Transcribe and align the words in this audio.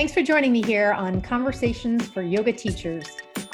Thanks 0.00 0.14
for 0.14 0.22
joining 0.22 0.52
me 0.52 0.62
here 0.62 0.92
on 0.92 1.20
Conversations 1.20 2.06
for 2.06 2.22
Yoga 2.22 2.54
Teachers. 2.54 3.04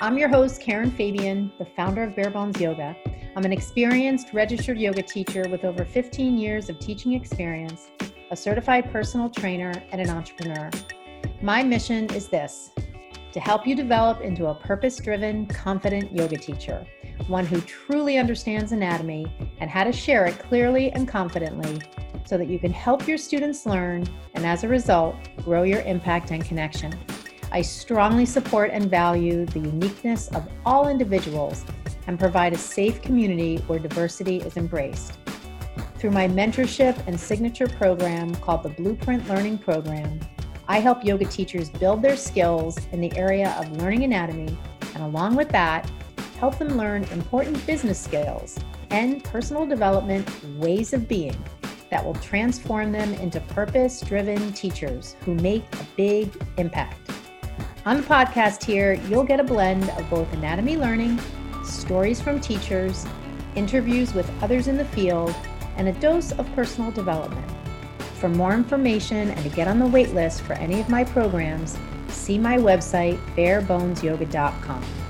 I'm 0.00 0.16
your 0.16 0.28
host, 0.28 0.60
Karen 0.60 0.92
Fabian, 0.92 1.50
the 1.58 1.64
founder 1.64 2.04
of 2.04 2.14
Bare 2.14 2.30
Bones 2.30 2.60
Yoga. 2.60 2.94
I'm 3.34 3.44
an 3.44 3.52
experienced 3.52 4.32
registered 4.32 4.78
yoga 4.78 5.02
teacher 5.02 5.48
with 5.50 5.64
over 5.64 5.84
15 5.84 6.38
years 6.38 6.68
of 6.68 6.78
teaching 6.78 7.14
experience, 7.14 7.88
a 8.30 8.36
certified 8.36 8.92
personal 8.92 9.28
trainer, 9.28 9.72
and 9.90 10.00
an 10.00 10.08
entrepreneur. 10.08 10.70
My 11.42 11.64
mission 11.64 12.08
is 12.14 12.28
this 12.28 12.70
to 13.32 13.40
help 13.40 13.66
you 13.66 13.74
develop 13.74 14.20
into 14.20 14.46
a 14.46 14.54
purpose 14.54 14.98
driven, 14.98 15.46
confident 15.46 16.12
yoga 16.12 16.38
teacher, 16.38 16.86
one 17.26 17.44
who 17.44 17.60
truly 17.62 18.18
understands 18.18 18.70
anatomy 18.70 19.26
and 19.58 19.68
how 19.68 19.82
to 19.82 19.90
share 19.90 20.26
it 20.26 20.38
clearly 20.38 20.92
and 20.92 21.08
confidently 21.08 21.82
so 22.26 22.36
that 22.36 22.48
you 22.48 22.58
can 22.58 22.72
help 22.72 23.06
your 23.08 23.16
students 23.16 23.64
learn 23.64 24.06
and 24.34 24.44
as 24.44 24.64
a 24.64 24.68
result, 24.68 25.16
grow 25.44 25.62
your 25.62 25.80
impact 25.82 26.30
and 26.32 26.44
connection. 26.44 26.92
I 27.52 27.62
strongly 27.62 28.26
support 28.26 28.70
and 28.72 28.90
value 28.90 29.46
the 29.46 29.60
uniqueness 29.60 30.28
of 30.28 30.46
all 30.66 30.88
individuals 30.88 31.64
and 32.06 32.18
provide 32.18 32.52
a 32.52 32.58
safe 32.58 33.00
community 33.00 33.58
where 33.68 33.78
diversity 33.78 34.38
is 34.38 34.56
embraced. 34.56 35.18
Through 35.98 36.10
my 36.10 36.28
mentorship 36.28 37.00
and 37.06 37.18
signature 37.18 37.68
program 37.68 38.34
called 38.36 38.64
the 38.64 38.68
Blueprint 38.70 39.28
Learning 39.28 39.56
Program, 39.56 40.20
I 40.68 40.80
help 40.80 41.04
yoga 41.04 41.24
teachers 41.24 41.70
build 41.70 42.02
their 42.02 42.16
skills 42.16 42.76
in 42.90 43.00
the 43.00 43.16
area 43.16 43.56
of 43.58 43.70
learning 43.76 44.02
anatomy, 44.02 44.58
and 44.94 45.02
along 45.04 45.36
with 45.36 45.48
that, 45.50 45.90
help 46.38 46.58
them 46.58 46.76
learn 46.76 47.04
important 47.04 47.64
business 47.66 47.98
skills 47.98 48.58
and 48.90 49.22
personal 49.24 49.66
development 49.66 50.28
ways 50.58 50.92
of 50.92 51.08
being 51.08 51.36
that 51.90 52.04
will 52.04 52.14
transform 52.14 52.92
them 52.92 53.14
into 53.14 53.40
purpose 53.40 54.00
driven 54.00 54.52
teachers 54.52 55.16
who 55.24 55.34
make 55.34 55.64
a 55.74 55.86
big 55.96 56.30
impact. 56.56 57.10
On 57.84 57.96
the 57.96 58.02
podcast 58.02 58.64
here, 58.64 58.94
you'll 59.08 59.24
get 59.24 59.38
a 59.38 59.44
blend 59.44 59.88
of 59.90 60.10
both 60.10 60.32
anatomy 60.32 60.76
learning, 60.76 61.20
stories 61.64 62.20
from 62.20 62.40
teachers, 62.40 63.06
interviews 63.54 64.12
with 64.12 64.30
others 64.42 64.68
in 64.68 64.76
the 64.76 64.84
field, 64.84 65.34
and 65.76 65.88
a 65.88 65.92
dose 65.92 66.32
of 66.32 66.52
personal 66.54 66.90
development. 66.90 67.48
For 68.18 68.28
more 68.28 68.54
information 68.54 69.30
and 69.30 69.42
to 69.42 69.48
get 69.50 69.68
on 69.68 69.78
the 69.78 69.86
wait 69.86 70.14
list 70.14 70.42
for 70.42 70.54
any 70.54 70.80
of 70.80 70.88
my 70.88 71.04
programs, 71.04 71.78
see 72.08 72.38
my 72.38 72.56
website, 72.56 73.18
barebonesyoga.com. 73.36 75.05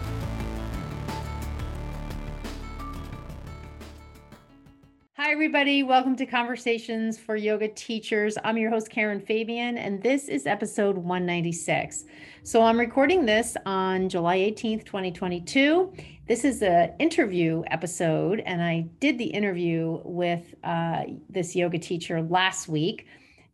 everybody. 5.47 5.85
Welcome 5.85 6.17
to 6.17 6.27
Conversations 6.27 7.17
for 7.17 7.37
Yoga 7.37 7.69
Teachers. 7.69 8.37
I'm 8.43 8.59
your 8.59 8.69
host, 8.69 8.91
Karen 8.91 9.21
Fabian, 9.21 9.79
and 9.79 10.03
this 10.03 10.27
is 10.27 10.45
episode 10.45 10.99
196. 10.99 12.05
So 12.43 12.65
I'm 12.65 12.77
recording 12.77 13.25
this 13.25 13.57
on 13.65 14.09
July 14.09 14.39
18th, 14.39 14.85
2022. 14.85 15.93
This 16.27 16.45
is 16.45 16.63
an 16.63 16.95
interview 16.99 17.63
episode, 17.69 18.41
and 18.41 18.61
I 18.61 18.87
did 18.99 19.19
the 19.19 19.27
interview 19.27 20.01
with 20.05 20.53
uh, 20.65 21.05
this 21.31 21.55
yoga 21.55 21.79
teacher 21.79 22.23
last 22.23 22.67
week. 22.67 23.07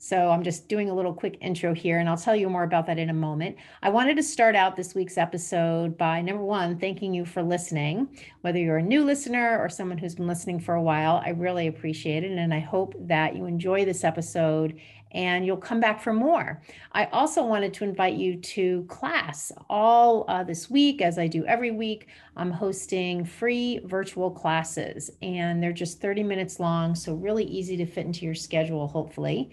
So 0.04 0.30
I'm 0.30 0.42
just 0.42 0.68
doing 0.68 0.90
a 0.90 0.94
little 0.94 1.14
quick 1.14 1.38
intro 1.40 1.72
here, 1.72 2.00
and 2.00 2.08
I'll 2.08 2.16
tell 2.16 2.34
you 2.34 2.50
more 2.50 2.64
about 2.64 2.86
that 2.86 2.98
in 2.98 3.08
a 3.08 3.14
moment. 3.14 3.56
I 3.84 3.90
wanted 3.90 4.16
to 4.16 4.22
start 4.24 4.56
out 4.56 4.74
this 4.74 4.96
week's 4.96 5.16
episode 5.16 5.96
by 5.96 6.20
number 6.20 6.42
one, 6.42 6.76
thanking 6.76 7.14
you 7.14 7.24
for 7.24 7.40
listening. 7.40 8.08
Whether 8.40 8.58
you're 8.58 8.78
a 8.78 8.82
new 8.82 9.04
listener 9.04 9.56
or 9.60 9.68
someone 9.68 9.98
who's 9.98 10.16
been 10.16 10.26
listening 10.26 10.58
for 10.58 10.74
a 10.74 10.82
while, 10.82 11.22
I 11.24 11.28
really 11.28 11.68
appreciate 11.68 12.24
it. 12.24 12.32
And 12.32 12.52
I 12.52 12.58
hope 12.58 12.96
that 12.98 13.36
you 13.36 13.46
enjoy 13.46 13.84
this 13.84 14.02
episode 14.02 14.76
and 15.12 15.44
you'll 15.44 15.56
come 15.56 15.78
back 15.78 16.00
for 16.00 16.12
more. 16.12 16.62
I 16.92 17.04
also 17.06 17.44
wanted 17.44 17.74
to 17.74 17.84
invite 17.84 18.14
you 18.14 18.36
to 18.36 18.84
class 18.88 19.52
all 19.68 20.24
uh, 20.28 20.42
this 20.42 20.70
week, 20.70 21.02
as 21.02 21.18
I 21.18 21.26
do 21.26 21.44
every 21.44 21.70
week. 21.70 22.08
I'm 22.36 22.50
hosting 22.50 23.24
free 23.24 23.80
virtual 23.84 24.30
classes, 24.30 25.10
and 25.20 25.62
they're 25.62 25.72
just 25.72 26.00
30 26.00 26.22
minutes 26.22 26.58
long, 26.58 26.94
so 26.94 27.14
really 27.14 27.44
easy 27.44 27.76
to 27.76 27.86
fit 27.86 28.06
into 28.06 28.24
your 28.24 28.34
schedule, 28.34 28.88
hopefully. 28.88 29.50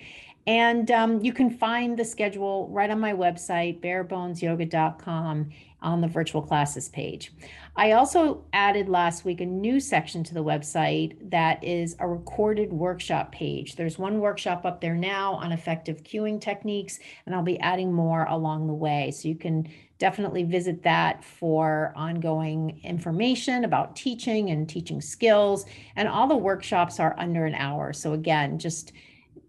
And 0.47 0.89
um, 0.91 1.23
you 1.23 1.33
can 1.33 1.50
find 1.50 1.97
the 1.97 2.05
schedule 2.05 2.67
right 2.72 2.89
on 2.89 3.00
my 3.00 3.13
website, 3.13 3.81
barebonesyoga.com, 3.81 5.50
on 5.81 6.01
the 6.01 6.07
virtual 6.07 6.41
classes 6.41 6.89
page. 6.89 7.31
I 7.75 7.94
also 7.94 8.44
added 8.51 8.89
last 8.89 9.23
week 9.23 9.39
a 9.39 9.45
new 9.45 9.79
section 9.79 10.23
to 10.25 10.33
the 10.33 10.44
website 10.44 11.16
that 11.29 11.63
is 11.63 11.95
a 12.00 12.07
recorded 12.07 12.73
workshop 12.73 13.31
page. 13.31 13.75
There's 13.75 13.97
one 13.97 14.19
workshop 14.19 14.66
up 14.66 14.81
there 14.81 14.95
now 14.95 15.35
on 15.35 15.53
effective 15.53 16.03
cueing 16.03 16.41
techniques, 16.41 17.00
and 17.25 17.33
I'll 17.33 17.44
be 17.44 17.59
adding 17.59 17.94
more 17.94 18.25
along 18.25 18.67
the 18.67 18.73
way. 18.73 19.11
So 19.11 19.29
you 19.29 19.35
can 19.35 19.69
definitely 20.00 20.44
visit 20.44 20.83
that 20.83 21.23
for 21.23 21.94
ongoing 21.95 22.79
information 22.83 23.63
about 23.66 23.95
teaching 23.95 24.50
and 24.50 24.67
teaching 24.67 25.00
skills. 25.00 25.66
And 25.95 26.07
all 26.07 26.27
the 26.27 26.35
workshops 26.35 27.00
are 27.00 27.16
under 27.17 27.45
an 27.45 27.56
hour. 27.56 27.94
So 27.94 28.13
again, 28.13 28.59
just 28.59 28.94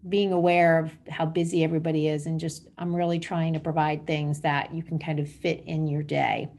being 0.09 0.33
aware 0.33 0.79
of 0.79 0.91
how 1.09 1.25
busy 1.25 1.63
everybody 1.63 2.07
is 2.07 2.25
and 2.25 2.39
just 2.39 2.67
i'm 2.77 2.95
really 2.95 3.19
trying 3.19 3.53
to 3.53 3.59
provide 3.59 4.05
things 4.07 4.41
that 4.41 4.73
you 4.73 4.81
can 4.81 4.97
kind 4.97 5.19
of 5.19 5.29
fit 5.29 5.63
in 5.67 5.87
your 5.87 6.03
day. 6.03 6.49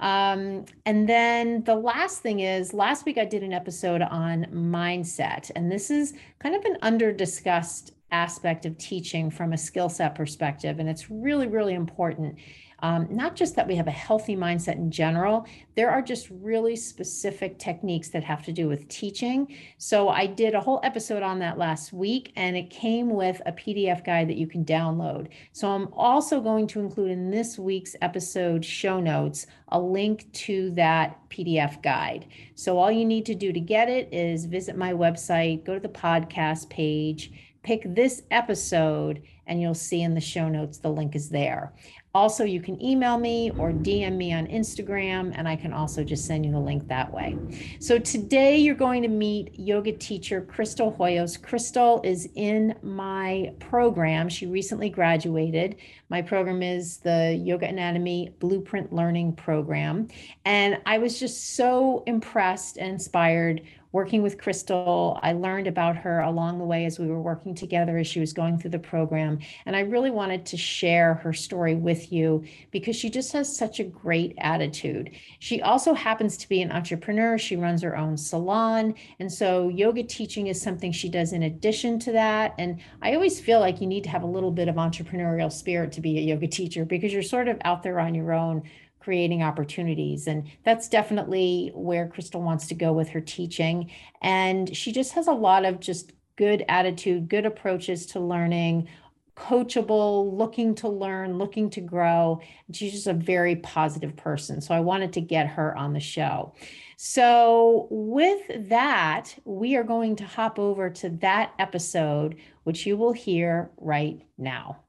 Um, 0.00 0.64
and 0.86 1.06
then 1.06 1.62
the 1.64 1.74
last 1.74 2.22
thing 2.22 2.40
is 2.40 2.72
last 2.72 3.04
week 3.04 3.18
i 3.18 3.24
did 3.24 3.42
an 3.42 3.52
episode 3.52 4.02
on 4.02 4.46
mindset 4.46 5.50
and 5.54 5.70
this 5.70 5.90
is 5.90 6.14
kind 6.38 6.54
of 6.54 6.64
an 6.64 6.78
under 6.82 7.12
discussed 7.12 7.92
aspect 8.12 8.66
of 8.66 8.76
teaching 8.78 9.30
from 9.30 9.52
a 9.52 9.58
skill 9.58 9.88
set 9.88 10.14
perspective 10.14 10.80
and 10.80 10.88
it's 10.88 11.10
really 11.10 11.46
really 11.46 11.74
important 11.74 12.36
um, 12.82 13.06
not 13.10 13.36
just 13.36 13.56
that 13.56 13.66
we 13.66 13.74
have 13.76 13.86
a 13.86 13.92
healthy 13.92 14.36
mindset 14.36 14.76
in 14.76 14.90
general, 14.90 15.46
there 15.74 15.90
are 15.90 16.02
just 16.02 16.28
really 16.30 16.76
specific 16.76 17.58
techniques 17.58 18.08
that 18.10 18.24
have 18.24 18.42
to 18.44 18.52
do 18.52 18.68
with 18.68 18.88
teaching. 18.88 19.54
So 19.78 20.08
I 20.08 20.26
did 20.26 20.54
a 20.54 20.60
whole 20.60 20.80
episode 20.82 21.22
on 21.22 21.38
that 21.40 21.58
last 21.58 21.92
week, 21.92 22.32
and 22.36 22.56
it 22.56 22.70
came 22.70 23.10
with 23.10 23.40
a 23.46 23.52
PDF 23.52 24.04
guide 24.04 24.28
that 24.28 24.36
you 24.36 24.46
can 24.46 24.64
download. 24.64 25.28
So 25.52 25.68
I'm 25.68 25.88
also 25.92 26.40
going 26.40 26.66
to 26.68 26.80
include 26.80 27.10
in 27.10 27.30
this 27.30 27.58
week's 27.58 27.96
episode 28.00 28.64
show 28.64 29.00
notes 29.00 29.46
a 29.68 29.80
link 29.80 30.32
to 30.32 30.70
that 30.72 31.18
PDF 31.30 31.82
guide. 31.82 32.26
So 32.54 32.78
all 32.78 32.90
you 32.90 33.04
need 33.04 33.26
to 33.26 33.34
do 33.34 33.52
to 33.52 33.60
get 33.60 33.88
it 33.88 34.12
is 34.12 34.46
visit 34.46 34.76
my 34.76 34.92
website, 34.92 35.64
go 35.64 35.74
to 35.74 35.80
the 35.80 35.88
podcast 35.88 36.68
page 36.70 37.32
pick 37.62 37.82
this 37.94 38.22
episode 38.30 39.22
and 39.46 39.60
you'll 39.60 39.74
see 39.74 40.02
in 40.02 40.14
the 40.14 40.20
show 40.20 40.48
notes 40.48 40.78
the 40.78 40.90
link 40.90 41.14
is 41.14 41.28
there. 41.28 41.72
Also, 42.14 42.44
you 42.44 42.60
can 42.60 42.80
email 42.82 43.18
me 43.18 43.50
or 43.52 43.72
DM 43.72 44.16
me 44.16 44.32
on 44.32 44.46
Instagram, 44.46 45.32
and 45.36 45.48
I 45.48 45.56
can 45.56 45.72
also 45.72 46.02
just 46.02 46.26
send 46.26 46.44
you 46.44 46.52
the 46.52 46.58
link 46.58 46.88
that 46.88 47.12
way. 47.12 47.36
So, 47.78 47.98
today 47.98 48.56
you're 48.58 48.74
going 48.74 49.02
to 49.02 49.08
meet 49.08 49.58
yoga 49.58 49.92
teacher 49.92 50.40
Crystal 50.40 50.92
Hoyos. 50.92 51.40
Crystal 51.40 52.00
is 52.02 52.28
in 52.34 52.74
my 52.82 53.52
program. 53.60 54.28
She 54.28 54.46
recently 54.46 54.90
graduated. 54.90 55.76
My 56.08 56.22
program 56.22 56.62
is 56.62 56.98
the 56.98 57.40
Yoga 57.42 57.68
Anatomy 57.68 58.34
Blueprint 58.40 58.92
Learning 58.92 59.32
Program. 59.32 60.08
And 60.44 60.78
I 60.86 60.98
was 60.98 61.18
just 61.20 61.54
so 61.54 62.02
impressed 62.06 62.76
and 62.76 63.00
inspired 63.00 63.62
working 63.92 64.22
with 64.22 64.38
Crystal. 64.38 65.18
I 65.22 65.32
learned 65.32 65.66
about 65.66 65.96
her 65.96 66.20
along 66.20 66.58
the 66.58 66.64
way 66.64 66.84
as 66.84 66.98
we 66.98 67.08
were 67.08 67.20
working 67.20 67.54
together 67.54 67.98
as 67.98 68.06
she 68.06 68.20
was 68.20 68.32
going 68.32 68.58
through 68.58 68.70
the 68.70 68.78
program. 68.78 69.38
And 69.66 69.74
I 69.74 69.80
really 69.80 70.10
wanted 70.10 70.46
to 70.46 70.56
share 70.56 71.14
her 71.14 71.32
story 71.32 71.74
with 71.74 72.12
you 72.12 72.44
because 72.70 72.96
she 72.96 73.10
just 73.10 73.32
has 73.32 73.54
such 73.54 73.80
a 73.80 73.84
great 73.84 74.34
attitude. 74.38 75.10
She 75.40 75.60
also 75.62 75.94
happens 75.94 76.36
to 76.38 76.48
be 76.48 76.62
an 76.62 76.70
entrepreneur. 76.70 77.36
She 77.36 77.56
runs 77.56 77.82
her 77.82 77.96
own 77.96 78.16
salon. 78.16 78.94
And 79.18 79.32
so 79.32 79.68
yoga 79.68 80.04
teaching 80.04 80.46
is 80.46 80.60
something 80.60 80.92
she 80.92 81.08
does 81.08 81.32
in 81.32 81.42
addition 81.42 81.98
to 82.00 82.12
that. 82.12 82.54
And 82.58 82.80
I 83.02 83.14
always 83.14 83.40
feel 83.40 83.60
like 83.60 83.80
you 83.80 83.86
need 83.86 84.04
to 84.04 84.10
have 84.10 84.22
a 84.22 84.26
little 84.26 84.52
bit 84.52 84.68
of 84.68 84.76
entrepreneurial 84.76 85.50
spirit 85.50 85.92
to 85.92 86.00
be 86.00 86.18
a 86.18 86.22
yoga 86.22 86.46
teacher 86.46 86.84
because 86.84 87.12
you're 87.12 87.22
sort 87.22 87.48
of 87.48 87.58
out 87.64 87.82
there 87.82 87.98
on 87.98 88.14
your 88.14 88.32
own 88.32 88.62
creating 89.00 89.42
opportunities. 89.42 90.26
And 90.26 90.48
that's 90.64 90.88
definitely 90.88 91.72
where 91.74 92.06
Crystal 92.06 92.42
wants 92.42 92.66
to 92.68 92.74
go 92.74 92.92
with 92.92 93.08
her 93.08 93.20
teaching. 93.20 93.90
And 94.22 94.74
she 94.76 94.92
just 94.92 95.12
has 95.14 95.26
a 95.26 95.32
lot 95.32 95.64
of 95.64 95.80
just 95.80 96.12
good 96.36 96.64
attitude, 96.68 97.28
good 97.28 97.46
approaches 97.46 98.06
to 98.06 98.20
learning, 98.20 98.88
coachable, 99.36 100.36
looking 100.36 100.74
to 100.76 100.88
learn, 100.88 101.38
looking 101.38 101.70
to 101.70 101.80
grow. 101.80 102.40
She's 102.72 102.92
just 102.92 103.06
a 103.06 103.14
very 103.14 103.56
positive 103.56 104.16
person. 104.16 104.60
So 104.60 104.74
I 104.74 104.80
wanted 104.80 105.14
to 105.14 105.20
get 105.20 105.48
her 105.48 105.76
on 105.76 105.92
the 105.92 106.00
show. 106.00 106.54
So, 107.02 107.88
with 107.90 108.68
that, 108.68 109.34
we 109.46 109.74
are 109.76 109.84
going 109.84 110.16
to 110.16 110.26
hop 110.26 110.58
over 110.58 110.90
to 110.90 111.08
that 111.20 111.54
episode, 111.58 112.36
which 112.64 112.84
you 112.84 112.98
will 112.98 113.14
hear 113.14 113.70
right 113.78 114.20
now. 114.36 114.80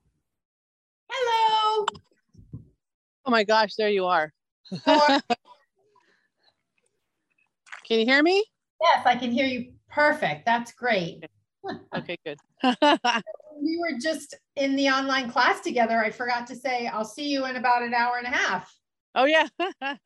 Oh 3.25 3.31
my 3.31 3.44
gosh, 3.44 3.75
there 3.75 3.89
you 3.89 4.06
are. 4.06 4.33
can 4.85 5.21
you 7.88 8.06
hear 8.06 8.23
me? 8.23 8.44
Yes, 8.81 9.06
I 9.06 9.15
can 9.15 9.31
hear 9.31 9.45
you 9.45 9.73
perfect. 9.89 10.45
That's 10.45 10.71
great. 10.71 11.23
okay, 11.95 12.18
good. 12.25 12.39
we 13.62 13.77
were 13.77 13.97
just 14.01 14.35
in 14.56 14.75
the 14.75 14.89
online 14.89 15.29
class 15.29 15.62
together. 15.62 16.00
I 16.03 16.09
forgot 16.09 16.47
to 16.47 16.56
say, 16.56 16.88
I'll 16.88 17.06
see 17.06 17.29
you 17.29 17.45
in 17.45 17.57
about 17.57 17.83
an 17.83 17.94
hour 17.94 18.18
and 18.18 18.25
a 18.25 18.35
half. 18.35 18.73
Oh 19.13 19.25
yeah. 19.25 19.47
I 19.59 19.97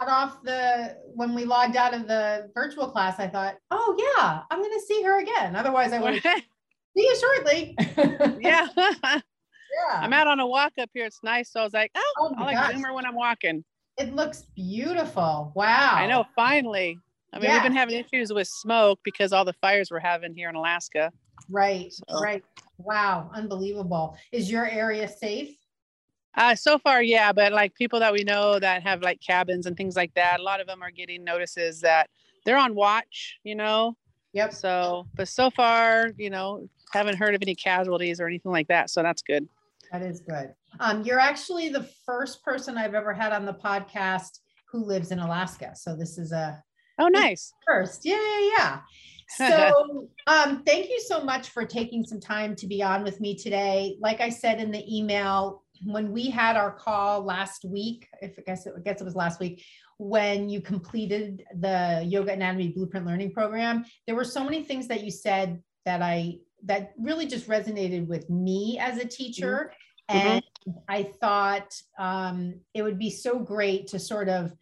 got 0.00 0.08
off 0.08 0.42
the 0.42 0.96
when 1.14 1.34
we 1.34 1.44
logged 1.44 1.76
out 1.76 1.94
of 1.94 2.08
the 2.08 2.50
virtual 2.52 2.90
class. 2.90 3.18
I 3.20 3.28
thought, 3.28 3.56
oh 3.70 3.94
yeah, 3.96 4.42
I'm 4.50 4.58
going 4.58 4.72
to 4.72 4.84
see 4.86 5.02
her 5.02 5.20
again. 5.20 5.54
Otherwise, 5.54 5.92
I 5.92 6.00
would 6.00 6.20
see 6.22 6.42
you 6.96 7.16
shortly. 7.16 7.76
yeah. 8.40 9.20
Yeah. 9.74 10.00
I'm 10.00 10.12
out 10.12 10.26
on 10.26 10.40
a 10.40 10.46
walk 10.46 10.72
up 10.80 10.90
here. 10.92 11.04
It's 11.06 11.20
nice. 11.22 11.50
So 11.52 11.60
I 11.60 11.64
was 11.64 11.72
like, 11.72 11.90
oh, 11.94 12.14
oh 12.18 12.34
I 12.36 12.44
like 12.44 12.56
gosh. 12.56 12.74
Zoomer 12.74 12.94
when 12.94 13.06
I'm 13.06 13.14
walking. 13.14 13.64
It 13.98 14.14
looks 14.14 14.46
beautiful. 14.54 15.52
Wow. 15.54 15.92
I 15.94 16.06
know. 16.06 16.24
Finally. 16.34 16.98
I 17.32 17.38
mean, 17.38 17.44
yeah. 17.44 17.54
we've 17.54 17.62
been 17.62 17.76
having 17.76 18.04
issues 18.04 18.32
with 18.32 18.48
smoke 18.48 18.98
because 19.04 19.32
all 19.32 19.44
the 19.44 19.52
fires 19.54 19.90
we're 19.90 20.00
having 20.00 20.34
here 20.34 20.48
in 20.48 20.56
Alaska. 20.56 21.12
Right. 21.48 21.92
So. 21.92 22.20
Right. 22.20 22.44
Wow. 22.78 23.30
Unbelievable. 23.34 24.16
Is 24.32 24.50
your 24.50 24.66
area 24.66 25.06
safe? 25.08 25.56
Uh, 26.36 26.54
so 26.54 26.78
far, 26.78 27.02
yeah, 27.02 27.32
but 27.32 27.52
like 27.52 27.74
people 27.74 27.98
that 27.98 28.12
we 28.12 28.22
know 28.22 28.58
that 28.58 28.82
have 28.84 29.02
like 29.02 29.20
cabins 29.20 29.66
and 29.66 29.76
things 29.76 29.96
like 29.96 30.14
that, 30.14 30.38
a 30.38 30.42
lot 30.42 30.60
of 30.60 30.66
them 30.66 30.80
are 30.82 30.90
getting 30.90 31.24
notices 31.24 31.80
that 31.80 32.08
they're 32.44 32.56
on 32.56 32.74
watch, 32.74 33.38
you 33.42 33.54
know? 33.54 33.96
Yep. 34.32 34.52
So, 34.54 35.06
but 35.14 35.26
so 35.26 35.50
far, 35.50 36.10
you 36.16 36.30
know, 36.30 36.68
haven't 36.92 37.16
heard 37.16 37.34
of 37.34 37.42
any 37.42 37.54
casualties 37.54 38.20
or 38.20 38.26
anything 38.26 38.52
like 38.52 38.68
that. 38.68 38.90
So 38.90 39.02
that's 39.02 39.22
good. 39.22 39.48
That 39.92 40.02
is 40.02 40.20
good. 40.20 40.54
Um, 40.78 41.02
you're 41.02 41.18
actually 41.18 41.68
the 41.68 41.88
first 42.06 42.44
person 42.44 42.78
I've 42.78 42.94
ever 42.94 43.12
had 43.12 43.32
on 43.32 43.44
the 43.44 43.54
podcast 43.54 44.38
who 44.70 44.84
lives 44.84 45.10
in 45.10 45.18
Alaska. 45.18 45.72
So 45.74 45.96
this 45.96 46.16
is 46.16 46.32
a 46.32 46.62
oh 46.98 47.08
nice 47.08 47.52
first. 47.66 48.04
Yeah, 48.04 48.20
yeah, 48.20 48.50
yeah. 48.56 48.80
So 49.32 50.08
um, 50.26 50.64
thank 50.64 50.88
you 50.88 51.00
so 51.06 51.22
much 51.22 51.50
for 51.50 51.64
taking 51.64 52.04
some 52.04 52.18
time 52.18 52.56
to 52.56 52.66
be 52.66 52.82
on 52.82 53.04
with 53.04 53.20
me 53.20 53.36
today. 53.36 53.96
Like 54.00 54.20
I 54.20 54.28
said 54.28 54.60
in 54.60 54.72
the 54.72 54.84
email, 54.92 55.62
when 55.84 56.10
we 56.10 56.30
had 56.30 56.56
our 56.56 56.72
call 56.72 57.22
last 57.22 57.64
week, 57.64 58.08
if 58.20 58.36
I 58.38 58.42
guess 58.42 58.66
it, 58.66 58.74
I 58.76 58.80
guess 58.80 59.00
it 59.00 59.04
was 59.04 59.14
last 59.14 59.38
week, 59.38 59.64
when 59.98 60.48
you 60.48 60.60
completed 60.60 61.44
the 61.60 62.02
yoga 62.04 62.32
anatomy 62.32 62.70
blueprint 62.70 63.06
learning 63.06 63.32
program, 63.32 63.84
there 64.06 64.16
were 64.16 64.24
so 64.24 64.42
many 64.42 64.64
things 64.64 64.88
that 64.88 65.04
you 65.04 65.12
said 65.12 65.62
that 65.84 66.02
I 66.02 66.38
that 66.64 66.92
really 66.98 67.26
just 67.26 67.48
resonated 67.48 68.06
with 68.06 68.28
me 68.30 68.78
as 68.78 68.98
a 68.98 69.06
teacher. 69.06 69.72
Mm-hmm. 70.10 70.28
And. 70.28 70.42
I 70.88 71.04
thought 71.04 71.74
um, 71.98 72.60
it 72.74 72.82
would 72.82 72.98
be 72.98 73.10
so 73.10 73.38
great 73.38 73.86
to 73.88 73.98
sort 73.98 74.28
of 74.28 74.52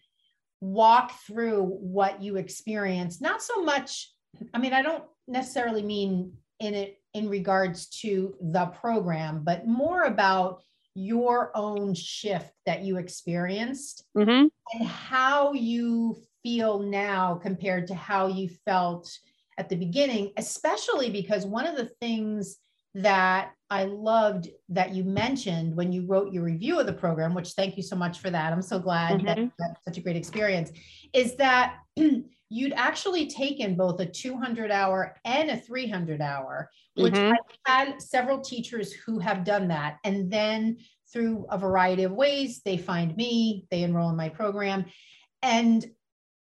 walk 0.60 1.12
through 1.26 1.64
what 1.64 2.22
you 2.22 2.36
experienced, 2.36 3.20
not 3.20 3.42
so 3.42 3.62
much, 3.62 4.12
I 4.54 4.58
mean, 4.58 4.72
I 4.72 4.82
don't 4.82 5.04
necessarily 5.26 5.82
mean 5.82 6.32
in 6.60 6.74
it 6.74 7.00
in 7.14 7.28
regards 7.28 7.86
to 7.86 8.34
the 8.40 8.66
program, 8.66 9.42
but 9.44 9.66
more 9.66 10.02
about 10.02 10.62
your 10.94 11.50
own 11.56 11.94
shift 11.94 12.52
that 12.66 12.82
you 12.82 12.96
experienced 12.96 14.04
mm-hmm. 14.16 14.46
and 14.74 14.88
how 14.88 15.52
you 15.52 16.16
feel 16.42 16.80
now 16.80 17.34
compared 17.34 17.86
to 17.86 17.94
how 17.94 18.26
you 18.26 18.48
felt 18.64 19.10
at 19.58 19.68
the 19.68 19.76
beginning, 19.76 20.32
especially 20.36 21.10
because 21.10 21.44
one 21.44 21.66
of 21.66 21.76
the 21.76 21.90
things 22.00 22.58
that 22.94 23.52
I 23.70 23.84
loved 23.84 24.48
that 24.70 24.94
you 24.94 25.04
mentioned 25.04 25.76
when 25.76 25.92
you 25.92 26.06
wrote 26.06 26.32
your 26.32 26.44
review 26.44 26.80
of 26.80 26.86
the 26.86 26.92
program, 26.92 27.34
which 27.34 27.50
thank 27.50 27.76
you 27.76 27.82
so 27.82 27.96
much 27.96 28.20
for 28.20 28.30
that. 28.30 28.52
I'm 28.52 28.62
so 28.62 28.78
glad 28.78 29.18
mm-hmm. 29.18 29.26
that 29.26 29.50
that's 29.58 29.84
such 29.84 29.98
a 29.98 30.00
great 30.00 30.16
experience, 30.16 30.72
is 31.12 31.36
that 31.36 31.76
you'd 32.50 32.72
actually 32.72 33.26
taken 33.26 33.74
both 33.74 34.00
a 34.00 34.06
200 34.06 34.70
hour 34.70 35.16
and 35.24 35.50
a 35.50 35.56
300 35.56 36.22
hour, 36.22 36.70
which 36.94 37.12
mm-hmm. 37.12 37.34
I've 37.66 37.88
had 37.88 38.02
several 38.02 38.40
teachers 38.40 38.92
who 38.92 39.18
have 39.18 39.44
done 39.44 39.68
that. 39.68 39.98
And 40.04 40.30
then 40.30 40.78
through 41.12 41.46
a 41.50 41.58
variety 41.58 42.04
of 42.04 42.12
ways, 42.12 42.62
they 42.64 42.78
find 42.78 43.14
me, 43.16 43.66
they 43.70 43.82
enroll 43.82 44.10
in 44.10 44.16
my 44.16 44.30
program. 44.30 44.86
And 45.42 45.84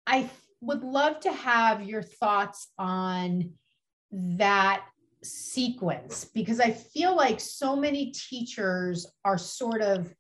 I 0.08 0.30
would 0.62 0.84
love 0.84 1.20
to 1.22 1.32
have 1.32 1.84
your 1.84 2.04
thoughts 2.04 2.68
on 2.78 3.52
that 4.12 4.84
sequence 5.24 6.26
because 6.34 6.60
I 6.60 6.72
feel 6.72 7.16
like 7.16 7.40
so 7.40 7.76
many 7.76 8.12
teachers 8.12 9.08
are 9.24 9.38
sort 9.38 9.82
of 9.82 10.14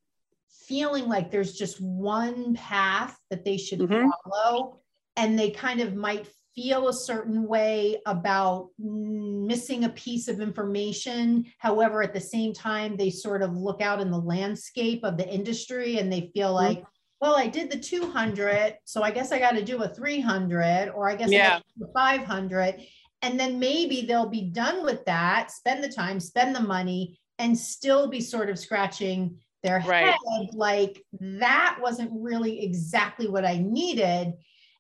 feeling 0.67 1.07
like 1.07 1.31
there's 1.31 1.53
just 1.53 1.81
one 1.81 2.53
path 2.53 3.17
that 3.29 3.43
they 3.43 3.57
should 3.57 3.79
mm-hmm. 3.79 4.09
follow 4.29 4.79
and 5.17 5.37
they 5.37 5.49
kind 5.51 5.81
of 5.81 5.95
might 5.95 6.27
feel 6.55 6.89
a 6.89 6.93
certain 6.93 7.47
way 7.47 8.01
about 8.05 8.69
missing 8.77 9.85
a 9.85 9.89
piece 9.89 10.27
of 10.27 10.41
information. 10.41 11.45
However, 11.57 12.03
at 12.03 12.13
the 12.13 12.19
same 12.19 12.53
time, 12.53 12.97
they 12.97 13.09
sort 13.09 13.41
of 13.41 13.55
look 13.55 13.81
out 13.81 14.01
in 14.01 14.11
the 14.11 14.19
landscape 14.19 15.03
of 15.03 15.17
the 15.17 15.27
industry 15.27 15.99
and 15.99 16.11
they 16.11 16.31
feel 16.33 16.53
mm-hmm. 16.53 16.73
Well, 17.21 17.35
I 17.35 17.47
did 17.47 17.69
the 17.69 17.77
200, 17.77 18.77
so 18.83 19.03
I 19.03 19.11
guess 19.11 19.31
I 19.31 19.37
got 19.37 19.51
to 19.51 19.63
do 19.63 19.83
a 19.83 19.87
300, 19.87 20.89
or 20.89 21.07
I 21.07 21.15
guess 21.15 21.31
yeah. 21.31 21.59
I 21.95 22.17
500. 22.17 22.81
And 23.21 23.39
then 23.39 23.59
maybe 23.59 24.01
they'll 24.01 24.29
be 24.29 24.49
done 24.49 24.83
with 24.83 25.05
that, 25.05 25.51
spend 25.51 25.83
the 25.83 25.91
time, 25.91 26.19
spend 26.19 26.55
the 26.55 26.61
money, 26.61 27.19
and 27.37 27.55
still 27.55 28.09
be 28.09 28.21
sort 28.21 28.49
of 28.49 28.57
scratching 28.57 29.37
their 29.61 29.83
right. 29.85 30.05
head 30.05 30.47
like 30.53 31.03
that 31.19 31.77
wasn't 31.79 32.09
really 32.11 32.63
exactly 32.63 33.27
what 33.27 33.45
I 33.45 33.57
needed. 33.57 34.33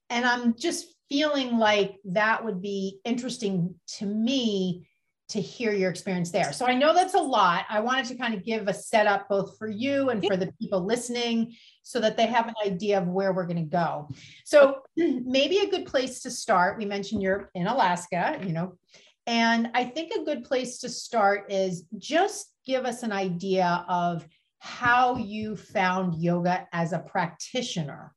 And 0.09 0.25
I'm 0.25 0.55
just 0.57 0.87
feeling 1.09 1.59
like 1.59 1.97
that 2.05 2.43
would 2.43 2.61
be 2.61 2.99
interesting 3.05 3.75
to 3.99 4.07
me 4.07 4.87
to 5.31 5.41
hear 5.41 5.71
your 5.71 5.89
experience 5.89 6.29
there. 6.29 6.51
So 6.51 6.65
I 6.65 6.75
know 6.75 6.93
that's 6.93 7.13
a 7.13 7.21
lot. 7.21 7.65
I 7.69 7.79
wanted 7.79 8.05
to 8.07 8.15
kind 8.15 8.33
of 8.33 8.43
give 8.43 8.67
a 8.67 8.73
setup 8.73 9.29
both 9.29 9.57
for 9.57 9.69
you 9.69 10.09
and 10.09 10.21
for 10.25 10.35
the 10.35 10.51
people 10.59 10.85
listening 10.85 11.55
so 11.83 12.01
that 12.01 12.17
they 12.17 12.25
have 12.25 12.47
an 12.47 12.53
idea 12.65 12.99
of 12.99 13.07
where 13.07 13.31
we're 13.31 13.45
going 13.45 13.55
to 13.55 13.63
go. 13.63 14.09
So 14.43 14.81
maybe 14.97 15.59
a 15.59 15.69
good 15.69 15.85
place 15.85 16.19
to 16.21 16.31
start. 16.31 16.77
We 16.77 16.85
mentioned 16.85 17.21
you're 17.21 17.49
in 17.55 17.67
Alaska, 17.67 18.39
you 18.45 18.51
know, 18.51 18.77
and 19.25 19.69
I 19.73 19.85
think 19.85 20.11
a 20.13 20.25
good 20.25 20.43
place 20.43 20.79
to 20.79 20.89
start 20.89 21.49
is 21.49 21.85
just 21.97 22.53
give 22.65 22.85
us 22.85 23.03
an 23.03 23.13
idea 23.13 23.85
of 23.87 24.27
how 24.59 25.15
you 25.15 25.55
found 25.55 26.21
yoga 26.21 26.67
as 26.73 26.91
a 26.91 26.99
practitioner 26.99 28.13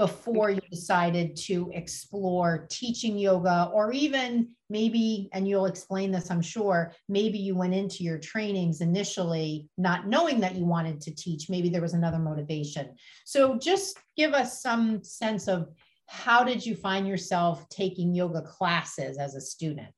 before 0.00 0.48
you 0.48 0.60
decided 0.70 1.36
to 1.36 1.70
explore 1.74 2.66
teaching 2.70 3.18
yoga 3.18 3.70
or 3.74 3.92
even 3.92 4.48
maybe 4.70 5.28
and 5.34 5.46
you'll 5.46 5.66
explain 5.66 6.10
this 6.10 6.30
i'm 6.30 6.40
sure 6.40 6.90
maybe 7.06 7.36
you 7.38 7.54
went 7.54 7.74
into 7.74 8.02
your 8.02 8.18
trainings 8.18 8.80
initially 8.80 9.68
not 9.76 10.06
knowing 10.06 10.40
that 10.40 10.54
you 10.54 10.64
wanted 10.64 11.00
to 11.02 11.14
teach. 11.14 11.48
Maybe 11.48 11.68
there 11.68 11.82
was 11.82 11.94
another 11.94 12.18
motivation. 12.18 12.94
So 13.24 13.58
just 13.58 13.98
give 14.16 14.32
us 14.32 14.62
some 14.62 15.02
sense 15.02 15.48
of 15.48 15.68
how 16.06 16.44
did 16.44 16.64
you 16.64 16.74
find 16.74 17.06
yourself 17.06 17.68
taking 17.68 18.14
yoga 18.14 18.42
classes 18.42 19.18
as 19.18 19.34
a 19.34 19.40
student? 19.40 19.88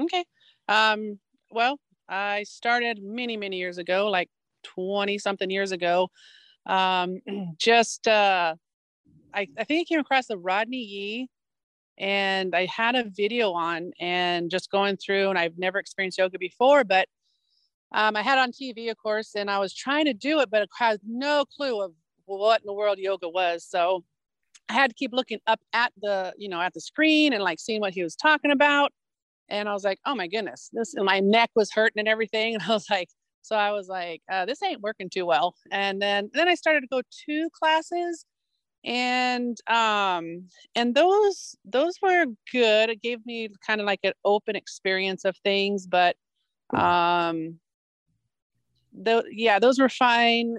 Okay. 0.00 0.24
Um, 0.68 1.18
well 1.50 1.78
i 2.06 2.42
started 2.42 3.02
many 3.02 3.34
many 3.34 3.56
years 3.56 3.78
ago 3.78 4.08
like 4.08 4.28
20 4.64 5.18
something 5.18 5.50
years 5.50 5.72
ago. 5.72 6.10
Um, 6.66 7.20
just 7.58 8.08
uh, 8.08 8.54
I, 9.34 9.48
I 9.58 9.64
think 9.64 9.86
I 9.86 9.92
came 9.92 10.00
across 10.00 10.26
the 10.26 10.38
Rodney 10.38 10.78
Yee 10.78 11.28
and 11.98 12.54
I 12.54 12.66
had 12.66 12.94
a 12.94 13.04
video 13.04 13.52
on 13.52 13.92
and 14.00 14.50
just 14.50 14.70
going 14.70 14.96
through 14.96 15.30
and 15.30 15.38
I've 15.38 15.58
never 15.58 15.78
experienced 15.78 16.18
yoga 16.18 16.38
before, 16.38 16.84
but 16.84 17.08
um, 17.92 18.16
I 18.16 18.22
had 18.22 18.38
on 18.38 18.50
TV, 18.50 18.90
of 18.90 18.96
course, 18.96 19.34
and 19.36 19.50
I 19.50 19.58
was 19.58 19.74
trying 19.74 20.06
to 20.06 20.14
do 20.14 20.40
it, 20.40 20.50
but 20.50 20.62
I 20.62 20.84
had 20.84 21.00
no 21.06 21.44
clue 21.44 21.80
of 21.80 21.92
what 22.26 22.60
in 22.60 22.66
the 22.66 22.72
world 22.72 22.98
yoga 22.98 23.28
was. 23.28 23.64
So 23.64 24.04
I 24.68 24.72
had 24.72 24.90
to 24.90 24.94
keep 24.94 25.12
looking 25.12 25.40
up 25.46 25.60
at 25.72 25.92
the, 26.00 26.32
you 26.36 26.48
know, 26.48 26.60
at 26.60 26.74
the 26.74 26.80
screen 26.80 27.32
and 27.32 27.42
like 27.42 27.60
seeing 27.60 27.80
what 27.80 27.94
he 27.94 28.02
was 28.02 28.16
talking 28.16 28.50
about. 28.50 28.92
And 29.48 29.68
I 29.68 29.72
was 29.72 29.84
like, 29.84 29.98
oh 30.06 30.14
my 30.14 30.26
goodness, 30.26 30.70
this, 30.72 30.94
and 30.94 31.04
my 31.04 31.20
neck 31.20 31.50
was 31.54 31.70
hurting 31.70 32.00
and 32.00 32.08
everything. 32.08 32.54
And 32.60 32.62
I 32.62 32.72
was 32.72 32.86
like, 32.90 33.10
so 33.42 33.56
I 33.56 33.72
was 33.72 33.88
like, 33.88 34.22
uh, 34.32 34.46
this 34.46 34.62
ain't 34.62 34.80
working 34.80 35.10
too 35.10 35.26
well. 35.26 35.54
And 35.70 36.00
then, 36.00 36.30
then 36.32 36.48
I 36.48 36.54
started 36.54 36.80
to 36.80 36.86
go 36.86 37.02
to 37.26 37.50
classes 37.50 38.24
and 38.84 39.56
um 39.68 40.44
and 40.74 40.94
those 40.94 41.56
those 41.64 41.94
were 42.02 42.26
good. 42.52 42.90
It 42.90 43.02
gave 43.02 43.24
me 43.24 43.48
kind 43.66 43.80
of 43.80 43.86
like 43.86 44.00
an 44.04 44.12
open 44.24 44.56
experience 44.56 45.24
of 45.24 45.36
things 45.38 45.86
but 45.86 46.16
um 46.74 47.58
though 48.92 49.22
yeah 49.30 49.58
those 49.58 49.78
were 49.78 49.88
fine 49.88 50.58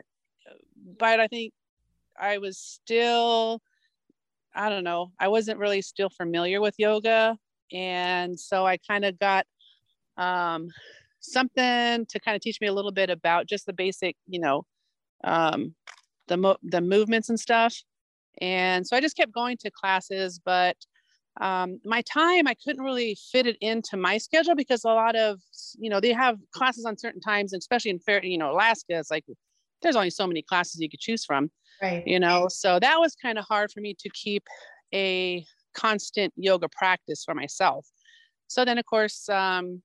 but 0.98 1.20
i 1.20 1.28
think 1.28 1.54
i 2.20 2.38
was 2.38 2.58
still 2.58 3.62
i 4.54 4.70
don't 4.70 4.84
know 4.84 5.12
i 5.20 5.28
wasn't 5.28 5.58
really 5.58 5.82
still 5.82 6.10
familiar 6.10 6.62
with 6.62 6.76
yoga. 6.78 7.38
And 7.74 8.40
so 8.40 8.66
i 8.66 8.78
kind 8.78 9.06
of 9.06 9.18
got 9.18 9.46
um 10.18 10.68
something 11.20 12.06
to 12.06 12.20
kind 12.20 12.36
of 12.36 12.42
teach 12.42 12.62
me 12.62 12.68
a 12.68 12.74
little 12.74 12.92
bit 12.92 13.10
about 13.10 13.48
just 13.48 13.66
the 13.66 13.74
basic 13.74 14.16
you 14.28 14.40
know 14.40 14.66
um 15.24 15.74
the 16.28 16.38
mo- 16.38 16.58
the 16.62 16.82
movements 16.82 17.30
and 17.30 17.40
stuff 17.40 17.76
and 18.42 18.86
so 18.86 18.96
I 18.96 19.02
just 19.02 19.18
kept 19.18 19.32
going 19.32 19.58
to 19.58 19.72
classes, 19.72 20.40
but 20.44 20.78
um, 21.42 21.82
my 21.84 22.02
time 22.04 22.48
i 22.48 22.54
couldn't 22.64 22.82
really 22.82 23.18
fit 23.30 23.46
it 23.46 23.58
into 23.60 23.98
my 23.98 24.18
schedule 24.18 24.56
because 24.56 24.86
a 24.86 24.88
lot 24.88 25.18
of 25.18 25.42
you 25.78 25.90
know 25.90 26.00
they 26.00 26.14
have 26.14 26.38
classes 26.54 26.86
on 26.86 26.98
certain 26.98 27.20
times 27.20 27.52
and 27.52 27.60
especially 27.60 27.92
in 27.92 28.00
fair 28.00 28.24
you 28.24 28.38
know 28.38 28.52
alaska 28.52 28.98
it's 28.98 29.12
like 29.12 29.26
there's 29.82 29.98
only 29.98 30.10
so 30.10 30.26
many 30.26 30.42
classes 30.42 30.80
you 30.80 30.90
could 30.90 31.02
choose 31.02 31.26
from 31.26 31.52
right. 31.82 32.04
you 32.06 32.20
know? 32.20 32.48
So 32.50 32.80
that 32.80 33.00
was 33.00 33.16
kind 33.16 33.38
of 33.38 33.46
hard 33.46 33.72
for 33.72 33.82
me 33.82 33.96
to 34.00 34.10
keep 34.10 34.44
a 34.94 35.46
constant 35.74 36.34
yoga 36.38 36.68
practice 36.70 37.24
for 37.24 37.36
myself. 37.36 37.86
So 38.48 38.64
then 38.64 38.78
of 38.78 38.86
course 38.86 39.28
um, 39.30 39.82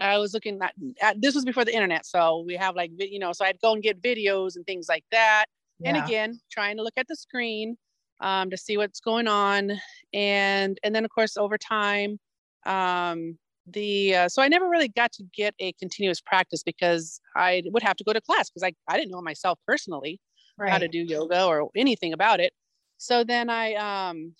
i 0.00 0.16
was 0.16 0.32
looking 0.32 0.58
at, 0.62 0.72
at, 1.02 1.20
this 1.20 1.34
was 1.34 1.44
before 1.44 1.66
the 1.66 1.74
internet 1.74 2.06
so 2.06 2.42
we 2.46 2.56
have 2.56 2.74
like 2.74 2.90
you 2.96 3.18
know 3.18 3.30
so 3.34 3.44
i'd 3.44 3.60
go 3.60 3.74
and 3.74 3.82
get 3.82 4.00
videos 4.00 4.56
and 4.56 4.64
things 4.64 4.86
like 4.88 5.04
that 5.10 5.44
yeah. 5.82 5.90
and 5.90 6.04
again 6.04 6.40
trying 6.50 6.76
to 6.76 6.82
look 6.82 6.94
at 6.96 7.06
the 7.08 7.16
screen 7.16 7.76
um, 8.20 8.50
to 8.50 8.56
see 8.56 8.76
what's 8.76 9.00
going 9.00 9.28
on 9.28 9.72
and 10.12 10.78
and 10.82 10.94
then 10.94 11.04
of 11.04 11.10
course 11.10 11.36
over 11.36 11.58
time 11.58 12.18
um, 12.66 13.38
the 13.66 14.14
uh, 14.14 14.28
so 14.28 14.42
i 14.42 14.48
never 14.48 14.68
really 14.68 14.88
got 14.88 15.12
to 15.12 15.24
get 15.34 15.54
a 15.58 15.72
continuous 15.74 16.20
practice 16.20 16.62
because 16.62 17.20
i 17.36 17.62
would 17.66 17.82
have 17.82 17.96
to 17.96 18.04
go 18.04 18.12
to 18.12 18.20
class 18.20 18.50
because 18.50 18.62
I, 18.62 18.72
I 18.92 18.96
didn't 18.96 19.12
know 19.12 19.22
myself 19.22 19.58
personally 19.66 20.20
right. 20.58 20.70
how 20.70 20.78
to 20.78 20.88
do 20.88 20.98
yoga 20.98 21.44
or 21.44 21.70
anything 21.76 22.12
about 22.12 22.40
it 22.40 22.52
so 22.98 23.24
then 23.24 23.50
i 23.50 23.74
um 23.74 24.34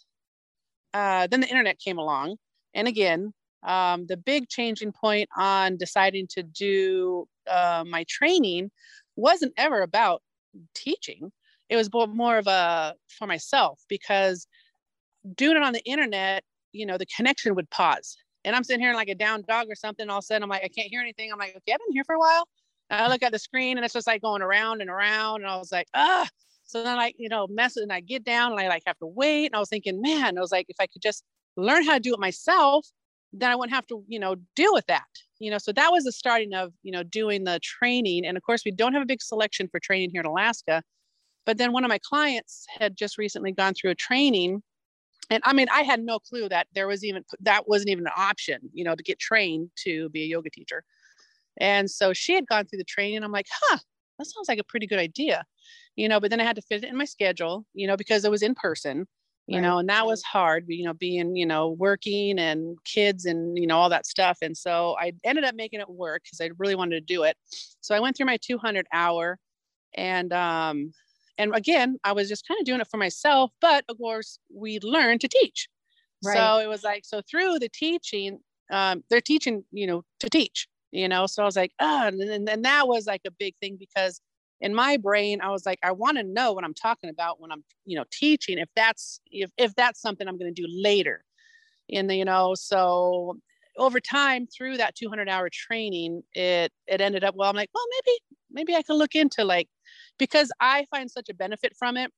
uh, 0.94 1.26
then 1.30 1.40
the 1.40 1.49
internet 1.49 1.78
came 1.78 1.99
along 1.99 2.37
and 2.75 2.87
again 2.87 3.32
um, 3.62 4.06
the 4.06 4.16
big 4.16 4.49
changing 4.49 4.92
point 4.92 5.28
on 5.37 5.76
deciding 5.76 6.26
to 6.30 6.42
do 6.42 7.26
uh, 7.49 7.84
my 7.87 8.04
training 8.08 8.70
wasn't 9.16 9.52
ever 9.56 9.82
about 9.82 10.22
teaching. 10.75 11.32
It 11.68 11.76
was 11.76 11.90
more 11.92 12.38
of 12.38 12.47
a 12.47 12.94
for 13.09 13.26
myself 13.26 13.80
because 13.88 14.47
doing 15.35 15.56
it 15.56 15.62
on 15.62 15.73
the 15.73 15.85
internet 15.85 16.42
you 16.73 16.87
know 16.87 16.99
the 16.99 17.06
connection 17.06 17.54
would 17.54 17.71
pause. 17.71 18.16
And 18.44 18.56
i'm 18.56 18.64
sitting 18.64 18.82
here 18.82 18.94
like 18.94 19.09
a 19.09 19.14
down 19.14 19.44
dog 19.47 19.66
or 19.68 19.75
something 19.75 20.09
all 20.09 20.18
of 20.18 20.23
a 20.23 20.26
sudden 20.26 20.42
i'm 20.42 20.49
like 20.49 20.64
i 20.64 20.68
can't 20.68 20.88
hear 20.88 21.00
anything. 21.00 21.30
I'm 21.32 21.38
like 21.38 21.56
okay 21.56 21.73
i've 21.73 21.78
been 21.87 21.92
here 21.92 22.04
for 22.04 22.14
a 22.14 22.18
while. 22.18 22.47
And 22.90 23.00
i 23.00 23.09
look 23.09 23.23
at 23.23 23.32
the 23.32 23.38
screen 23.38 23.78
and 23.78 23.85
it's 23.85 23.94
just 23.94 24.06
like 24.06 24.23
going 24.23 24.42
around 24.42 24.80
and 24.80 24.90
around. 24.90 25.42
And 25.42 25.50
i 25.50 25.56
was 25.56 25.73
like 25.73 25.88
ah 25.94 26.28
so 26.64 26.82
then 26.82 26.97
like 26.97 27.14
you 27.18 27.28
know 27.28 27.47
mess 27.49 27.76
and 27.76 27.92
i 27.92 28.00
get 28.00 28.25
down 28.25 28.52
and 28.52 28.61
i 28.61 28.68
like 28.68 28.82
have 28.87 28.99
to 28.99 29.06
wait. 29.06 29.47
And 29.47 29.56
i 29.56 29.59
was 29.59 29.68
thinking 29.68 30.00
man 30.00 30.37
i 30.37 30.40
was 30.40 30.52
like 30.52 30.66
if 30.68 30.76
i 30.80 30.87
could 30.87 31.02
just 31.02 31.25
learn 31.56 31.85
how 31.85 31.94
to 31.94 32.00
do 32.00 32.14
it 32.14 32.21
myself 32.21 32.87
then 33.32 33.50
i 33.50 33.56
wouldn't 33.56 33.75
have 33.75 33.87
to 33.87 34.04
you 34.09 34.18
know 34.18 34.37
deal 34.56 34.73
with 34.73 34.87
that 34.87 35.04
you 35.42 35.50
know 35.50 35.58
so 35.58 35.72
that 35.72 35.90
was 35.90 36.04
the 36.04 36.12
starting 36.12 36.54
of 36.54 36.72
you 36.82 36.92
know 36.92 37.02
doing 37.02 37.44
the 37.44 37.58
training 37.62 38.25
and 38.25 38.37
of 38.37 38.42
course 38.42 38.62
we 38.64 38.70
don't 38.70 38.92
have 38.92 39.02
a 39.02 39.06
big 39.06 39.20
selection 39.20 39.68
for 39.68 39.80
training 39.80 40.11
here 40.11 40.20
in 40.20 40.26
alaska 40.26 40.82
but 41.44 41.58
then 41.58 41.72
one 41.72 41.84
of 41.84 41.88
my 41.88 41.99
clients 41.99 42.66
had 42.78 42.96
just 42.96 43.18
recently 43.18 43.52
gone 43.52 43.75
through 43.75 43.90
a 43.90 43.94
training. 43.94 44.62
And 45.30 45.42
I 45.44 45.52
mean, 45.52 45.68
I 45.72 45.82
had 45.82 46.00
no 46.00 46.18
clue 46.18 46.49
that 46.49 46.66
there 46.75 46.87
was 46.87 47.04
even, 47.04 47.25
that 47.40 47.68
wasn't 47.68 47.90
even 47.90 48.06
an 48.06 48.12
option, 48.16 48.70
you 48.72 48.84
know, 48.84 48.94
to 48.94 49.02
get 49.02 49.18
trained 49.18 49.70
to 49.84 50.08
be 50.11 50.22
a 50.22 50.26
yoga 50.26 50.50
teacher. 50.50 50.84
And 51.58 51.90
so 51.90 52.12
she 52.12 52.34
had 52.34 52.46
gone 52.46 52.66
through 52.66 52.78
the 52.78 52.84
training. 52.84 53.22
I'm 53.22 53.32
like, 53.32 53.46
huh, 53.50 53.78
that 54.18 54.26
sounds 54.26 54.49
like 54.49 54.58
a 54.58 54.64
pretty 54.64 54.87
good 54.87 54.99
idea, 54.99 55.44
you 55.96 56.08
know, 56.08 56.20
but 56.20 56.30
then 56.30 56.40
I 56.40 56.44
had 56.44 56.56
to 56.56 56.62
fit 56.62 56.84
it 56.84 56.90
in 56.90 56.96
my 56.96 57.04
schedule, 57.04 57.64
you 57.75 57.87
know, 57.87 57.96
because 57.96 58.25
it 58.25 58.30
was 58.30 58.42
in 58.42 58.54
person, 58.54 59.06
you 59.46 59.56
right. 59.56 59.62
know, 59.62 59.78
and 59.78 59.88
that 59.88 60.06
was 60.06 60.22
hard, 60.22 60.64
you 60.68 60.84
know, 60.84 60.94
being, 60.94 61.37
you 61.37 61.46
know, 61.46 61.70
working 61.70 62.38
and 62.38 62.78
kids 62.84 63.25
and, 63.25 63.58
you 63.58 63.66
know, 63.66 63.76
all 63.76 63.88
that 63.90 64.06
stuff. 64.06 64.38
And 64.40 64.56
so 64.56 64.96
I 65.00 65.12
ended 65.25 65.44
up 65.44 65.54
making 65.54 65.80
it 65.80 65.90
work 65.90 66.22
because 66.22 66.40
I 66.40 66.50
really 66.58 66.76
wanted 66.76 67.06
to 67.06 67.14
do 67.14 67.25
it. 67.25 67.37
So 67.80 67.94
I 67.94 68.00
went 68.00 68.16
through 68.16 68.26
my 68.26 68.38
200 68.38 68.87
hour 68.92 69.38
and 69.94 70.32
um, 70.32 70.92
and 71.38 71.54
again 71.54 71.99
i 72.04 72.12
was 72.12 72.28
just 72.28 72.46
kind 72.46 72.58
of 72.61 72.66
doing 72.66 72.80
it 72.80 72.88
for 72.90 72.96
myself 72.96 73.50
but 73.61 73.84
of 73.88 73.99
course 73.99 74.38
we 74.54 74.78
learned 74.80 75.20
to 75.20 75.28
teach 75.28 75.68
right. 76.25 76.37
so 76.37 76.58
it 76.58 76.68
was 76.68 76.82
like 76.82 77.04
so 77.04 77.20
through 77.30 77.58
the 77.58 77.68
teaching 77.68 78.38
um, 78.70 79.02
they're 79.11 79.20
teaching 79.20 79.64
you 79.70 79.87
know 79.87 80.02
to 80.20 80.28
teach 80.28 80.68
you 80.90 81.08
know 81.08 81.26
so 81.26 81.42
i 81.42 81.46
was 81.46 81.56
like 81.56 81.72
oh 81.80 82.06
and, 82.06 82.20
and, 82.20 82.49
and 82.49 82.64
that 82.64 82.87
was 82.87 83.06
like 83.06 83.22
a 83.26 83.30
big 83.30 83.54
thing 83.61 83.76
because 83.78 84.20
in 84.62 84.75
my 84.75 84.97
brain 84.97 85.40
i 85.42 85.50
was 85.50 85.66
like 85.66 85.78
i 85.83 85.92
want 85.92 86.16
to 86.16 86.23
know 86.23 86.52
what 86.52 86.64
i'm 86.64 86.75
talking 86.75 87.11
about 87.11 87.40
when 87.40 87.52
i'm 87.52 87.62
you 87.85 87.97
know 87.97 88.04
teaching 88.11 88.59
if 88.59 88.69
that's 88.75 89.21
if, 89.31 89.50
if 89.59 89.75
that's 89.75 90.00
something 90.00 90.26
i'm 90.26 90.38
going 90.38 90.52
to 90.52 90.62
do 90.62 90.66
later 90.83 91.23
and 91.90 92.11
you 92.11 92.25
know 92.25 92.54
so 92.54 93.37
over 93.76 94.00
time 94.00 94.47
through 94.47 94.78
that 94.78 94.95
200 94.95 95.28
hour 95.28 95.50
training 95.52 96.23
it 96.33 96.73
it 96.87 97.00
ended 97.00 97.23
up 97.23 97.35
well 97.35 97.50
i'm 97.50 97.57
like 97.57 97.71
well 97.75 97.85
maybe 97.90 98.19
maybe 98.50 98.75
i 98.75 98.83
could 98.83 98.97
look 98.97 99.14
into 99.14 99.45
like 99.45 99.69
because 100.19 100.50
I 100.61 100.87
find 100.90 101.11
such 101.11 101.28
a 101.28 101.35
benefit 101.35 101.75
from 101.76 101.97
it. 101.97 102.11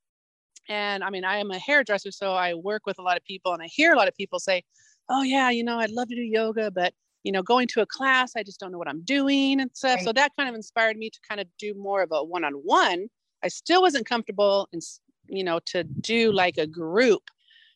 And 0.68 1.04
I 1.04 1.10
mean, 1.10 1.24
I 1.24 1.38
am 1.38 1.50
a 1.50 1.58
hairdresser, 1.58 2.10
so 2.10 2.32
I 2.32 2.54
work 2.54 2.86
with 2.86 2.98
a 2.98 3.02
lot 3.02 3.16
of 3.16 3.24
people, 3.24 3.52
and 3.52 3.62
I 3.62 3.66
hear 3.66 3.92
a 3.92 3.96
lot 3.96 4.08
of 4.08 4.14
people 4.14 4.38
say, 4.38 4.62
"Oh 5.08 5.22
yeah, 5.22 5.50
you 5.50 5.62
know, 5.64 5.78
I'd 5.78 5.90
love 5.90 6.08
to 6.08 6.14
do 6.14 6.22
yoga, 6.22 6.70
but 6.70 6.94
you 7.24 7.32
know, 7.32 7.42
going 7.42 7.66
to 7.68 7.80
a 7.80 7.86
class, 7.86 8.36
I 8.36 8.42
just 8.42 8.60
don't 8.60 8.72
know 8.72 8.78
what 8.78 8.88
I'm 8.88 9.02
doing 9.02 9.60
and 9.60 9.70
stuff." 9.74 9.96
Right. 9.96 10.04
So 10.04 10.12
that 10.12 10.32
kind 10.36 10.48
of 10.48 10.54
inspired 10.54 10.96
me 10.96 11.10
to 11.10 11.18
kind 11.28 11.40
of 11.40 11.48
do 11.58 11.74
more 11.74 12.02
of 12.02 12.10
a 12.12 12.22
one-on-one. 12.24 13.08
I 13.42 13.48
still 13.48 13.82
wasn't 13.82 14.06
comfortable, 14.06 14.68
in, 14.72 14.80
you 15.28 15.44
know, 15.44 15.60
to 15.66 15.84
do 15.84 16.32
like 16.32 16.58
a 16.58 16.66
group, 16.66 17.22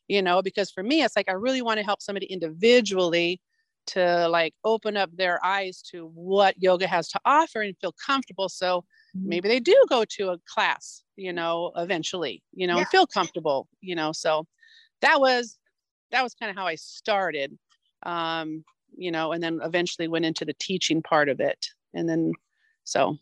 you 0.08 0.22
know, 0.22 0.42
because 0.42 0.70
for 0.70 0.82
me, 0.82 1.02
it's 1.02 1.16
like 1.16 1.28
I 1.28 1.32
really 1.32 1.62
want 1.62 1.78
to 1.78 1.84
help 1.84 2.02
somebody 2.02 2.26
individually 2.26 3.40
to 3.88 4.28
like 4.28 4.54
open 4.64 4.96
up 4.96 5.10
their 5.16 5.44
eyes 5.44 5.82
to 5.92 6.06
what 6.14 6.54
yoga 6.62 6.86
has 6.86 7.08
to 7.08 7.20
offer 7.24 7.62
and 7.62 7.76
feel 7.80 7.94
comfortable. 8.06 8.48
So 8.48 8.84
Mm-hmm. 9.16 9.30
maybe 9.30 9.48
they 9.48 9.60
do 9.60 9.84
go 9.88 10.04
to 10.04 10.30
a 10.30 10.38
class 10.46 11.02
you 11.16 11.32
know 11.32 11.72
eventually 11.76 12.42
you 12.52 12.66
know 12.66 12.74
yeah. 12.74 12.80
and 12.80 12.88
feel 12.88 13.06
comfortable 13.06 13.68
you 13.80 13.94
know 13.94 14.12
so 14.12 14.46
that 15.00 15.20
was 15.20 15.58
that 16.10 16.22
was 16.22 16.34
kind 16.34 16.50
of 16.50 16.56
how 16.56 16.66
i 16.66 16.74
started 16.74 17.58
um 18.04 18.64
you 18.98 19.10
know 19.10 19.32
and 19.32 19.42
then 19.42 19.60
eventually 19.62 20.08
went 20.08 20.24
into 20.24 20.44
the 20.44 20.54
teaching 20.54 21.02
part 21.02 21.28
of 21.28 21.40
it. 21.40 21.66
And 21.94 22.08
then 22.08 22.32
so. 22.84 23.16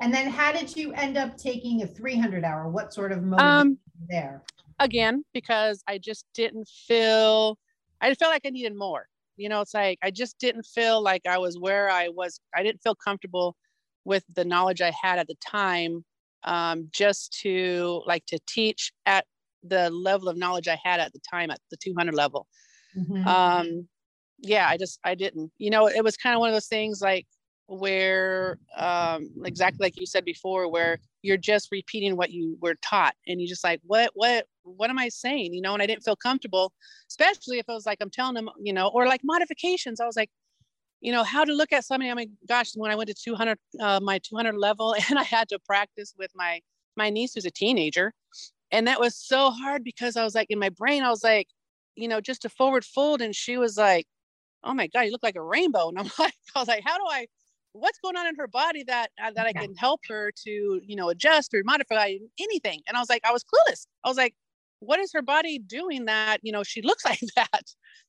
And 0.00 0.12
then 0.12 0.28
how 0.28 0.52
did 0.52 0.76
you 0.76 0.92
end 0.92 1.16
up 1.16 1.38
taking 1.38 1.82
a 1.82 1.86
300 1.86 2.44
hour? 2.44 2.68
What 2.68 2.92
sort 2.92 3.12
of 3.12 3.22
motivation 3.22 3.58
um, 3.58 3.78
there? 4.08 4.42
again 4.78 5.24
because 5.32 5.82
i 5.88 5.96
just 5.96 6.26
didn't 6.34 6.68
feel 6.68 7.56
i 8.02 8.12
felt 8.12 8.30
like 8.30 8.42
i 8.44 8.50
needed 8.50 8.76
more. 8.76 9.08
You 9.38 9.48
know 9.48 9.62
it's 9.62 9.72
like 9.72 9.98
i 10.02 10.10
just 10.10 10.38
didn't 10.38 10.66
feel 10.66 11.02
like 11.02 11.22
i 11.26 11.38
was 11.38 11.58
where 11.58 11.88
i 11.90 12.08
was 12.08 12.40
i 12.54 12.62
didn't 12.62 12.82
feel 12.82 12.94
comfortable 12.94 13.56
with 14.06 14.24
the 14.34 14.44
knowledge 14.44 14.80
I 14.80 14.92
had 15.02 15.18
at 15.18 15.26
the 15.26 15.36
time, 15.44 16.04
um, 16.44 16.88
just 16.92 17.36
to 17.42 18.02
like 18.06 18.24
to 18.26 18.38
teach 18.46 18.92
at 19.04 19.26
the 19.62 19.90
level 19.90 20.28
of 20.28 20.38
knowledge 20.38 20.68
I 20.68 20.78
had 20.82 21.00
at 21.00 21.12
the 21.12 21.20
time 21.28 21.50
at 21.50 21.58
the 21.70 21.76
200 21.76 22.14
level. 22.14 22.46
Mm-hmm. 22.96 23.26
Um, 23.26 23.88
yeah, 24.38 24.68
I 24.68 24.76
just, 24.76 24.98
I 25.04 25.14
didn't, 25.14 25.52
you 25.58 25.70
know, 25.70 25.88
it 25.88 26.04
was 26.04 26.16
kind 26.16 26.34
of 26.34 26.40
one 26.40 26.48
of 26.48 26.54
those 26.54 26.66
things 26.66 27.00
like 27.00 27.26
where, 27.66 28.58
um, 28.76 29.28
exactly 29.44 29.84
like 29.84 29.98
you 29.98 30.06
said 30.06 30.24
before, 30.24 30.68
where 30.70 30.98
you're 31.22 31.36
just 31.36 31.68
repeating 31.72 32.16
what 32.16 32.30
you 32.30 32.56
were 32.60 32.76
taught 32.82 33.14
and 33.26 33.40
you 33.40 33.48
just 33.48 33.64
like, 33.64 33.80
what, 33.84 34.10
what, 34.14 34.46
what 34.62 34.90
am 34.90 34.98
I 34.98 35.08
saying? 35.08 35.54
You 35.54 35.60
know, 35.62 35.74
and 35.74 35.82
I 35.82 35.86
didn't 35.86 36.04
feel 36.04 36.16
comfortable, 36.16 36.72
especially 37.08 37.58
if 37.58 37.66
it 37.68 37.72
was 37.72 37.86
like, 37.86 37.98
I'm 38.00 38.10
telling 38.10 38.34
them, 38.34 38.50
you 38.60 38.72
know, 38.72 38.88
or 38.88 39.06
like 39.06 39.22
modifications. 39.24 40.00
I 40.00 40.06
was 40.06 40.16
like, 40.16 40.30
you 41.00 41.12
know 41.12 41.22
how 41.22 41.44
to 41.44 41.52
look 41.52 41.72
at 41.72 41.84
somebody 41.84 42.10
i 42.10 42.14
mean 42.14 42.36
gosh 42.48 42.72
when 42.74 42.90
i 42.90 42.94
went 42.94 43.08
to 43.08 43.14
200 43.14 43.58
uh, 43.80 44.00
my 44.02 44.18
200 44.18 44.56
level 44.56 44.94
and 45.08 45.18
i 45.18 45.22
had 45.22 45.48
to 45.48 45.58
practice 45.60 46.14
with 46.18 46.30
my 46.34 46.60
my 46.96 47.10
niece 47.10 47.34
who's 47.34 47.44
a 47.44 47.50
teenager 47.50 48.12
and 48.70 48.86
that 48.86 49.00
was 49.00 49.16
so 49.16 49.50
hard 49.50 49.84
because 49.84 50.16
i 50.16 50.24
was 50.24 50.34
like 50.34 50.50
in 50.50 50.58
my 50.58 50.70
brain 50.70 51.02
i 51.02 51.10
was 51.10 51.22
like 51.22 51.48
you 51.94 52.08
know 52.08 52.20
just 52.20 52.44
a 52.44 52.48
forward 52.48 52.84
fold 52.84 53.22
and 53.22 53.34
she 53.34 53.56
was 53.56 53.76
like 53.76 54.06
oh 54.64 54.74
my 54.74 54.86
god 54.86 55.02
you 55.02 55.10
look 55.10 55.22
like 55.22 55.36
a 55.36 55.42
rainbow. 55.42 55.88
And 55.88 55.98
i'm 55.98 56.10
like 56.18 56.34
i 56.54 56.58
was 56.58 56.68
like 56.68 56.82
how 56.84 56.96
do 56.96 57.04
i 57.10 57.26
what's 57.72 57.98
going 57.98 58.16
on 58.16 58.26
in 58.26 58.34
her 58.36 58.48
body 58.48 58.84
that 58.84 59.10
uh, 59.22 59.30
that 59.34 59.46
i 59.46 59.52
can 59.52 59.74
help 59.74 60.00
her 60.08 60.32
to 60.44 60.80
you 60.84 60.96
know 60.96 61.08
adjust 61.10 61.52
or 61.54 61.62
modify 61.64 62.14
anything? 62.40 62.80
And 62.86 62.96
i 62.96 63.00
was 63.00 63.08
like 63.08 63.22
i 63.24 63.32
was 63.32 63.44
clueless. 63.44 63.86
I 64.04 64.08
was 64.08 64.16
like 64.16 64.34
what 64.80 64.98
is 65.00 65.10
her 65.14 65.22
body 65.22 65.58
doing 65.58 66.04
that 66.06 66.40
you 66.42 66.52
know 66.52 66.62
she 66.62 66.82
looks 66.82 67.04
like 67.04 67.20
that? 67.36 67.62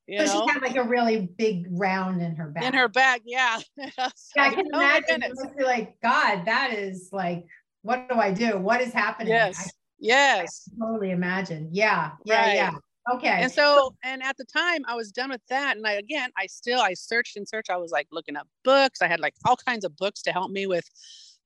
You 0.07 0.25
so 0.25 0.39
know? 0.39 0.47
she 0.47 0.53
had 0.53 0.61
like 0.61 0.75
a 0.77 0.83
really 0.83 1.29
big 1.37 1.67
round 1.69 2.21
in 2.21 2.35
her 2.35 2.47
back. 2.47 2.63
in 2.63 2.73
her 2.73 2.87
back 2.87 3.21
yeah. 3.25 3.59
Yeah 3.77 4.09
i 4.37 4.49
can 4.49 4.65
oh 4.73 4.79
imagine 4.79 5.23
it 5.23 5.31
must 5.35 5.57
be 5.57 5.63
like 5.63 5.99
god 6.01 6.45
that 6.45 6.73
is 6.73 7.09
like 7.11 7.45
what 7.87 8.09
do 8.09 8.15
i 8.15 8.31
do? 8.31 8.57
What 8.57 8.81
is 8.81 8.91
happening? 8.91 9.29
Yes. 9.29 9.57
I, 9.59 9.69
yes. 9.99 10.69
I 10.69 10.85
totally 10.85 11.11
imagine. 11.11 11.69
Yeah 11.71 12.11
yeah 12.25 12.41
right. 12.41 12.55
yeah 12.55 12.71
okay 13.11 13.39
and 13.41 13.51
so 13.51 13.93
and 14.03 14.23
at 14.23 14.35
the 14.37 14.45
time 14.45 14.83
i 14.87 14.95
was 14.95 15.11
done 15.11 15.29
with 15.29 15.41
that 15.49 15.77
and 15.77 15.85
i 15.87 15.93
again 15.93 16.29
i 16.37 16.45
still 16.45 16.79
i 16.79 16.93
searched 16.93 17.37
and 17.37 17.47
searched 17.47 17.69
i 17.69 17.77
was 17.77 17.91
like 17.91 18.07
looking 18.11 18.35
up 18.35 18.47
books 18.63 19.01
i 19.01 19.07
had 19.07 19.19
like 19.19 19.33
all 19.45 19.55
kinds 19.55 19.85
of 19.85 19.95
books 19.97 20.21
to 20.21 20.31
help 20.31 20.51
me 20.51 20.67
with 20.67 20.87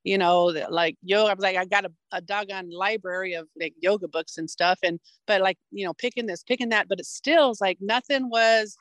you 0.03 0.17
know, 0.17 0.45
like 0.69 0.97
yoga. 1.03 1.31
I 1.31 1.33
was 1.33 1.43
like, 1.43 1.57
I 1.57 1.65
got 1.65 1.85
a, 1.85 1.91
a 2.11 2.21
doggone 2.21 2.71
library 2.71 3.33
of 3.33 3.47
like 3.59 3.73
yoga 3.79 4.07
books 4.07 4.37
and 4.37 4.49
stuff. 4.49 4.79
And, 4.83 4.99
but 5.27 5.41
like, 5.41 5.57
you 5.71 5.85
know, 5.85 5.93
picking 5.93 6.25
this, 6.25 6.43
picking 6.43 6.69
that, 6.69 6.87
but 6.87 6.99
it 6.99 7.05
still 7.05 7.51
is 7.51 7.61
like 7.61 7.77
nothing 7.81 8.29
was, 8.29 8.75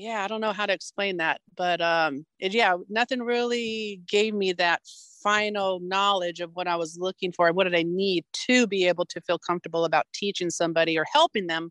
yeah, 0.00 0.24
I 0.24 0.28
don't 0.28 0.40
know 0.40 0.52
how 0.52 0.66
to 0.66 0.72
explain 0.72 1.18
that, 1.18 1.40
but 1.56 1.80
um, 1.80 2.24
it, 2.38 2.54
yeah, 2.54 2.76
nothing 2.88 3.20
really 3.22 4.00
gave 4.08 4.34
me 4.34 4.52
that 4.54 4.82
final 5.22 5.80
knowledge 5.80 6.40
of 6.40 6.54
what 6.54 6.66
I 6.66 6.76
was 6.76 6.96
looking 6.98 7.32
for 7.32 7.46
and 7.48 7.56
what 7.56 7.64
did 7.64 7.74
I 7.74 7.82
need 7.82 8.24
to 8.46 8.66
be 8.66 8.86
able 8.86 9.04
to 9.06 9.20
feel 9.20 9.38
comfortable 9.38 9.84
about 9.84 10.06
teaching 10.14 10.50
somebody 10.50 10.98
or 10.98 11.04
helping 11.12 11.46
them 11.46 11.70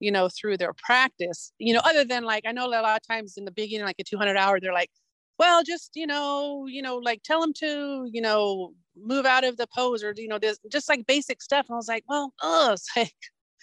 you 0.00 0.10
know, 0.10 0.28
through 0.28 0.58
their 0.58 0.72
practice, 0.74 1.52
you 1.58 1.72
know, 1.72 1.80
other 1.84 2.04
than 2.04 2.24
like, 2.24 2.44
I 2.46 2.52
know 2.52 2.66
a 2.66 2.68
lot 2.68 3.00
of 3.00 3.06
times 3.08 3.36
in 3.36 3.44
the 3.44 3.50
beginning, 3.50 3.86
like 3.86 3.96
a 3.98 4.04
200 4.04 4.36
hour, 4.36 4.60
they're 4.60 4.72
like, 4.72 4.90
well, 5.38 5.62
just, 5.62 5.92
you 5.94 6.06
know, 6.06 6.66
you 6.66 6.82
know, 6.82 6.96
like 6.96 7.22
tell 7.22 7.40
them 7.40 7.52
to, 7.54 8.08
you 8.12 8.20
know, 8.20 8.72
move 8.96 9.26
out 9.26 9.44
of 9.44 9.56
the 9.56 9.66
pose 9.74 10.02
or, 10.02 10.14
you 10.16 10.28
know, 10.28 10.38
this, 10.38 10.58
just 10.70 10.88
like 10.88 11.06
basic 11.06 11.42
stuff. 11.42 11.66
And 11.68 11.74
I 11.74 11.76
was 11.76 11.88
like, 11.88 12.04
well, 12.08 12.32
it's 12.72 12.88
like, 12.96 13.14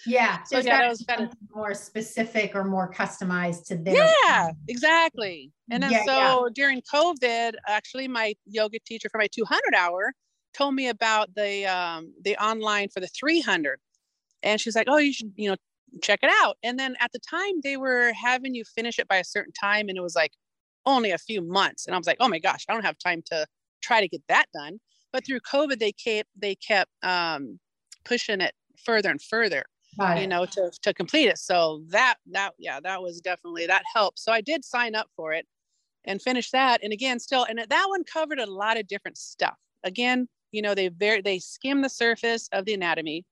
yeah. 0.05 0.43
So 0.43 0.57
yeah, 0.57 0.77
that 0.77 0.89
was 0.89 1.05
kind 1.07 1.23
of 1.23 1.33
more 1.53 1.73
specific 1.73 2.55
or 2.55 2.63
more 2.63 2.91
customized 2.91 3.65
to 3.67 3.77
their. 3.77 3.95
Yeah, 4.25 4.51
exactly. 4.67 5.51
And 5.71 5.81
then 5.81 5.91
yeah, 5.91 6.05
so 6.05 6.45
yeah. 6.45 6.49
during 6.53 6.81
COVID, 6.93 7.53
actually, 7.67 8.07
my 8.07 8.35
yoga 8.45 8.79
teacher 8.85 9.09
for 9.09 9.17
my 9.17 9.27
200 9.27 9.73
hour 9.75 10.13
told 10.53 10.75
me 10.75 10.87
about 10.87 11.33
the 11.35 11.65
um, 11.65 12.13
the 12.23 12.35
online 12.37 12.89
for 12.89 12.99
the 12.99 13.07
300, 13.07 13.79
and 14.41 14.59
she's 14.59 14.75
like, 14.75 14.87
"Oh, 14.89 14.97
you 14.97 15.13
should, 15.13 15.31
you 15.35 15.49
know, 15.49 15.57
check 16.01 16.19
it 16.23 16.31
out." 16.43 16.57
And 16.63 16.77
then 16.77 16.95
at 16.99 17.11
the 17.11 17.19
time, 17.19 17.61
they 17.63 17.77
were 17.77 18.11
having 18.13 18.55
you 18.55 18.63
finish 18.63 18.99
it 18.99 19.07
by 19.07 19.17
a 19.17 19.23
certain 19.23 19.53
time, 19.53 19.89
and 19.89 19.97
it 19.97 20.01
was 20.01 20.15
like 20.15 20.31
only 20.85 21.11
a 21.11 21.17
few 21.17 21.41
months. 21.41 21.85
And 21.85 21.95
I 21.95 21.97
was 21.97 22.07
like, 22.07 22.17
"Oh 22.19 22.27
my 22.27 22.39
gosh, 22.39 22.65
I 22.67 22.73
don't 22.73 22.85
have 22.85 22.97
time 22.97 23.21
to 23.27 23.45
try 23.81 24.01
to 24.01 24.07
get 24.07 24.21
that 24.27 24.45
done." 24.53 24.79
But 25.13 25.25
through 25.25 25.41
COVID, 25.41 25.79
they 25.79 25.93
kept 25.93 26.29
they 26.35 26.55
kept 26.55 26.91
um, 27.03 27.59
pushing 28.03 28.41
it 28.41 28.53
further 28.83 29.09
and 29.09 29.21
further 29.21 29.63
you 30.17 30.27
know 30.27 30.45
to 30.45 30.71
to 30.81 30.93
complete 30.93 31.27
it. 31.27 31.37
So 31.37 31.83
that 31.89 32.15
that 32.31 32.53
yeah 32.57 32.79
that 32.81 33.01
was 33.01 33.21
definitely 33.21 33.67
that 33.67 33.83
helped. 33.93 34.19
So 34.19 34.31
i 34.31 34.41
did 34.41 34.65
sign 34.65 34.95
up 34.95 35.07
for 35.15 35.33
it 35.33 35.45
and 36.05 36.21
finish 36.21 36.51
that. 36.51 36.83
And 36.83 36.93
again 36.93 37.19
still 37.19 37.45
and 37.45 37.59
that 37.59 37.85
one 37.87 38.03
covered 38.03 38.39
a 38.39 38.49
lot 38.49 38.77
of 38.77 38.87
different 38.87 39.17
stuff. 39.17 39.57
Again 39.83 40.27
you 40.51 40.61
know 40.61 40.75
they 40.75 40.89
very 40.89 41.21
they 41.21 41.39
skim 41.39 41.81
the 41.81 41.89
surface 41.89 42.47
of 42.51 42.65
the 42.65 42.73
anatomy. 42.73 43.25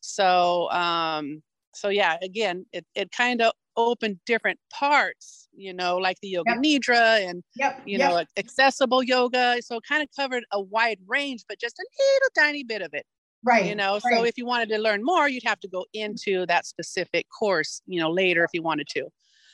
So 0.00 0.70
um 0.70 1.42
so 1.74 1.88
yeah 1.88 2.16
again 2.22 2.66
it, 2.72 2.84
it 2.94 3.10
kind 3.12 3.42
of 3.42 3.52
opened 3.76 4.18
different 4.26 4.58
parts 4.72 5.46
you 5.52 5.72
know 5.72 5.98
like 5.98 6.16
the 6.20 6.28
yoga 6.28 6.50
yep. 6.50 6.58
nidra 6.58 7.28
and 7.28 7.44
yep. 7.54 7.80
you 7.84 7.98
yep. 7.98 8.10
know 8.10 8.24
accessible 8.36 9.02
yoga. 9.02 9.58
So 9.60 9.76
it 9.76 9.82
kind 9.88 10.02
of 10.02 10.08
covered 10.16 10.44
a 10.52 10.60
wide 10.60 10.98
range 11.06 11.44
but 11.48 11.60
just 11.60 11.78
a 11.78 11.86
little 11.98 12.46
tiny 12.46 12.64
bit 12.64 12.82
of 12.82 12.92
it 12.92 13.06
right 13.44 13.66
you 13.66 13.74
know 13.74 13.92
right. 14.04 14.16
so 14.16 14.24
if 14.24 14.36
you 14.36 14.46
wanted 14.46 14.68
to 14.68 14.78
learn 14.78 15.04
more 15.04 15.28
you'd 15.28 15.42
have 15.44 15.60
to 15.60 15.68
go 15.68 15.84
into 15.94 16.44
that 16.46 16.66
specific 16.66 17.26
course 17.36 17.80
you 17.86 18.00
know 18.00 18.10
later 18.10 18.44
if 18.44 18.50
you 18.52 18.62
wanted 18.62 18.86
to 18.88 19.04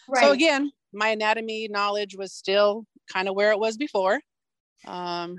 right. 0.09 0.23
so 0.23 0.33
again 0.33 0.71
my 0.93 1.09
anatomy 1.09 1.69
knowledge 1.69 2.17
was 2.17 2.33
still 2.33 2.87
kind 3.13 3.29
of 3.29 3.35
where 3.35 3.53
it 3.53 3.59
was 3.59 3.77
before 3.77 4.21
um 4.87 5.37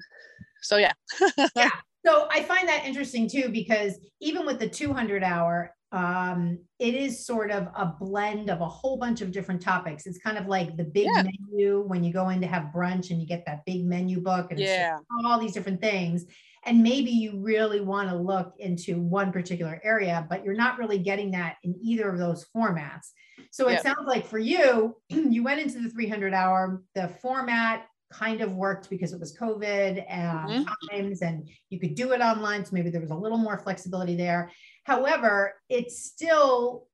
so 0.61 0.77
yeah 0.77 0.93
yeah 1.55 1.69
so 2.05 2.27
i 2.31 2.43
find 2.43 2.67
that 2.67 2.85
interesting 2.85 3.27
too 3.27 3.49
because 3.49 3.93
even 4.21 4.45
with 4.45 4.59
the 4.59 4.67
200 4.69 5.23
hour 5.23 5.71
um, 5.95 6.59
it 6.77 6.93
is 6.93 7.25
sort 7.25 7.51
of 7.51 7.67
a 7.73 7.93
blend 7.97 8.49
of 8.49 8.59
a 8.59 8.67
whole 8.67 8.97
bunch 8.97 9.21
of 9.21 9.31
different 9.31 9.61
topics. 9.61 10.05
It's 10.05 10.17
kind 10.17 10.37
of 10.37 10.45
like 10.45 10.75
the 10.75 10.83
big 10.83 11.05
yeah. 11.05 11.23
menu 11.23 11.83
when 11.87 12.03
you 12.03 12.11
go 12.11 12.29
in 12.29 12.41
to 12.41 12.47
have 12.47 12.73
brunch 12.75 13.11
and 13.11 13.21
you 13.21 13.25
get 13.25 13.45
that 13.45 13.65
big 13.65 13.85
menu 13.85 14.19
book 14.19 14.51
and 14.51 14.59
yeah. 14.59 14.97
all 15.25 15.39
these 15.39 15.53
different 15.53 15.79
things 15.79 16.25
and 16.65 16.81
maybe 16.81 17.11
you 17.11 17.39
really 17.39 17.79
want 17.79 18.09
to 18.09 18.15
look 18.15 18.53
into 18.59 18.99
one 18.99 19.31
particular 19.31 19.79
area 19.83 20.25
but 20.29 20.43
you're 20.43 20.55
not 20.55 20.79
really 20.79 20.97
getting 20.97 21.31
that 21.31 21.57
in 21.63 21.75
either 21.81 22.09
of 22.09 22.17
those 22.17 22.45
formats. 22.55 23.11
So 23.51 23.67
it 23.67 23.73
yep. 23.73 23.83
sounds 23.83 24.07
like 24.07 24.25
for 24.25 24.39
you 24.39 24.95
you 25.09 25.43
went 25.43 25.61
into 25.61 25.79
the 25.79 25.89
300 25.89 26.33
hour. 26.33 26.83
The 26.93 27.09
format 27.21 27.85
kind 28.11 28.41
of 28.41 28.53
worked 28.53 28.89
because 28.89 29.13
it 29.13 29.19
was 29.19 29.35
covid 29.35 29.99
um, 30.11 30.47
mm-hmm. 30.47 30.63
times 30.89 31.21
and 31.21 31.49
you 31.69 31.79
could 31.79 31.95
do 31.95 32.11
it 32.13 32.21
online 32.21 32.63
so 32.63 32.69
maybe 32.73 32.89
there 32.89 33.01
was 33.01 33.09
a 33.09 33.15
little 33.15 33.37
more 33.37 33.57
flexibility 33.57 34.15
there. 34.15 34.51
However 34.83 35.55
it 35.69 35.91
still 35.91 36.87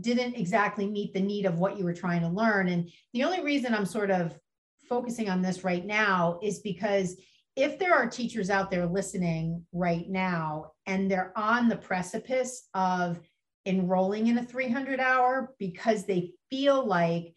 didn't 0.00 0.34
exactly 0.34 0.86
meet 0.86 1.12
the 1.12 1.20
need 1.20 1.46
of 1.46 1.58
what 1.58 1.76
you 1.76 1.84
were 1.84 1.94
trying 1.94 2.20
to 2.20 2.28
learn. 2.28 2.68
And 2.68 2.90
the 3.12 3.24
only 3.24 3.42
reason 3.42 3.74
i'm 3.74 3.86
sort 3.86 4.10
of 4.10 4.38
focusing 4.88 5.30
on 5.30 5.40
this 5.40 5.64
right 5.64 5.86
now 5.86 6.38
is 6.42 6.58
because 6.58 7.16
if 7.60 7.78
there 7.78 7.94
are 7.94 8.08
teachers 8.08 8.48
out 8.48 8.70
there 8.70 8.86
listening 8.86 9.62
right 9.72 10.08
now 10.08 10.72
and 10.86 11.10
they're 11.10 11.32
on 11.36 11.68
the 11.68 11.76
precipice 11.76 12.68
of 12.72 13.20
enrolling 13.66 14.28
in 14.28 14.38
a 14.38 14.44
300 14.44 14.98
hour 14.98 15.54
because 15.58 16.06
they 16.06 16.32
feel 16.48 16.86
like 16.86 17.34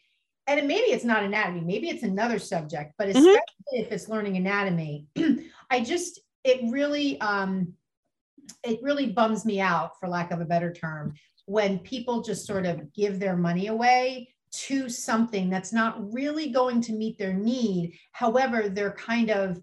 and 0.47 0.65
maybe 0.67 0.85
it's 0.91 1.03
not 1.03 1.23
anatomy 1.23 1.59
maybe 1.61 1.89
it's 1.89 2.03
another 2.03 2.39
subject 2.39 2.93
but 2.97 3.09
mm-hmm. 3.09 3.17
especially 3.17 3.35
mm-hmm. 3.35 3.83
if 3.85 3.91
it's 3.91 4.07
learning 4.07 4.37
anatomy 4.37 5.05
i 5.69 5.81
just 5.81 6.21
it 6.45 6.61
really 6.71 7.19
um 7.19 7.73
it 8.63 8.79
really 8.81 9.07
bums 9.07 9.45
me 9.45 9.59
out 9.59 9.99
for 9.99 10.07
lack 10.07 10.31
of 10.31 10.39
a 10.39 10.45
better 10.45 10.71
term 10.71 11.13
when 11.45 11.79
people 11.79 12.21
just 12.21 12.47
sort 12.47 12.65
of 12.65 12.93
give 12.93 13.19
their 13.19 13.35
money 13.35 13.67
away 13.67 14.29
to 14.51 14.87
something 14.87 15.49
that's 15.49 15.73
not 15.73 16.13
really 16.13 16.49
going 16.49 16.79
to 16.79 16.93
meet 16.93 17.17
their 17.17 17.33
need 17.33 17.97
however 18.13 18.69
they're 18.69 18.93
kind 18.93 19.29
of 19.29 19.61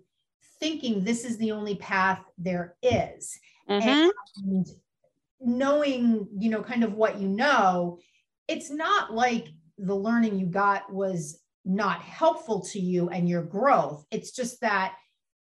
thinking 0.61 1.03
this 1.03 1.25
is 1.25 1.39
the 1.39 1.53
only 1.53 1.75
path 1.77 2.21
there 2.39 2.77
is. 2.83 3.39
Mm-hmm. 3.69 4.11
And 4.45 4.67
knowing, 5.41 6.29
you 6.39 6.51
know, 6.51 6.63
kind 6.63 6.85
of 6.85 6.95
what 6.95 7.19
you 7.19 7.29
know, 7.29 7.99
it's 8.49 8.71
not 8.71 9.13
like 9.13 9.49
the 9.79 9.95
learning 9.95 10.39
you 10.39 10.47
got 10.47 10.93
was 10.93 11.41
not 11.65 12.01
helpful 12.01 12.61
to 12.61 12.81
you 12.81 13.09
and 13.09 13.29
your 13.29 13.43
growth. 13.43 14.05
It's 14.11 14.33
just 14.33 14.61
that 14.61 14.95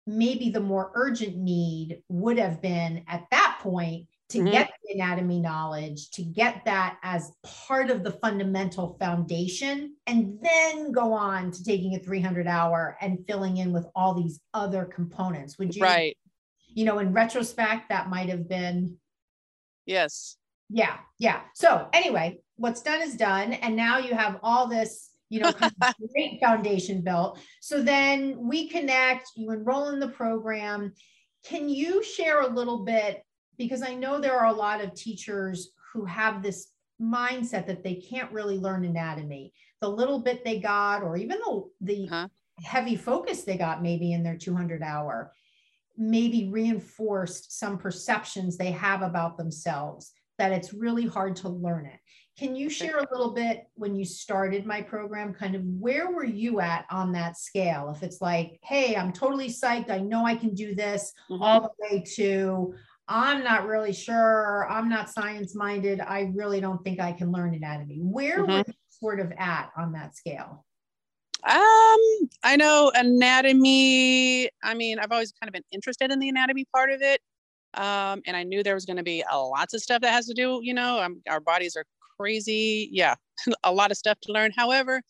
maybe 0.06 0.50
the 0.50 0.60
more 0.60 0.90
urgent 0.94 1.36
need 1.36 2.02
would 2.08 2.38
have 2.38 2.62
been 2.62 3.04
at 3.08 3.26
that 3.30 3.58
point 3.62 4.06
to 4.30 4.38
mm-hmm. 4.38 4.50
get 4.50 4.70
the 4.84 4.94
anatomy 4.94 5.40
knowledge, 5.40 6.10
to 6.10 6.22
get 6.22 6.64
that 6.66 6.98
as 7.02 7.32
part 7.42 7.90
of 7.90 8.04
the 8.04 8.12
fundamental 8.12 8.96
foundation, 9.00 9.96
and 10.06 10.38
then 10.42 10.92
go 10.92 11.12
on 11.12 11.50
to 11.50 11.64
taking 11.64 11.94
a 11.94 11.98
300 11.98 12.46
hour 12.46 12.96
and 13.00 13.24
filling 13.26 13.56
in 13.56 13.72
with 13.72 13.86
all 13.94 14.14
these 14.14 14.40
other 14.52 14.84
components. 14.84 15.58
Would 15.58 15.74
you? 15.74 15.82
Right. 15.82 16.16
You 16.74 16.84
know, 16.84 16.98
in 16.98 17.12
retrospect, 17.12 17.88
that 17.88 18.10
might 18.10 18.28
have 18.28 18.48
been. 18.48 18.96
Yes. 19.86 20.36
Yeah. 20.68 20.98
Yeah. 21.18 21.40
So, 21.54 21.88
anyway, 21.94 22.40
what's 22.56 22.82
done 22.82 23.00
is 23.00 23.16
done. 23.16 23.54
And 23.54 23.74
now 23.74 23.98
you 23.98 24.14
have 24.14 24.38
all 24.42 24.68
this 24.68 25.10
you 25.30 25.40
know, 25.40 25.52
kind 25.52 25.72
of 25.82 25.94
great 26.14 26.40
foundation 26.40 27.02
built. 27.02 27.38
So 27.60 27.82
then 27.82 28.48
we 28.48 28.68
connect, 28.68 29.30
you 29.36 29.50
enroll 29.50 29.88
in 29.88 30.00
the 30.00 30.08
program. 30.08 30.94
Can 31.44 31.68
you 31.68 32.02
share 32.02 32.40
a 32.40 32.48
little 32.48 32.84
bit 32.84 33.22
because 33.58 33.82
I 33.82 33.94
know 33.94 34.20
there 34.20 34.38
are 34.38 34.46
a 34.46 34.52
lot 34.52 34.82
of 34.82 34.94
teachers 34.94 35.70
who 35.92 36.04
have 36.04 36.42
this 36.42 36.68
mindset 37.00 37.66
that 37.66 37.84
they 37.84 37.94
can't 37.94 38.32
really 38.32 38.58
learn 38.58 38.84
anatomy. 38.84 39.52
The 39.80 39.88
little 39.88 40.20
bit 40.20 40.44
they 40.44 40.58
got, 40.58 41.02
or 41.02 41.16
even 41.16 41.38
the, 41.38 41.70
the 41.80 42.06
huh 42.06 42.28
heavy 42.62 42.96
focus 42.96 43.44
they 43.44 43.56
got 43.56 43.82
maybe 43.82 44.12
in 44.12 44.22
their 44.22 44.36
200 44.36 44.82
hour, 44.82 45.32
maybe 45.96 46.48
reinforced 46.48 47.58
some 47.58 47.78
perceptions 47.78 48.56
they 48.56 48.70
have 48.70 49.02
about 49.02 49.36
themselves 49.36 50.12
that 50.38 50.52
it's 50.52 50.72
really 50.72 51.06
hard 51.06 51.34
to 51.34 51.48
learn 51.48 51.86
it. 51.86 51.98
Can 52.38 52.54
you 52.54 52.70
share 52.70 52.98
a 52.98 53.08
little 53.10 53.32
bit 53.32 53.66
when 53.74 53.96
you 53.96 54.04
started 54.04 54.64
my 54.64 54.80
program, 54.80 55.34
kind 55.34 55.56
of 55.56 55.64
where 55.64 56.12
were 56.12 56.24
you 56.24 56.60
at 56.60 56.84
on 56.88 57.10
that 57.12 57.36
scale? 57.36 57.92
If 57.96 58.04
it's 58.04 58.20
like, 58.20 58.60
hey, 58.62 58.94
I'm 58.94 59.12
totally 59.12 59.48
psyched, 59.48 59.90
I 59.90 59.98
know 59.98 60.24
I 60.24 60.36
can 60.36 60.54
do 60.54 60.76
this, 60.76 61.12
mm-hmm. 61.28 61.42
all 61.42 61.62
the 61.62 61.70
way 61.80 62.04
to, 62.14 62.74
I'm 63.08 63.42
not 63.42 63.66
really 63.66 63.92
sure. 63.92 64.66
I'm 64.70 64.88
not 64.88 65.10
science 65.10 65.54
minded. 65.54 66.00
I 66.00 66.30
really 66.34 66.60
don't 66.60 66.82
think 66.84 67.00
I 67.00 67.12
can 67.12 67.32
learn 67.32 67.54
anatomy. 67.54 68.00
Where 68.02 68.40
mm-hmm. 68.42 68.52
were 68.52 68.64
you 68.66 68.74
sort 68.88 69.20
of 69.20 69.32
at 69.38 69.70
on 69.76 69.92
that 69.92 70.14
scale? 70.14 70.64
Um, 71.44 72.28
I 72.42 72.56
know 72.56 72.92
anatomy. 72.94 74.50
I 74.62 74.74
mean, 74.74 74.98
I've 74.98 75.12
always 75.12 75.32
kind 75.32 75.48
of 75.48 75.52
been 75.52 75.64
interested 75.72 76.10
in 76.10 76.18
the 76.18 76.28
anatomy 76.28 76.66
part 76.74 76.90
of 76.90 77.00
it. 77.00 77.20
Um, 77.74 78.22
and 78.26 78.36
I 78.36 78.42
knew 78.42 78.62
there 78.62 78.74
was 78.74 78.86
going 78.86 78.96
to 78.96 79.02
be 79.02 79.24
a 79.30 79.38
lots 79.38 79.72
of 79.72 79.80
stuff 79.80 80.00
that 80.02 80.12
has 80.12 80.26
to 80.26 80.34
do, 80.34 80.60
you 80.62 80.74
know, 80.74 81.00
um, 81.00 81.22
our 81.28 81.40
bodies 81.40 81.76
are 81.76 81.84
crazy. 82.18 82.88
Yeah, 82.92 83.14
a 83.64 83.72
lot 83.72 83.90
of 83.90 83.96
stuff 83.96 84.18
to 84.22 84.32
learn. 84.32 84.52
However, 84.56 85.02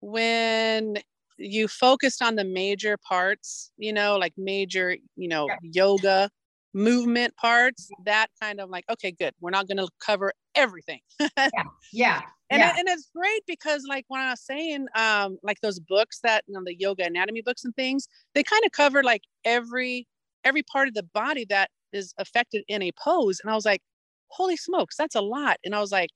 when 0.00 0.98
you 1.38 1.66
focused 1.66 2.22
on 2.22 2.36
the 2.36 2.44
major 2.44 2.96
parts, 2.96 3.72
you 3.76 3.92
know, 3.92 4.16
like 4.16 4.32
major, 4.36 4.96
you 5.16 5.28
know, 5.28 5.48
yeah. 5.48 5.56
yoga, 5.62 6.30
movement 6.74 7.34
parts 7.36 7.88
that 8.04 8.26
kind 8.42 8.60
of 8.60 8.68
like 8.68 8.84
okay 8.90 9.12
good 9.12 9.32
we're 9.40 9.50
not 9.50 9.68
going 9.68 9.76
to 9.76 9.88
cover 10.04 10.32
everything 10.56 10.98
yeah 11.20 11.48
yeah 11.92 12.20
and, 12.50 12.60
yeah. 12.60 12.70
It, 12.70 12.80
and 12.80 12.88
it's 12.88 13.08
great 13.14 13.42
because 13.46 13.84
like 13.88 14.04
when 14.08 14.20
i 14.20 14.30
was 14.30 14.40
saying 14.40 14.86
um 14.96 15.38
like 15.44 15.60
those 15.60 15.78
books 15.78 16.18
that 16.24 16.42
you 16.48 16.54
know 16.54 16.62
the 16.64 16.74
yoga 16.74 17.04
anatomy 17.04 17.42
books 17.42 17.64
and 17.64 17.74
things 17.76 18.08
they 18.34 18.42
kind 18.42 18.62
of 18.64 18.72
cover 18.72 19.04
like 19.04 19.22
every 19.44 20.08
every 20.42 20.62
part 20.64 20.88
of 20.88 20.94
the 20.94 21.04
body 21.14 21.46
that 21.48 21.70
is 21.92 22.12
affected 22.18 22.64
in 22.66 22.82
a 22.82 22.90
pose 22.92 23.40
and 23.40 23.50
i 23.50 23.54
was 23.54 23.64
like 23.64 23.80
holy 24.28 24.56
smokes 24.56 24.96
that's 24.96 25.14
a 25.14 25.20
lot 25.20 25.58
and 25.64 25.76
i 25.76 25.80
was 25.80 25.92
like 25.92 26.10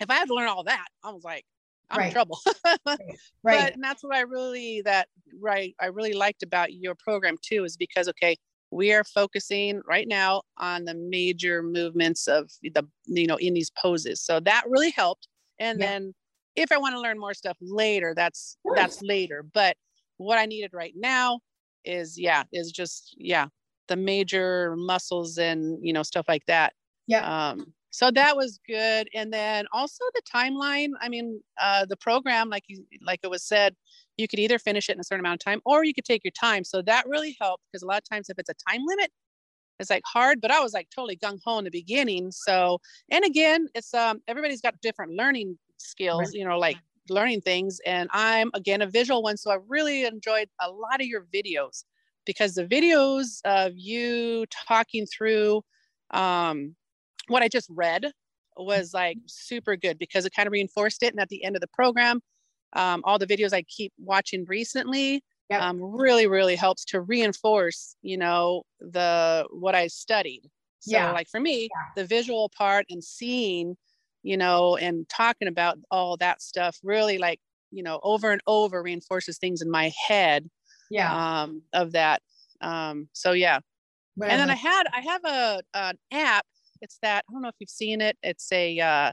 if 0.00 0.10
i 0.10 0.14
had 0.14 0.26
to 0.26 0.34
learn 0.34 0.48
all 0.48 0.64
that 0.64 0.86
i 1.04 1.12
was 1.12 1.22
like 1.22 1.44
i'm 1.90 1.98
right. 1.98 2.06
in 2.06 2.12
trouble 2.12 2.40
right. 2.86 2.98
but 3.44 3.72
and 3.74 3.84
that's 3.84 4.02
what 4.02 4.16
i 4.16 4.20
really 4.22 4.82
that 4.84 5.06
right 5.40 5.76
i 5.80 5.86
really 5.86 6.12
liked 6.12 6.42
about 6.42 6.72
your 6.72 6.96
program 6.96 7.36
too 7.40 7.62
is 7.62 7.76
because 7.76 8.08
okay 8.08 8.36
we 8.70 8.92
are 8.92 9.04
focusing 9.04 9.80
right 9.86 10.08
now 10.08 10.42
on 10.58 10.84
the 10.84 10.94
major 10.94 11.62
movements 11.62 12.26
of 12.26 12.50
the 12.62 12.86
you 13.06 13.26
know 13.26 13.36
in 13.36 13.54
these 13.54 13.70
poses. 13.70 14.20
So 14.20 14.40
that 14.40 14.64
really 14.68 14.90
helped. 14.90 15.28
And 15.58 15.80
yeah. 15.80 15.86
then 15.86 16.14
if 16.54 16.72
i 16.72 16.78
want 16.78 16.94
to 16.94 17.00
learn 17.00 17.18
more 17.18 17.34
stuff 17.34 17.56
later 17.60 18.14
that's 18.14 18.56
that's 18.74 19.02
later. 19.02 19.44
But 19.54 19.76
what 20.18 20.38
i 20.38 20.46
needed 20.46 20.70
right 20.72 20.94
now 20.96 21.40
is 21.84 22.18
yeah 22.18 22.44
is 22.52 22.72
just 22.72 23.14
yeah 23.18 23.46
the 23.88 23.96
major 23.96 24.74
muscles 24.76 25.38
and 25.38 25.78
you 25.80 25.92
know 25.92 26.02
stuff 26.02 26.26
like 26.28 26.44
that. 26.46 26.72
Yeah. 27.06 27.50
Um 27.50 27.72
so 27.90 28.10
that 28.10 28.36
was 28.36 28.60
good. 28.68 29.08
And 29.14 29.32
then 29.32 29.64
also 29.72 30.04
the 30.14 30.22
timeline. 30.34 30.90
I 31.00 31.08
mean 31.08 31.40
uh 31.60 31.86
the 31.86 31.96
program 31.96 32.50
like 32.50 32.64
you 32.66 32.84
like 33.02 33.20
it 33.22 33.30
was 33.30 33.44
said 33.44 33.76
you 34.16 34.28
could 34.28 34.38
either 34.38 34.58
finish 34.58 34.88
it 34.88 34.92
in 34.92 35.00
a 35.00 35.04
certain 35.04 35.20
amount 35.20 35.40
of 35.40 35.44
time 35.44 35.60
or 35.64 35.84
you 35.84 35.94
could 35.94 36.04
take 36.04 36.24
your 36.24 36.32
time 36.32 36.64
so 36.64 36.82
that 36.82 37.06
really 37.08 37.36
helped 37.40 37.62
because 37.70 37.82
a 37.82 37.86
lot 37.86 37.98
of 37.98 38.08
times 38.08 38.28
if 38.28 38.38
it's 38.38 38.50
a 38.50 38.70
time 38.70 38.82
limit 38.86 39.10
it's 39.78 39.90
like 39.90 40.02
hard 40.06 40.40
but 40.40 40.50
i 40.50 40.60
was 40.60 40.72
like 40.72 40.88
totally 40.94 41.16
gung-ho 41.16 41.58
in 41.58 41.64
the 41.64 41.70
beginning 41.70 42.30
so 42.30 42.78
and 43.10 43.24
again 43.24 43.68
it's 43.74 43.92
um 43.94 44.20
everybody's 44.28 44.60
got 44.60 44.74
different 44.80 45.12
learning 45.12 45.58
skills 45.76 46.32
you 46.32 46.44
know 46.44 46.58
like 46.58 46.78
learning 47.08 47.40
things 47.40 47.78
and 47.86 48.08
i'm 48.12 48.50
again 48.54 48.82
a 48.82 48.86
visual 48.86 49.22
one 49.22 49.36
so 49.36 49.50
i 49.50 49.58
really 49.68 50.04
enjoyed 50.04 50.48
a 50.60 50.70
lot 50.70 51.00
of 51.00 51.06
your 51.06 51.26
videos 51.32 51.84
because 52.26 52.54
the 52.54 52.66
videos 52.66 53.40
of 53.44 53.72
you 53.76 54.44
talking 54.68 55.06
through 55.06 55.62
um, 56.10 56.74
what 57.28 57.42
I 57.42 57.48
just 57.48 57.70
read 57.70 58.10
was 58.56 58.92
like 58.92 59.16
super 59.26 59.76
good 59.76 59.98
because 59.98 60.26
it 60.26 60.34
kind 60.34 60.46
of 60.46 60.52
reinforced 60.52 61.02
it. 61.02 61.12
And 61.12 61.20
at 61.20 61.28
the 61.28 61.44
end 61.44 61.56
of 61.56 61.60
the 61.60 61.68
program, 61.68 62.20
um, 62.72 63.02
all 63.04 63.18
the 63.18 63.26
videos 63.26 63.52
I 63.52 63.62
keep 63.62 63.92
watching 63.98 64.44
recently 64.46 65.22
yep. 65.50 65.62
um, 65.62 65.80
really, 65.80 66.26
really 66.26 66.56
helps 66.56 66.84
to 66.86 67.00
reinforce, 67.00 67.96
you 68.02 68.18
know, 68.18 68.62
the 68.80 69.46
what 69.50 69.74
I 69.74 69.86
studied. 69.86 70.42
So, 70.80 70.96
yeah. 70.96 71.12
like 71.12 71.28
for 71.28 71.40
me, 71.40 71.62
yeah. 71.62 72.02
the 72.02 72.06
visual 72.06 72.50
part 72.56 72.86
and 72.90 73.02
seeing, 73.02 73.76
you 74.22 74.36
know, 74.36 74.76
and 74.76 75.08
talking 75.08 75.48
about 75.48 75.78
all 75.90 76.16
that 76.18 76.40
stuff 76.42 76.78
really 76.82 77.18
like, 77.18 77.40
you 77.72 77.82
know, 77.82 77.98
over 78.02 78.30
and 78.30 78.40
over 78.46 78.82
reinforces 78.82 79.38
things 79.38 79.62
in 79.62 79.70
my 79.70 79.92
head 80.06 80.48
yeah 80.90 81.42
um 81.42 81.62
of 81.72 81.92
that 81.92 82.22
um 82.60 83.08
so 83.12 83.32
yeah 83.32 83.58
and 84.22 84.40
then 84.40 84.50
i 84.50 84.54
had 84.54 84.84
i 84.94 85.00
have 85.00 85.24
a 85.24 85.60
an 85.74 85.98
app 86.12 86.46
it's 86.80 86.98
that 87.02 87.24
i 87.28 87.32
don't 87.32 87.42
know 87.42 87.48
if 87.48 87.54
you've 87.58 87.68
seen 87.68 88.00
it 88.00 88.16
it's 88.22 88.50
a 88.52 88.78
uh 88.80 89.12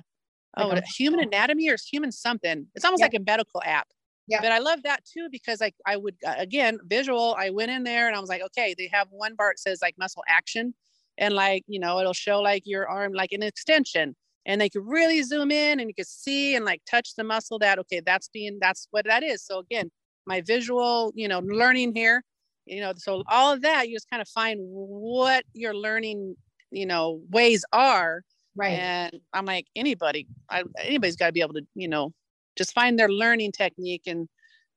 oh 0.57 0.67
like 0.67 0.85
human 0.85 1.19
anatomy 1.19 1.69
or 1.69 1.77
human 1.91 2.11
something. 2.11 2.67
It's 2.75 2.85
almost 2.85 3.01
like 3.01 3.13
a 3.13 3.19
medical 3.19 3.61
app. 3.65 3.87
Yeah. 4.27 4.39
But 4.41 4.53
i 4.53 4.59
love 4.59 4.83
that 4.83 5.03
too 5.03 5.27
because 5.29 5.59
like 5.59 5.75
i 5.85 5.97
would 5.97 6.15
uh, 6.25 6.35
again 6.37 6.79
visual 6.85 7.35
i 7.37 7.49
went 7.49 7.71
in 7.71 7.83
there 7.83 8.07
and 8.07 8.15
i 8.15 8.19
was 8.21 8.29
like 8.29 8.41
okay 8.41 8.73
they 8.77 8.89
have 8.93 9.09
one 9.11 9.35
bar 9.35 9.51
that 9.51 9.59
says 9.59 9.79
like 9.81 9.95
muscle 9.97 10.23
action 10.29 10.73
and 11.17 11.33
like 11.33 11.63
you 11.67 11.77
know 11.77 11.99
it'll 11.99 12.13
show 12.13 12.39
like 12.39 12.63
your 12.65 12.87
arm 12.87 13.11
like 13.11 13.33
an 13.33 13.43
extension 13.43 14.15
and 14.45 14.61
they 14.61 14.69
could 14.69 14.85
really 14.85 15.23
zoom 15.23 15.51
in 15.51 15.81
and 15.81 15.89
you 15.89 15.93
could 15.93 16.07
see 16.07 16.55
and 16.55 16.63
like 16.63 16.81
touch 16.89 17.15
the 17.15 17.23
muscle 17.25 17.59
that 17.59 17.79
okay 17.79 17.99
that's 17.99 18.29
being 18.29 18.59
that's 18.61 18.87
what 18.91 19.03
that 19.03 19.23
is. 19.23 19.43
So 19.43 19.59
again 19.59 19.91
my 20.25 20.41
visual, 20.41 21.11
you 21.15 21.27
know, 21.27 21.39
learning 21.39 21.93
here, 21.95 22.23
you 22.65 22.81
know, 22.81 22.93
so 22.95 23.23
all 23.27 23.53
of 23.53 23.61
that, 23.61 23.89
you 23.89 23.95
just 23.95 24.09
kind 24.09 24.21
of 24.21 24.27
find 24.29 24.59
what 24.61 25.43
your 25.53 25.75
learning, 25.75 26.35
you 26.71 26.85
know, 26.85 27.21
ways 27.29 27.65
are. 27.73 28.23
Right. 28.55 28.79
And 28.79 29.19
I'm 29.33 29.45
like, 29.45 29.67
anybody, 29.75 30.27
I, 30.49 30.63
anybody's 30.79 31.15
got 31.15 31.27
to 31.27 31.31
be 31.31 31.41
able 31.41 31.55
to, 31.55 31.65
you 31.75 31.87
know, 31.87 32.13
just 32.55 32.73
find 32.73 32.97
their 32.97 33.09
learning 33.09 33.51
technique 33.51 34.03
and 34.05 34.27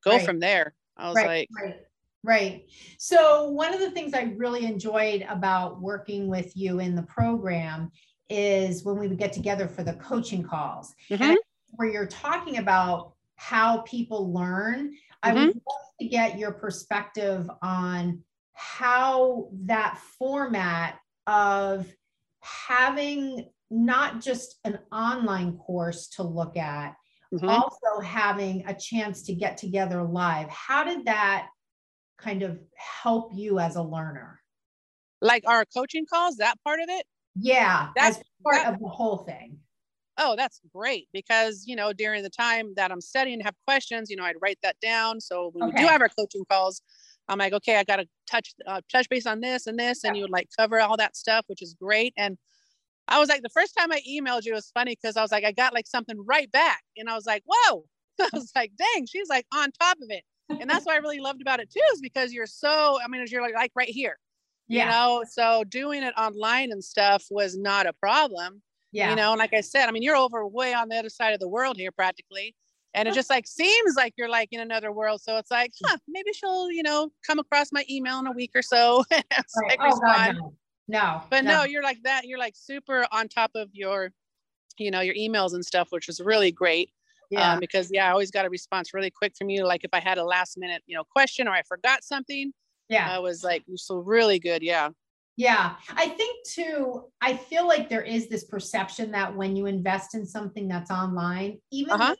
go 0.04 0.12
right. 0.12 0.24
from 0.24 0.40
there. 0.40 0.74
I 0.96 1.08
was 1.08 1.16
right. 1.16 1.26
like, 1.26 1.48
right. 1.62 1.76
Right. 2.24 2.64
So, 2.98 3.50
one 3.50 3.72
of 3.72 3.78
the 3.78 3.90
things 3.92 4.12
I 4.12 4.32
really 4.36 4.64
enjoyed 4.64 5.24
about 5.28 5.80
working 5.80 6.26
with 6.26 6.56
you 6.56 6.80
in 6.80 6.96
the 6.96 7.04
program 7.04 7.92
is 8.28 8.82
when 8.82 8.98
we 8.98 9.06
would 9.06 9.18
get 9.18 9.32
together 9.32 9.68
for 9.68 9.84
the 9.84 9.92
coaching 9.94 10.42
calls, 10.42 10.92
mm-hmm. 11.08 11.34
where 11.76 11.88
you're 11.88 12.06
talking 12.06 12.58
about 12.58 13.12
how 13.36 13.82
people 13.82 14.32
learn 14.32 14.92
I 15.26 15.32
would 15.32 15.50
mm-hmm. 15.50 15.58
love 15.58 15.86
to 16.00 16.06
get 16.06 16.38
your 16.38 16.52
perspective 16.52 17.50
on 17.60 18.22
how 18.52 19.48
that 19.64 19.98
format 20.18 20.98
of 21.26 21.92
having 22.40 23.48
not 23.70 24.20
just 24.20 24.58
an 24.64 24.78
online 24.92 25.56
course 25.58 26.08
to 26.08 26.22
look 26.22 26.56
at, 26.56 26.94
mm-hmm. 27.32 27.48
also 27.48 28.00
having 28.04 28.64
a 28.66 28.74
chance 28.74 29.22
to 29.24 29.34
get 29.34 29.56
together 29.56 30.02
live. 30.02 30.48
How 30.48 30.84
did 30.84 31.06
that 31.06 31.48
kind 32.18 32.42
of 32.42 32.58
help 32.76 33.32
you 33.34 33.58
as 33.58 33.76
a 33.76 33.82
learner? 33.82 34.40
Like 35.20 35.44
our 35.46 35.64
coaching 35.64 36.06
calls, 36.06 36.36
that 36.36 36.62
part 36.62 36.80
of 36.80 36.88
it? 36.88 37.06
Yeah, 37.34 37.88
that's 37.96 38.18
part 38.42 38.64
that, 38.64 38.74
of 38.74 38.80
the 38.80 38.88
whole 38.88 39.18
thing 39.18 39.58
oh 40.18 40.34
that's 40.36 40.60
great 40.74 41.08
because 41.12 41.64
you 41.66 41.76
know 41.76 41.92
during 41.92 42.22
the 42.22 42.30
time 42.30 42.72
that 42.76 42.90
i'm 42.90 43.00
studying 43.00 43.40
have 43.40 43.54
questions 43.66 44.10
you 44.10 44.16
know 44.16 44.24
i'd 44.24 44.36
write 44.40 44.58
that 44.62 44.76
down 44.80 45.20
so 45.20 45.50
when 45.52 45.68
okay. 45.68 45.74
we 45.76 45.82
do 45.82 45.88
have 45.88 46.00
our 46.00 46.08
coaching 46.08 46.44
calls 46.50 46.82
i'm 47.28 47.38
like 47.38 47.52
okay 47.52 47.76
i 47.76 47.84
got 47.84 47.96
to 47.96 48.06
touch 48.30 48.54
uh, 48.66 48.80
touch 48.90 49.08
base 49.08 49.26
on 49.26 49.40
this 49.40 49.66
and 49.66 49.78
this 49.78 50.04
and 50.04 50.16
you 50.16 50.22
would 50.22 50.30
like 50.30 50.48
cover 50.56 50.80
all 50.80 50.96
that 50.96 51.16
stuff 51.16 51.44
which 51.48 51.62
is 51.62 51.74
great 51.80 52.12
and 52.16 52.38
i 53.08 53.18
was 53.18 53.28
like 53.28 53.42
the 53.42 53.48
first 53.48 53.74
time 53.76 53.92
i 53.92 54.00
emailed 54.08 54.44
you 54.44 54.52
was 54.52 54.70
funny 54.74 54.96
because 55.00 55.16
i 55.16 55.22
was 55.22 55.32
like 55.32 55.44
i 55.44 55.52
got 55.52 55.74
like 55.74 55.86
something 55.86 56.16
right 56.24 56.50
back 56.52 56.82
and 56.96 57.08
i 57.08 57.14
was 57.14 57.26
like 57.26 57.42
whoa 57.46 57.84
i 58.20 58.28
was 58.32 58.52
like 58.54 58.72
dang 58.76 59.06
she's 59.06 59.28
like 59.28 59.46
on 59.54 59.70
top 59.72 59.96
of 60.02 60.08
it 60.10 60.22
and 60.48 60.70
that's 60.70 60.86
what 60.86 60.94
i 60.94 60.98
really 60.98 61.20
loved 61.20 61.40
about 61.40 61.60
it 61.60 61.70
too 61.70 61.80
is 61.92 62.00
because 62.00 62.32
you're 62.32 62.46
so 62.46 62.98
i 63.04 63.08
mean 63.08 63.20
as 63.20 63.32
you're 63.32 63.42
like, 63.42 63.54
like 63.54 63.72
right 63.74 63.88
here 63.88 64.18
yeah. 64.68 64.84
you 64.84 64.90
know 64.90 65.24
so 65.28 65.64
doing 65.64 66.02
it 66.02 66.14
online 66.16 66.72
and 66.72 66.82
stuff 66.82 67.24
was 67.30 67.56
not 67.56 67.86
a 67.86 67.92
problem 67.94 68.62
yeah. 68.96 69.10
You 69.10 69.16
know, 69.16 69.32
and 69.32 69.38
like 69.38 69.52
I 69.52 69.60
said, 69.60 69.88
I 69.88 69.92
mean, 69.92 70.02
you're 70.02 70.16
over 70.16 70.46
way 70.46 70.72
on 70.72 70.88
the 70.88 70.96
other 70.96 71.10
side 71.10 71.34
of 71.34 71.40
the 71.40 71.48
world 71.48 71.76
here 71.76 71.92
practically. 71.92 72.54
And 72.94 73.06
it 73.06 73.12
just 73.12 73.28
like 73.28 73.46
seems 73.46 73.94
like 73.94 74.14
you're 74.16 74.28
like 74.28 74.48
in 74.52 74.60
another 74.60 74.90
world. 74.90 75.20
So 75.20 75.36
it's 75.36 75.50
like, 75.50 75.70
huh, 75.84 75.98
maybe 76.08 76.32
she'll, 76.32 76.70
you 76.70 76.82
know, 76.82 77.10
come 77.26 77.38
across 77.38 77.70
my 77.70 77.84
email 77.90 78.18
in 78.20 78.26
a 78.26 78.32
week 78.32 78.52
or 78.54 78.62
so. 78.62 79.04
right. 79.12 79.78
oh, 79.78 80.00
God, 80.00 80.36
no. 80.36 80.54
No. 80.88 81.22
But 81.30 81.44
no. 81.44 81.58
no, 81.58 81.64
you're 81.64 81.82
like 81.82 82.02
that. 82.04 82.26
You're 82.26 82.38
like 82.38 82.54
super 82.56 83.06
on 83.12 83.28
top 83.28 83.50
of 83.54 83.68
your, 83.72 84.12
you 84.78 84.90
know, 84.90 85.00
your 85.00 85.14
emails 85.14 85.54
and 85.54 85.64
stuff, 85.64 85.88
which 85.90 86.06
was 86.06 86.20
really 86.20 86.52
great. 86.52 86.90
Yeah. 87.30 87.54
Um, 87.54 87.60
because 87.60 87.90
yeah, 87.92 88.06
I 88.06 88.10
always 88.10 88.30
got 88.30 88.46
a 88.46 88.50
response 88.50 88.94
really 88.94 89.10
quick 89.10 89.34
from 89.36 89.50
you. 89.50 89.64
Like 89.64 89.82
if 89.82 89.90
I 89.92 90.00
had 90.00 90.18
a 90.18 90.24
last 90.24 90.56
minute, 90.56 90.82
you 90.86 90.96
know, 90.96 91.04
question 91.04 91.48
or 91.48 91.52
I 91.52 91.62
forgot 91.62 92.04
something. 92.04 92.52
Yeah. 92.88 93.10
I 93.10 93.18
was 93.18 93.42
like, 93.42 93.64
so 93.74 93.96
really 93.96 94.38
good. 94.38 94.62
Yeah. 94.62 94.90
Yeah, 95.38 95.74
I 95.90 96.08
think 96.08 96.46
too, 96.46 97.04
I 97.20 97.36
feel 97.36 97.68
like 97.68 97.90
there 97.90 98.02
is 98.02 98.28
this 98.28 98.44
perception 98.44 99.10
that 99.10 99.36
when 99.36 99.54
you 99.54 99.66
invest 99.66 100.14
in 100.14 100.24
something 100.24 100.66
that's 100.66 100.90
online, 100.90 101.58
even 101.70 101.92
uh-huh. 101.92 102.14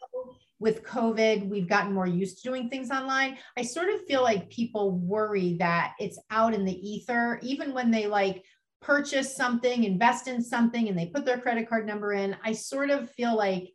with 0.58 0.84
COVID, 0.84 1.48
we've 1.48 1.68
gotten 1.68 1.94
more 1.94 2.06
used 2.06 2.42
to 2.42 2.50
doing 2.50 2.68
things 2.68 2.90
online. 2.90 3.38
I 3.56 3.62
sort 3.62 3.88
of 3.88 4.04
feel 4.06 4.22
like 4.22 4.50
people 4.50 4.98
worry 4.98 5.56
that 5.60 5.94
it's 5.98 6.18
out 6.30 6.52
in 6.52 6.66
the 6.66 6.74
ether, 6.74 7.40
even 7.42 7.72
when 7.72 7.90
they 7.90 8.06
like 8.06 8.44
purchase 8.80 9.34
something, 9.34 9.84
invest 9.84 10.28
in 10.28 10.42
something, 10.42 10.88
and 10.88 10.98
they 10.98 11.06
put 11.06 11.24
their 11.24 11.38
credit 11.38 11.68
card 11.68 11.86
number 11.86 12.12
in. 12.12 12.36
I 12.44 12.52
sort 12.52 12.90
of 12.90 13.10
feel 13.10 13.36
like 13.36 13.72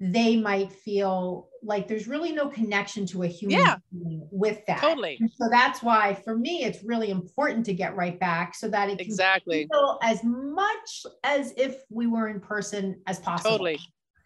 they 0.00 0.36
might 0.36 0.72
feel 0.72 1.48
like 1.62 1.88
there's 1.88 2.06
really 2.06 2.30
no 2.30 2.48
connection 2.48 3.04
to 3.04 3.24
a 3.24 3.26
human 3.26 3.58
yeah, 3.58 3.76
with 3.90 4.64
that. 4.66 4.80
Totally. 4.80 5.16
And 5.20 5.30
so 5.36 5.48
that's 5.50 5.82
why 5.82 6.14
for 6.14 6.36
me 6.36 6.62
it's 6.62 6.84
really 6.84 7.10
important 7.10 7.66
to 7.66 7.74
get 7.74 7.96
right 7.96 8.18
back 8.18 8.54
so 8.54 8.68
that 8.68 8.88
it 8.88 9.00
exactly 9.00 9.66
feel 9.72 9.98
as 10.02 10.22
much 10.22 11.04
as 11.24 11.52
if 11.56 11.82
we 11.90 12.06
were 12.06 12.28
in 12.28 12.40
person 12.40 13.00
as 13.08 13.18
possible. 13.18 13.50
Totally. 13.50 13.78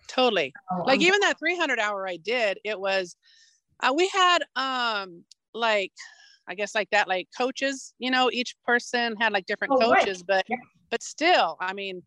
Totally. 0.09 0.53
So, 0.71 0.83
like 0.85 0.99
um, 0.99 1.07
even 1.07 1.21
that 1.21 1.39
300 1.39 1.79
hour 1.79 2.07
I 2.07 2.17
did, 2.17 2.59
it 2.65 2.79
was 2.79 3.17
uh, 3.81 3.95
we 3.97 4.09
had 4.09 4.41
um 4.57 5.25
like 5.55 5.93
I 6.49 6.55
guess 6.55 6.75
like 6.75 6.91
that 6.91 7.09
like 7.09 7.29
coaches, 7.37 7.95
you 7.99 8.11
know, 8.11 8.31
each 8.33 8.55
person 8.65 9.15
had 9.21 9.33
like 9.33 9.47
different 9.47 9.75
oh, 9.75 9.79
coaches, 9.79 10.19
right. 10.29 10.39
but 10.39 10.45
yeah. 10.49 10.57
but 10.91 11.03
still, 11.03 11.57
I 11.61 11.73
mean, 11.73 12.03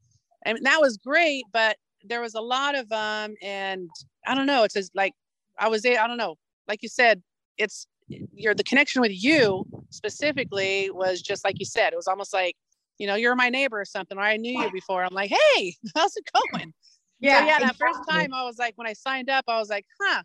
I 0.46 0.54
mean 0.54 0.64
that 0.64 0.80
was 0.82 0.98
great, 0.98 1.46
but 1.54 1.78
there 2.08 2.22
was 2.22 2.36
a 2.36 2.42
lot 2.42 2.76
of 2.76 2.90
them 2.90 3.32
um, 3.32 3.36
and 3.42 3.90
i 4.28 4.36
don't 4.36 4.46
know 4.46 4.64
it's 4.64 4.74
just 4.74 4.96
like 4.96 5.14
i 5.60 5.68
was 5.68 5.86
i 5.86 6.08
don't 6.08 6.18
know 6.18 6.36
like 6.68 6.82
you 6.82 6.90
said 6.90 7.22
it's 7.58 7.88
you're 8.08 8.54
the 8.54 8.64
connection 8.64 9.02
with 9.02 9.12
you 9.12 9.66
specifically 9.90 10.90
was 10.92 11.22
just 11.22 11.44
like 11.44 11.60
you 11.60 11.66
said 11.66 11.92
it 11.92 11.96
was 11.96 12.08
almost 12.08 12.34
like 12.34 12.56
you 12.98 13.08
know 13.08 13.16
you're 13.16 13.36
my 13.36 13.50
neighbor 13.50 13.80
or 13.80 13.86
something 13.86 14.18
or 14.18 14.22
i 14.22 14.38
knew 14.38 14.62
you 14.62 14.72
before 14.72 15.04
i'm 15.04 15.14
like 15.14 15.32
hey 15.32 15.74
how's 15.96 16.16
it 16.16 16.30
going 16.34 16.74
yeah 17.20 17.40
so 17.40 17.46
yeah 17.46 17.60
that 17.60 17.72
exactly. 17.72 17.88
first 17.88 18.10
time 18.10 18.34
i 18.34 18.44
was 18.44 18.58
like 18.58 18.74
when 18.78 18.88
i 18.88 18.94
signed 18.94 19.30
up 19.30 19.44
i 19.48 19.58
was 19.58 19.70
like 19.70 19.86
huh 20.02 20.22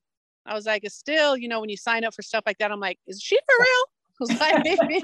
i 0.46 0.54
was 0.54 0.66
like 0.66 0.84
it's 0.84 0.94
still 0.94 1.36
you 1.36 1.48
know 1.48 1.60
when 1.60 1.70
you 1.70 1.76
sign 1.76 2.04
up 2.04 2.14
for 2.14 2.22
stuff 2.22 2.42
like 2.46 2.58
that 2.58 2.70
i'm 2.70 2.80
like 2.80 2.98
is 3.06 3.20
she 3.22 3.36
for 3.36 3.54
real 3.58 3.84
I 4.20 4.24
was 4.24 4.40
like, 4.40 4.64
Maybe. 4.64 5.02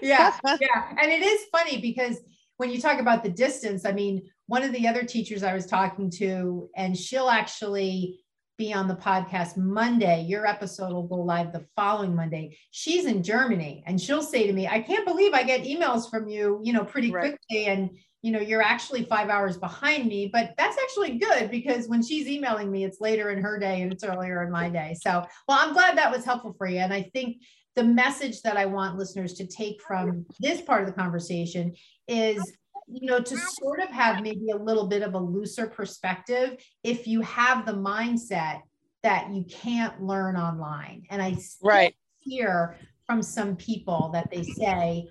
yeah 0.00 0.36
yeah 0.60 0.94
and 1.00 1.10
it 1.10 1.22
is 1.22 1.40
funny 1.50 1.80
because 1.80 2.18
when 2.56 2.70
you 2.70 2.80
talk 2.80 3.00
about 3.00 3.24
the 3.24 3.30
distance 3.30 3.84
i 3.84 3.90
mean 3.90 4.22
one 4.46 4.62
of 4.62 4.72
the 4.72 4.86
other 4.86 5.02
teachers 5.02 5.42
I 5.42 5.54
was 5.54 5.66
talking 5.66 6.10
to, 6.18 6.68
and 6.76 6.96
she'll 6.96 7.28
actually 7.28 8.20
be 8.58 8.72
on 8.72 8.88
the 8.88 8.94
podcast 8.94 9.56
Monday. 9.56 10.22
Your 10.22 10.46
episode 10.46 10.92
will 10.92 11.06
go 11.06 11.16
live 11.16 11.52
the 11.52 11.66
following 11.76 12.14
Monday. 12.14 12.56
She's 12.70 13.04
in 13.04 13.22
Germany 13.22 13.84
and 13.86 14.00
she'll 14.00 14.22
say 14.22 14.46
to 14.46 14.52
me, 14.52 14.66
I 14.66 14.80
can't 14.80 15.06
believe 15.06 15.34
I 15.34 15.42
get 15.42 15.64
emails 15.64 16.08
from 16.08 16.26
you, 16.26 16.60
you 16.64 16.72
know, 16.72 16.82
pretty 16.82 17.10
right. 17.10 17.36
quickly. 17.36 17.66
And, 17.66 17.90
you 18.22 18.32
know, 18.32 18.40
you're 18.40 18.62
actually 18.62 19.04
five 19.04 19.28
hours 19.28 19.58
behind 19.58 20.06
me, 20.06 20.30
but 20.32 20.54
that's 20.56 20.78
actually 20.82 21.18
good 21.18 21.50
because 21.50 21.86
when 21.86 22.02
she's 22.02 22.26
emailing 22.26 22.72
me, 22.72 22.84
it's 22.84 22.98
later 22.98 23.28
in 23.28 23.42
her 23.42 23.58
day 23.58 23.82
and 23.82 23.92
it's 23.92 24.04
earlier 24.04 24.42
in 24.42 24.50
my 24.50 24.70
day. 24.70 24.96
So, 24.98 25.26
well, 25.46 25.58
I'm 25.60 25.74
glad 25.74 25.98
that 25.98 26.10
was 26.10 26.24
helpful 26.24 26.54
for 26.56 26.66
you. 26.66 26.78
And 26.78 26.94
I 26.94 27.10
think 27.12 27.42
the 27.76 27.84
message 27.84 28.42
that 28.42 28.56
I 28.56 28.66
want 28.66 28.98
listeners 28.98 29.34
to 29.34 29.46
take 29.46 29.80
from 29.82 30.26
this 30.40 30.60
part 30.62 30.82
of 30.82 30.88
the 30.88 30.94
conversation 30.94 31.74
is 32.08 32.40
you 32.88 33.06
know, 33.06 33.18
to 33.18 33.36
sort 33.36 33.80
of 33.80 33.88
have 33.88 34.22
maybe 34.22 34.50
a 34.50 34.56
little 34.56 34.86
bit 34.86 35.02
of 35.02 35.14
a 35.14 35.18
looser 35.18 35.66
perspective 35.66 36.56
if 36.84 37.06
you 37.06 37.20
have 37.22 37.66
the 37.66 37.72
mindset 37.72 38.60
that 39.02 39.32
you 39.32 39.44
can't 39.44 40.00
learn 40.00 40.36
online. 40.36 41.04
And 41.10 41.20
I 41.20 41.36
right. 41.62 41.94
hear 42.18 42.76
from 43.06 43.22
some 43.22 43.56
people 43.56 44.10
that 44.12 44.30
they 44.30 44.42
say, 44.42 45.08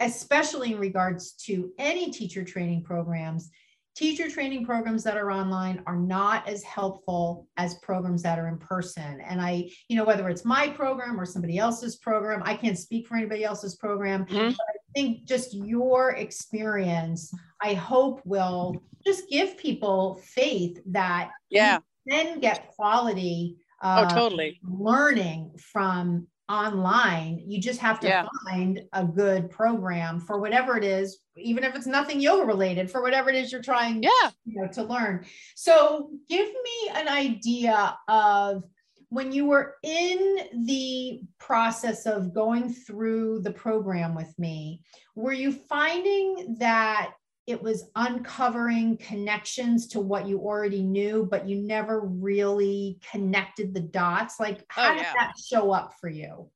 especially 0.00 0.72
in 0.72 0.78
regards 0.78 1.32
to 1.46 1.72
any 1.78 2.10
teacher 2.10 2.44
training 2.44 2.84
programs, 2.84 3.50
teacher 3.96 4.30
training 4.30 4.64
programs 4.64 5.02
that 5.04 5.16
are 5.16 5.32
online 5.32 5.82
are 5.86 5.96
not 5.96 6.46
as 6.48 6.62
helpful 6.62 7.48
as 7.56 7.76
programs 7.76 8.22
that 8.22 8.38
are 8.38 8.48
in 8.48 8.58
person. 8.58 9.20
And 9.22 9.40
I, 9.40 9.70
you 9.88 9.96
know, 9.96 10.04
whether 10.04 10.28
it's 10.28 10.44
my 10.44 10.68
program 10.68 11.18
or 11.18 11.24
somebody 11.24 11.58
else's 11.58 11.96
program, 11.96 12.42
I 12.44 12.54
can't 12.54 12.78
speak 12.78 13.06
for 13.06 13.16
anybody 13.16 13.44
else's 13.44 13.76
program. 13.76 14.26
Mm-hmm 14.26 14.54
think 14.96 15.24
just 15.24 15.54
your 15.54 16.12
experience, 16.12 17.32
I 17.62 17.74
hope 17.74 18.22
will 18.24 18.82
just 19.04 19.28
give 19.28 19.58
people 19.58 20.20
faith 20.24 20.80
that 20.86 21.30
yeah, 21.50 21.78
then 22.06 22.40
get 22.40 22.68
quality. 22.68 23.58
Uh, 23.82 24.08
oh, 24.08 24.14
totally. 24.14 24.58
Learning 24.64 25.52
from 25.58 26.26
online. 26.48 27.42
You 27.46 27.60
just 27.60 27.80
have 27.80 28.00
to 28.00 28.08
yeah. 28.08 28.26
find 28.48 28.82
a 28.92 29.04
good 29.04 29.50
program 29.50 30.20
for 30.20 30.40
whatever 30.40 30.76
it 30.76 30.84
is, 30.84 31.18
even 31.36 31.64
if 31.64 31.74
it's 31.74 31.86
nothing 31.86 32.20
yoga 32.20 32.44
related, 32.44 32.90
for 32.90 33.02
whatever 33.02 33.30
it 33.30 33.36
is 33.36 33.52
you're 33.52 33.62
trying 33.62 34.02
yeah. 34.02 34.30
you 34.44 34.60
know, 34.60 34.68
to 34.68 34.82
learn. 34.82 35.24
So 35.54 36.10
give 36.28 36.46
me 36.48 36.90
an 36.94 37.08
idea 37.08 37.96
of 38.08 38.64
when 39.08 39.32
you 39.32 39.46
were 39.46 39.74
in 39.82 40.64
the 40.66 41.20
process 41.38 42.06
of 42.06 42.34
going 42.34 42.72
through 42.72 43.40
the 43.40 43.52
program 43.52 44.14
with 44.14 44.32
me, 44.38 44.82
were 45.14 45.32
you 45.32 45.52
finding 45.52 46.56
that 46.58 47.12
it 47.46 47.62
was 47.62 47.88
uncovering 47.94 48.96
connections 48.96 49.86
to 49.88 50.00
what 50.00 50.26
you 50.26 50.40
already 50.40 50.82
knew, 50.82 51.26
but 51.30 51.48
you 51.48 51.62
never 51.62 52.00
really 52.00 52.98
connected 53.10 53.72
the 53.72 53.80
dots? 53.80 54.40
Like, 54.40 54.64
how 54.68 54.90
oh, 54.90 54.94
yeah. 54.94 55.02
did 55.02 55.14
that 55.18 55.32
show 55.38 55.70
up 55.70 55.94
for 56.00 56.08
you? 56.08 56.50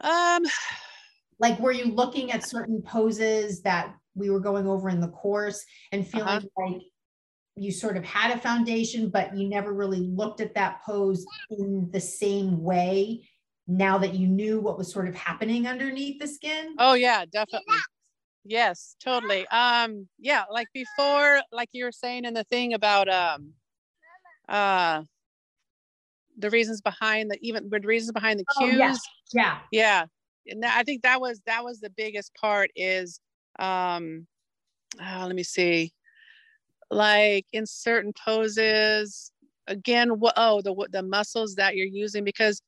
Um, 0.00 0.44
like, 1.38 1.60
were 1.60 1.72
you 1.72 1.92
looking 1.92 2.32
at 2.32 2.44
certain 2.44 2.82
poses 2.82 3.62
that 3.62 3.94
we 4.16 4.30
were 4.30 4.40
going 4.40 4.66
over 4.66 4.88
in 4.88 5.00
the 5.00 5.08
course 5.08 5.64
and 5.92 6.06
feeling 6.06 6.28
uh-huh. 6.28 6.46
like 6.56 6.82
you 7.54 7.70
sort 7.70 7.96
of 7.96 8.04
had 8.04 8.36
a 8.36 8.40
foundation, 8.40 9.10
but 9.10 9.36
you 9.36 9.48
never 9.48 9.72
really 9.72 10.00
looked 10.00 10.40
at 10.40 10.54
that 10.54 10.82
pose 10.84 11.24
in 11.50 11.88
the 11.92 12.00
same 12.00 12.62
way 12.62 13.28
now 13.68 13.98
that 13.98 14.14
you 14.14 14.26
knew 14.26 14.60
what 14.60 14.78
was 14.78 14.90
sort 14.90 15.06
of 15.06 15.14
happening 15.14 15.68
underneath 15.68 16.18
the 16.18 16.26
skin? 16.26 16.74
Oh 16.78 16.94
yeah, 16.94 17.24
definitely. 17.26 17.76
Yes, 18.48 18.96
totally. 18.98 19.46
Um, 19.48 20.08
yeah, 20.18 20.44
like 20.50 20.68
before, 20.72 21.42
like 21.52 21.68
you 21.72 21.84
were 21.84 21.92
saying 21.92 22.24
in 22.24 22.32
the 22.32 22.44
thing 22.44 22.72
about 22.72 23.06
um 23.06 23.52
uh 24.48 25.02
the 26.38 26.48
reasons 26.48 26.80
behind 26.80 27.30
the 27.30 27.38
even 27.42 27.68
the 27.68 27.80
reasons 27.80 28.12
behind 28.12 28.40
the 28.40 28.46
cues. 28.56 28.80
Oh, 28.80 28.86
yeah. 28.86 28.96
yeah. 29.34 29.58
Yeah. 29.70 30.04
And 30.46 30.64
I 30.64 30.82
think 30.82 31.02
that 31.02 31.20
was 31.20 31.42
that 31.44 31.62
was 31.62 31.80
the 31.80 31.90
biggest 31.90 32.32
part 32.40 32.70
is 32.74 33.20
um 33.58 34.26
uh, 34.98 35.26
let 35.26 35.36
me 35.36 35.42
see 35.42 35.92
like 36.90 37.44
in 37.52 37.66
certain 37.66 38.14
poses 38.24 39.30
again 39.66 40.18
what 40.18 40.32
oh 40.38 40.62
the 40.62 40.74
the 40.90 41.02
muscles 41.02 41.56
that 41.56 41.76
you're 41.76 41.86
using 41.86 42.24
because 42.24 42.62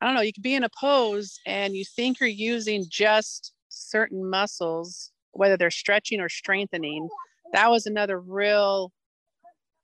i 0.00 0.06
don't 0.06 0.14
know 0.14 0.20
you 0.20 0.32
could 0.32 0.44
be 0.44 0.54
in 0.54 0.62
a 0.62 0.70
pose 0.78 1.40
and 1.46 1.74
you 1.74 1.84
think 1.96 2.20
you're 2.20 2.28
using 2.28 2.84
just 2.88 3.52
certain 3.70 4.28
muscles 4.28 5.12
whether 5.32 5.56
they're 5.56 5.70
stretching 5.70 6.20
or 6.20 6.28
strengthening 6.28 7.08
that 7.52 7.70
was 7.70 7.86
another 7.86 8.20
real 8.20 8.92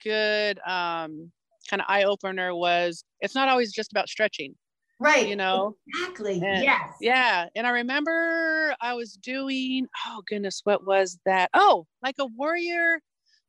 good 0.02 0.58
um, 0.66 1.30
kind 1.70 1.80
of 1.80 1.86
eye 1.88 2.04
opener 2.04 2.54
was 2.54 3.04
it's 3.20 3.34
not 3.34 3.48
always 3.48 3.72
just 3.72 3.92
about 3.92 4.08
stretching 4.08 4.54
right 4.98 5.28
you 5.28 5.36
know 5.36 5.76
exactly 5.88 6.40
and, 6.42 6.62
yes 6.64 6.94
yeah 7.00 7.46
and 7.54 7.66
i 7.66 7.70
remember 7.70 8.74
i 8.80 8.94
was 8.94 9.12
doing 9.14 9.86
oh 10.06 10.22
goodness 10.26 10.62
what 10.64 10.86
was 10.86 11.18
that 11.26 11.50
oh 11.54 11.86
like 12.02 12.14
a 12.18 12.26
warrior 12.36 13.00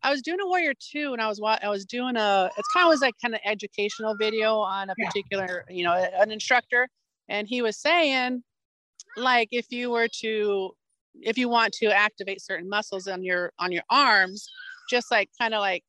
I 0.04 0.12
was 0.12 0.22
doing 0.22 0.40
a 0.40 0.48
Warrior 0.48 0.74
Two, 0.80 1.14
and 1.14 1.22
I 1.22 1.28
was 1.28 1.42
I 1.44 1.70
was 1.70 1.86
doing 1.86 2.16
a. 2.18 2.52
It's 2.58 2.68
kind 2.70 2.86
of 2.86 2.90
was 2.90 3.02
like 3.02 3.16
kind 3.22 3.34
of 3.34 3.42
educational 3.44 4.16
video 4.16 4.60
on 4.60 4.90
a 4.90 4.96
particular, 4.96 5.66
yeah. 5.70 5.76
you 5.76 5.84
know, 5.84 5.94
an 5.94 6.32
instructor, 6.32 6.88
and 7.30 7.48
he 7.48 7.62
was 7.62 7.78
saying, 7.78 8.44
like, 9.18 9.50
if 9.52 9.72
you 9.72 9.90
were 9.90 10.08
to, 10.22 10.72
if 11.22 11.38
you 11.38 11.50
want 11.50 11.74
to 11.74 11.88
activate 11.88 12.42
certain 12.42 12.70
muscles 12.70 13.08
on 13.08 13.24
your 13.24 13.52
on 13.60 13.72
your 13.72 13.84
arms, 13.90 14.50
just 14.90 15.12
like 15.12 15.30
kind 15.40 15.54
of 15.54 15.60
like 15.62 15.84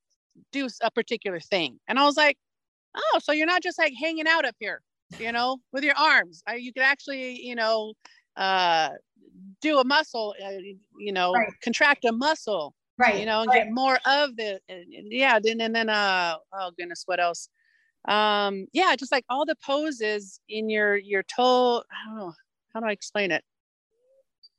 do 0.52 0.68
a 0.82 0.90
particular 0.90 1.40
thing, 1.40 1.78
and 1.88 1.98
I 1.98 2.04
was 2.04 2.16
like, 2.16 2.38
oh, 2.96 3.20
so 3.22 3.32
you're 3.32 3.46
not 3.46 3.62
just 3.62 3.78
like 3.78 3.92
hanging 4.00 4.26
out 4.26 4.44
up 4.44 4.56
here, 4.58 4.82
you 5.18 5.32
know, 5.32 5.58
with 5.72 5.84
your 5.84 5.96
arms. 5.96 6.42
I, 6.46 6.56
you 6.56 6.72
could 6.72 6.82
actually, 6.82 7.40
you 7.40 7.54
know, 7.54 7.92
uh, 8.36 8.90
do 9.60 9.78
a 9.78 9.84
muscle, 9.84 10.34
uh, 10.44 10.50
you 10.98 11.12
know, 11.12 11.32
right. 11.32 11.52
contract 11.62 12.04
a 12.04 12.12
muscle 12.12 12.74
right 12.98 13.18
you 13.18 13.26
know 13.26 13.40
and 13.40 13.48
right. 13.48 13.64
get 13.64 13.72
more 13.72 13.98
of 14.04 14.36
the 14.36 14.60
yeah 15.08 15.38
then 15.42 15.60
and 15.60 15.74
then 15.74 15.88
uh 15.88 16.34
oh 16.52 16.70
goodness 16.76 17.04
what 17.06 17.20
else 17.20 17.48
um 18.08 18.66
yeah 18.72 18.94
just 18.96 19.12
like 19.12 19.24
all 19.30 19.46
the 19.46 19.56
poses 19.64 20.40
in 20.48 20.68
your 20.68 20.96
your 20.96 21.22
toe 21.22 21.82
i 21.90 22.08
don't 22.08 22.18
know 22.18 22.32
how 22.72 22.80
do 22.80 22.86
i 22.86 22.92
explain 22.92 23.30
it 23.30 23.42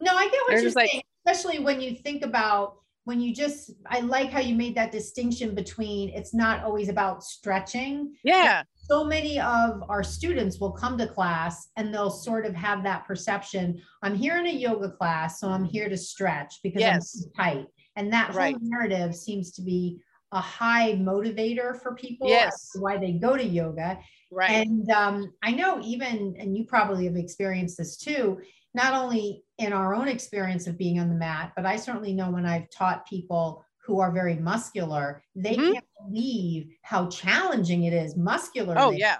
no 0.02 0.16
i 0.16 0.26
get 0.26 0.32
what 0.32 0.50
They're 0.50 0.62
you're 0.62 0.72
saying 0.72 0.90
like, 0.94 1.06
especially 1.26 1.60
when 1.60 1.82
you 1.82 1.96
think 1.96 2.24
about 2.24 2.76
when 3.06 3.20
you 3.20 3.34
just 3.34 3.72
i 3.88 4.00
like 4.00 4.30
how 4.30 4.40
you 4.40 4.56
made 4.56 4.76
that 4.76 4.92
distinction 4.92 5.56
between 5.56 6.10
it's 6.10 6.34
not 6.34 6.64
always 6.64 6.90
about 6.90 7.24
stretching 7.24 8.14
yeah 8.24 8.64
so 8.76 9.04
many 9.04 9.40
of 9.40 9.84
our 9.90 10.04
students 10.04 10.60
will 10.60 10.72
come 10.72 10.98
to 10.98 11.08
class 11.08 11.70
and 11.76 11.94
they'll 11.94 12.10
sort 12.10 12.46
of 12.46 12.54
have 12.54 12.84
that 12.84 13.06
perception 13.06 13.82
i'm 14.04 14.16
here 14.16 14.38
in 14.38 14.48
a 14.48 14.52
yoga 14.52 14.92
class 14.92 15.40
so 15.40 15.48
i'm 15.50 15.64
here 15.64 15.90
to 15.90 15.98
stretch 15.98 16.60
because 16.64 16.82
yes. 16.82 17.26
i'm 17.26 17.44
tight 17.44 17.68
and 17.96 18.14
that 18.14 18.34
right. 18.34 18.56
whole 18.56 18.70
narrative 18.70 19.16
seems 19.16 19.52
to 19.52 19.62
be 19.62 20.00
a 20.32 20.40
high 20.40 20.94
motivator 20.94 21.82
for 21.82 21.96
people. 21.96 22.28
Yes. 22.28 22.72
Why 22.76 22.98
they 22.98 23.14
go 23.14 23.36
to 23.36 23.44
yoga. 23.44 24.00
Right. 24.32 24.52
And 24.52 24.90
um, 24.92 25.34
I 25.42 25.52
know 25.52 25.82
even, 25.84 26.36
and 26.38 26.56
you 26.56 26.66
probably 26.66 27.06
have 27.06 27.16
experienced 27.16 27.78
this 27.78 27.98
too, 27.98 28.40
not 28.74 28.94
only 28.94 29.44
in 29.58 29.74
our 29.74 29.96
own 29.96 30.08
experience 30.08 30.68
of 30.68 30.78
being 30.78 31.00
on 31.00 31.10
the 31.10 31.16
mat, 31.16 31.54
but 31.56 31.66
I 31.66 31.76
certainly 31.76 32.14
know 32.14 32.30
when 32.30 32.46
I've 32.46 32.70
taught 32.70 33.08
people 33.08 33.66
who 33.84 34.00
are 34.00 34.12
very 34.12 34.36
muscular, 34.36 35.24
they 35.36 35.56
mm-hmm. 35.56 35.74
can't 35.74 35.86
believe 36.06 36.76
how 36.84 37.08
challenging 37.08 37.86
it 37.86 37.94
is 37.94 38.16
muscularly. 38.16 38.80
Oh, 38.80 38.92
yeah. 38.92 39.18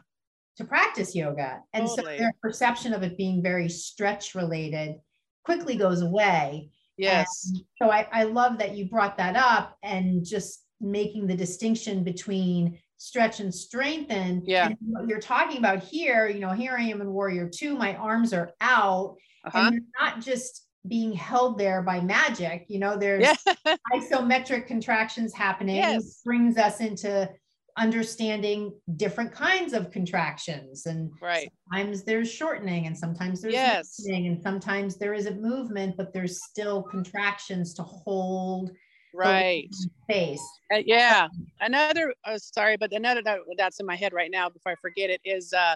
To 0.58 0.66
practice 0.66 1.16
yoga. 1.16 1.62
And 1.74 1.88
totally. 1.88 2.18
so 2.18 2.20
their 2.20 2.34
perception 2.42 2.94
of 2.94 3.02
it 3.02 3.18
being 3.18 3.42
very 3.42 3.70
stretch 3.70 4.36
related 4.36 4.98
quickly 5.44 5.76
goes 5.76 6.02
away. 6.02 6.70
Yes. 6.98 7.50
And 7.50 7.64
so 7.82 7.92
I, 7.92 8.08
I 8.12 8.24
love 8.26 8.60
that 8.60 8.76
you 8.76 8.90
brought 8.90 9.18
that 9.18 9.36
up 9.36 9.78
and 9.82 10.24
just 10.24 10.66
making 10.82 11.28
the 11.28 11.36
distinction 11.36 12.04
between 12.04 12.80
stretch 12.98 13.40
and 13.40 13.54
strengthen. 13.54 14.44
Yeah. 14.46 14.68
And 14.68 14.78
what 14.82 15.08
you're 15.08 15.20
talking 15.20 15.58
about 15.58 15.84
here, 15.84 16.28
you 16.28 16.40
know, 16.40 16.52
here 16.52 16.76
I 16.78 16.84
am 16.84 17.02
in 17.02 17.12
Warrior 17.12 17.50
Two, 17.50 17.76
my 17.76 17.96
arms 17.96 18.34
are 18.34 18.52
out, 18.62 19.16
uh-huh. 19.46 19.58
and 19.58 19.74
you're 19.74 19.84
not 20.00 20.22
just 20.22 20.66
being 20.88 21.14
held 21.14 21.58
there 21.58 21.82
by 21.82 22.00
magic. 22.00 22.66
You 22.68 22.80
know, 22.80 22.98
there's 22.98 23.24
yeah. 23.24 23.76
isometric 23.94 24.68
contractions 24.68 25.34
happening, 25.34 25.78
yes. 25.78 26.22
brings 26.24 26.58
us 26.58 26.80
into 26.80 27.30
understanding 27.78 28.74
different 28.98 29.32
kinds 29.32 29.72
of 29.72 29.90
contractions 29.90 30.86
and 30.86 31.10
right 31.22 31.50
sometimes 31.72 32.04
there's 32.04 32.30
shortening 32.30 32.88
and 32.88 32.98
sometimes 32.98 33.42
there's 33.42 33.54
yes. 33.54 34.06
and 34.06 34.42
sometimes 34.44 34.98
there 34.98 35.14
isn't 35.14 35.42
movement 35.42 35.96
but 35.96 36.12
there's 36.12 36.44
still 36.44 36.84
contractions 36.84 37.74
to 37.74 37.82
hold 37.82 38.72
right 39.14 39.74
space 39.74 40.42
uh, 40.74 40.80
yeah 40.86 41.28
another 41.62 42.14
uh, 42.26 42.38
sorry 42.38 42.78
but 42.78 42.92
another 42.94 43.22
that, 43.22 43.40
that's 43.58 43.80
in 43.80 43.86
my 43.86 43.96
head 43.96 44.14
right 44.14 44.32
now 44.32 44.50
before 44.50 44.72
i 44.72 44.76
forget 44.76 45.10
it 45.10 45.22
is 45.26 45.54
uh 45.54 45.76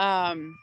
um 0.00 0.54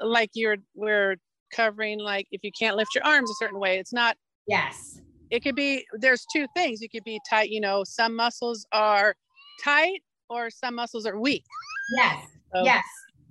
like 0.00 0.30
you're 0.34 0.56
we're 0.74 1.16
covering 1.54 1.98
like 1.98 2.26
if 2.30 2.42
you 2.44 2.50
can't 2.58 2.76
lift 2.76 2.94
your 2.94 3.04
arms 3.04 3.30
a 3.30 3.34
certain 3.38 3.58
way 3.58 3.78
it's 3.78 3.92
not 3.92 4.16
yes 4.46 5.00
it 5.30 5.42
could 5.42 5.54
be 5.54 5.84
there's 5.94 6.26
two 6.32 6.46
things 6.54 6.80
you 6.80 6.88
could 6.88 7.04
be 7.04 7.18
tight 7.28 7.48
you 7.48 7.60
know 7.60 7.82
some 7.84 8.14
muscles 8.14 8.66
are 8.72 9.14
tight 9.62 10.02
or 10.30 10.50
some 10.50 10.74
muscles 10.74 11.06
are 11.06 11.18
weak. 11.18 11.44
Yes. 11.90 12.26
So. 12.54 12.64
Yes. 12.64 12.84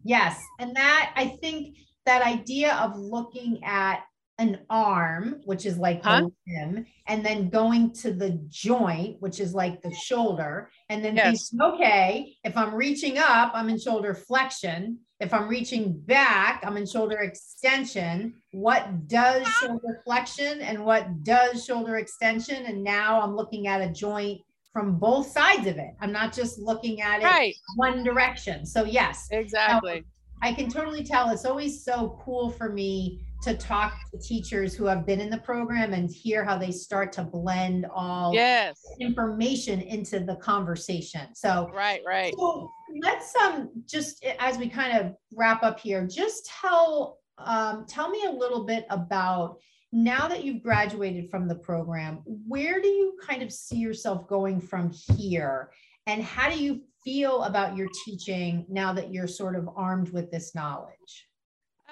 Yes. 0.04 0.44
And 0.60 0.76
that 0.76 1.14
I 1.16 1.28
think 1.42 1.78
that 2.06 2.22
idea 2.22 2.76
of 2.76 2.98
looking 2.98 3.64
at 3.64 4.04
an 4.40 4.60
arm, 4.70 5.42
which 5.46 5.66
is 5.66 5.78
like 5.78 6.04
huh? 6.04 6.22
the 6.22 6.54
limb, 6.54 6.86
and 7.08 7.26
then 7.26 7.50
going 7.50 7.92
to 7.92 8.14
the 8.14 8.40
joint, 8.50 9.18
which 9.20 9.40
is 9.40 9.54
like 9.54 9.82
the 9.82 9.94
shoulder, 9.94 10.70
and 10.90 11.04
then 11.04 11.16
yes. 11.16 11.54
okay, 11.60 12.36
if 12.44 12.56
I'm 12.56 12.76
reaching 12.76 13.18
up, 13.18 13.52
I'm 13.54 13.70
in 13.70 13.80
shoulder 13.80 14.14
flexion. 14.14 15.00
If 15.20 15.34
I'm 15.34 15.48
reaching 15.48 16.00
back, 16.00 16.64
I'm 16.64 16.78
in 16.78 16.86
shoulder 16.86 17.18
extension. 17.18 18.36
What 18.52 19.08
does 19.08 19.48
shoulder 19.48 20.02
flexion 20.06 20.62
and 20.62 20.86
what 20.86 21.24
does 21.24 21.66
shoulder 21.66 21.98
extension? 21.98 22.66
And 22.66 22.84
now 22.84 23.20
I'm 23.22 23.36
looking 23.36 23.66
at 23.66 23.82
a 23.82 23.92
joint 23.92 24.42
from 24.72 25.00
both 25.00 25.32
sides 25.32 25.66
of 25.66 25.78
it. 25.78 25.96
I'm 26.00 26.12
not 26.12 26.34
just 26.34 26.60
looking 26.60 27.02
at 27.02 27.22
it 27.22 27.26
right. 27.26 27.56
one 27.78 28.04
direction. 28.04 28.64
So 28.64 28.84
yes, 28.84 29.28
exactly. 29.32 30.04
I 30.44 30.54
can 30.54 30.70
totally 30.70 31.04
tell. 31.04 31.32
It's 31.32 31.46
always 31.46 31.84
so 31.84 32.20
cool 32.24 32.52
for 32.52 32.72
me 32.72 33.27
to 33.48 33.56
talk 33.56 33.98
to 34.12 34.20
teachers 34.20 34.74
who 34.74 34.86
have 34.86 35.06
been 35.06 35.22
in 35.22 35.30
the 35.30 35.38
program 35.40 35.94
and 35.94 36.12
hear 36.12 36.44
how 36.44 36.58
they 36.58 36.72
start 36.72 37.14
to 37.14 37.24
blend 37.24 37.86
all 37.94 38.34
yes. 38.34 38.82
information 39.00 39.82
into 39.82 40.20
the 40.20 40.36
conversation. 40.36 41.34
So 41.34 41.72
right, 41.74 42.02
right. 42.06 42.34
So 42.38 42.70
let's 43.02 43.34
um 43.38 43.70
just 43.86 44.24
as 44.40 44.58
we 44.58 44.68
kind 44.68 44.98
of 44.98 45.16
wrap 45.34 45.64
up 45.64 45.80
here, 45.80 46.06
just 46.06 46.46
tell 46.62 47.20
um 47.38 47.86
tell 47.88 48.10
me 48.10 48.26
a 48.26 48.32
little 48.32 48.66
bit 48.66 48.86
about 48.90 49.58
now 49.94 50.28
that 50.28 50.44
you've 50.44 50.62
graduated 50.62 51.30
from 51.32 51.48
the 51.48 51.56
program, 51.56 52.20
where 52.26 52.82
do 52.82 52.90
you 52.90 53.18
kind 53.26 53.42
of 53.42 53.52
see 53.52 53.78
yourself 53.78 54.28
going 54.28 54.60
from 54.60 54.92
here? 55.16 55.72
And 56.06 56.22
how 56.22 56.50
do 56.50 56.62
you 56.62 56.82
feel 57.04 57.44
about 57.44 57.78
your 57.78 57.88
teaching 58.04 58.66
now 58.68 58.92
that 58.94 59.14
you're 59.14 59.28
sort 59.28 59.56
of 59.56 59.70
armed 59.78 60.10
with 60.10 60.30
this 60.30 60.54
knowledge? 60.54 61.28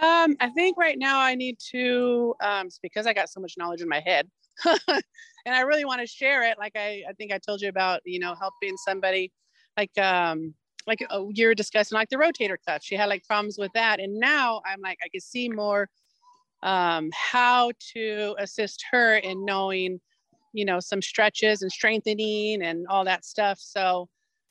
Um, 0.02 0.36
I 0.42 0.50
think 0.50 0.78
right 0.78 0.98
now 0.98 1.20
I 1.20 1.36
need 1.36 1.58
to, 1.72 2.36
um, 2.42 2.68
because 2.82 3.08
I 3.08 3.14
got 3.14 3.30
so 3.30 3.40
much 3.40 3.56
knowledge 3.58 3.82
in 3.82 3.88
my 3.88 4.02
head, 4.02 4.30
and 4.66 5.56
I 5.56 5.62
really 5.62 5.86
want 5.86 6.02
to 6.02 6.08
share 6.08 6.44
it. 6.44 6.58
Like 6.58 6.74
I, 6.76 7.04
I 7.10 7.14
think 7.18 7.32
I 7.32 7.38
told 7.38 7.62
you 7.62 7.70
about, 7.70 8.02
you 8.06 8.20
know, 8.20 8.36
helping 8.36 8.76
somebody, 8.78 9.32
like, 9.78 9.98
um, 9.98 10.54
like 10.86 11.06
oh, 11.10 11.32
you 11.34 11.48
were 11.48 11.56
discussing, 11.56 11.96
like 11.96 12.10
the 12.10 12.18
rotator 12.18 12.58
cuff. 12.68 12.84
She 12.84 12.96
had 12.96 13.08
like 13.10 13.24
problems 13.26 13.58
with 13.58 13.72
that, 13.74 14.00
and 14.00 14.20
now 14.20 14.62
I'm 14.66 14.82
like, 14.82 14.98
I 15.04 15.08
can 15.10 15.22
see 15.22 15.50
more, 15.50 15.90
um, 16.62 17.10
how 17.14 17.72
to 17.94 18.36
assist 18.38 18.84
her 18.92 19.16
in 19.18 19.46
knowing, 19.46 20.02
you 20.54 20.66
know, 20.66 20.80
some 20.80 21.02
stretches 21.02 21.62
and 21.62 21.72
strengthening 21.72 22.62
and 22.64 22.86
all 22.88 23.06
that 23.06 23.24
stuff. 23.26 23.60
So, 23.62 24.10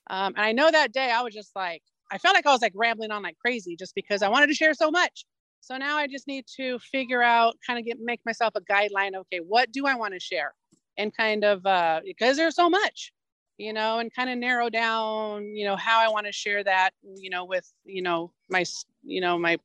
um, 0.08 0.34
and 0.36 0.44
I 0.44 0.52
know 0.52 0.70
that 0.70 0.92
day 0.92 1.10
I 1.10 1.22
was 1.22 1.34
just 1.34 1.54
like, 1.54 1.82
I 2.10 2.18
felt 2.18 2.34
like 2.34 2.46
I 2.46 2.52
was 2.52 2.62
like 2.62 2.72
rambling 2.74 3.10
on 3.10 3.22
like 3.22 3.38
crazy 3.38 3.76
just 3.76 3.94
because 3.94 4.22
I 4.22 4.28
wanted 4.28 4.46
to 4.48 4.54
share 4.54 4.74
so 4.74 4.90
much. 4.90 5.24
So 5.64 5.78
now 5.78 5.96
I 5.96 6.06
just 6.06 6.26
need 6.26 6.44
to 6.58 6.78
figure 6.78 7.22
out, 7.22 7.56
kind 7.66 7.78
of 7.78 7.86
get 7.86 7.96
make 7.98 8.20
myself 8.26 8.52
a 8.54 8.60
guideline. 8.60 9.14
Okay, 9.14 9.38
what 9.38 9.72
do 9.72 9.86
I 9.86 9.94
want 9.94 10.12
to 10.12 10.20
share? 10.20 10.52
And 10.98 11.16
kind 11.16 11.42
of 11.42 11.64
uh, 11.64 12.02
because 12.04 12.36
there's 12.36 12.54
so 12.54 12.68
much, 12.68 13.14
you 13.56 13.72
know, 13.72 13.98
and 13.98 14.14
kind 14.14 14.28
of 14.28 14.36
narrow 14.36 14.68
down, 14.68 15.56
you 15.56 15.64
know, 15.64 15.74
how 15.74 16.00
I 16.00 16.08
want 16.08 16.26
to 16.26 16.32
share 16.32 16.62
that, 16.64 16.90
you 17.16 17.30
know, 17.30 17.46
with 17.46 17.66
you 17.86 18.02
know 18.02 18.30
my 18.50 18.66
you 19.04 19.22
know 19.22 19.38
my 19.38 19.56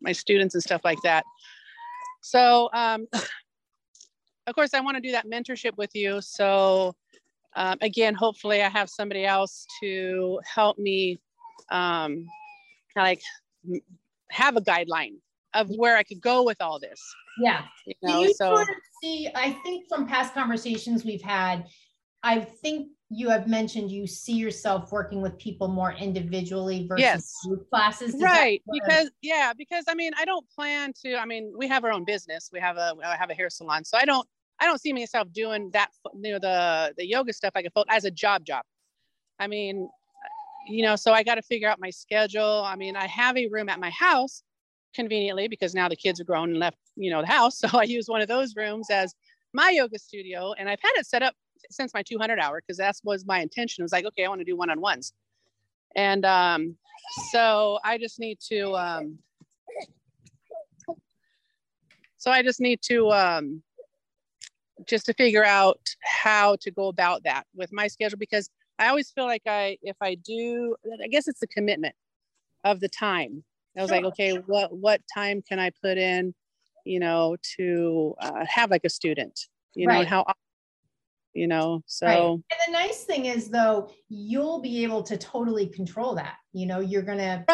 my 0.00 0.10
students 0.10 0.56
and 0.56 0.62
stuff 0.62 0.80
like 0.82 0.98
that. 1.04 1.24
So 2.20 2.68
um, 2.74 3.06
of 3.12 4.54
course 4.56 4.74
I 4.74 4.80
want 4.80 4.96
to 4.96 5.00
do 5.00 5.12
that 5.12 5.28
mentorship 5.28 5.76
with 5.76 5.94
you. 5.94 6.20
So 6.20 6.96
um, 7.54 7.78
again, 7.80 8.14
hopefully 8.14 8.60
I 8.60 8.68
have 8.68 8.90
somebody 8.90 9.24
else 9.24 9.64
to 9.84 10.40
help 10.52 10.78
me 10.78 11.20
um, 11.70 12.26
like 12.96 13.22
have 14.30 14.56
a 14.56 14.60
guideline 14.60 15.14
of 15.54 15.68
where 15.70 15.96
I 15.96 16.02
could 16.02 16.20
go 16.20 16.42
with 16.42 16.60
all 16.60 16.78
this. 16.78 17.00
Yeah. 17.38 17.62
You 17.86 17.94
know, 18.02 18.22
you 18.22 18.34
so 18.34 18.56
sort 18.56 18.68
of 18.68 18.74
see, 19.02 19.28
I 19.34 19.52
think 19.64 19.88
from 19.88 20.06
past 20.06 20.34
conversations 20.34 21.04
we've 21.04 21.22
had, 21.22 21.66
I 22.22 22.40
think 22.40 22.88
you 23.10 23.28
have 23.28 23.46
mentioned 23.46 23.90
you 23.90 24.06
see 24.06 24.32
yourself 24.32 24.90
working 24.90 25.20
with 25.20 25.38
people 25.38 25.68
more 25.68 25.92
individually 25.92 26.86
versus 26.88 27.02
yes. 27.02 27.34
group 27.46 27.68
classes. 27.70 28.14
right. 28.20 28.62
Because 28.72 29.10
yeah, 29.22 29.52
because 29.56 29.84
I 29.88 29.94
mean, 29.94 30.12
I 30.18 30.24
don't 30.24 30.48
plan 30.50 30.92
to, 31.04 31.16
I 31.16 31.24
mean, 31.26 31.52
we 31.56 31.68
have 31.68 31.84
our 31.84 31.92
own 31.92 32.04
business. 32.04 32.50
We 32.52 32.60
have 32.60 32.76
a 32.76 32.94
I 33.04 33.16
have 33.16 33.30
a 33.30 33.34
hair 33.34 33.50
salon. 33.50 33.84
So 33.84 33.98
I 33.98 34.04
don't 34.04 34.26
I 34.58 34.66
don't 34.66 34.80
see 34.80 34.92
myself 34.92 35.30
doing 35.32 35.70
that, 35.72 35.90
you 36.14 36.32
know, 36.32 36.38
the 36.38 36.94
the 36.96 37.06
yoga 37.06 37.32
stuff 37.32 37.52
I 37.54 37.62
can 37.62 37.70
felt 37.70 37.86
as 37.90 38.04
a 38.04 38.10
job 38.10 38.44
job. 38.44 38.64
I 39.38 39.46
mean, 39.46 39.88
you 40.66 40.82
know, 40.84 40.96
so 40.96 41.12
I 41.12 41.22
got 41.22 41.34
to 41.34 41.42
figure 41.42 41.68
out 41.68 41.78
my 41.78 41.90
schedule. 41.90 42.62
I 42.64 42.76
mean, 42.76 42.96
I 42.96 43.06
have 43.06 43.36
a 43.36 43.48
room 43.48 43.68
at 43.68 43.78
my 43.80 43.90
house 43.90 44.42
conveniently 44.94 45.48
because 45.48 45.74
now 45.74 45.88
the 45.88 45.96
kids 45.96 46.20
are 46.20 46.24
grown 46.24 46.50
and 46.50 46.58
left, 46.58 46.78
you 46.96 47.10
know, 47.10 47.20
the 47.20 47.26
house. 47.28 47.60
So 47.64 47.78
I 47.78 47.84
use 47.84 48.06
one 48.06 48.20
of 48.20 48.28
those 48.28 48.54
rooms 48.56 48.88
as 48.90 49.14
my 49.52 49.70
yoga 49.70 49.98
studio. 49.98 50.54
And 50.58 50.68
I've 50.68 50.80
had 50.82 50.92
it 50.96 51.06
set 51.06 51.22
up 51.22 51.34
since 51.70 51.94
my 51.94 52.02
200 52.02 52.38
hour 52.38 52.60
because 52.60 52.78
that 52.78 52.96
was 53.04 53.24
my 53.26 53.40
intention. 53.40 53.82
It 53.82 53.84
was 53.84 53.92
like, 53.92 54.04
okay, 54.04 54.24
I 54.24 54.28
want 54.28 54.40
to 54.40 54.44
do 54.44 54.56
one 54.56 54.70
on 54.70 54.80
ones. 54.80 55.12
And 55.96 56.24
um, 56.24 56.76
so 57.30 57.78
I 57.84 57.98
just 57.98 58.18
need 58.18 58.38
to, 58.48 58.74
um, 58.76 59.18
so 62.18 62.30
I 62.30 62.42
just 62.42 62.60
need 62.60 62.80
to, 62.82 63.10
um, 63.10 63.62
just 64.86 65.06
to 65.06 65.14
figure 65.14 65.44
out 65.44 65.80
how 66.02 66.56
to 66.60 66.70
go 66.70 66.88
about 66.88 67.22
that 67.24 67.44
with 67.54 67.72
my 67.72 67.86
schedule 67.86 68.18
because 68.18 68.50
I 68.78 68.88
always 68.88 69.10
feel 69.10 69.24
like 69.24 69.42
I, 69.46 69.78
if 69.82 69.96
I 70.00 70.16
do, 70.16 70.74
I 71.02 71.06
guess 71.06 71.28
it's 71.28 71.40
the 71.40 71.46
commitment 71.46 71.94
of 72.64 72.80
the 72.80 72.88
time 72.88 73.44
I 73.76 73.82
was 73.82 73.90
sure. 73.90 73.96
like, 73.96 74.06
okay, 74.06 74.36
what 74.46 74.76
what 74.76 75.00
time 75.12 75.42
can 75.42 75.58
I 75.58 75.70
put 75.82 75.98
in, 75.98 76.34
you 76.84 77.00
know, 77.00 77.36
to 77.56 78.14
uh, 78.20 78.44
have 78.46 78.70
like 78.70 78.84
a 78.84 78.88
student, 78.88 79.38
you 79.74 79.88
right. 79.88 80.02
know, 80.02 80.08
how, 80.08 80.34
you 81.32 81.46
know, 81.46 81.82
so. 81.86 82.06
Right. 82.06 82.18
And 82.18 82.42
the 82.68 82.72
nice 82.72 83.04
thing 83.04 83.26
is 83.26 83.48
though, 83.48 83.90
you'll 84.08 84.60
be 84.60 84.84
able 84.84 85.02
to 85.04 85.16
totally 85.16 85.66
control 85.66 86.14
that. 86.14 86.36
You 86.52 86.66
know, 86.66 86.80
you're 86.80 87.02
gonna 87.02 87.44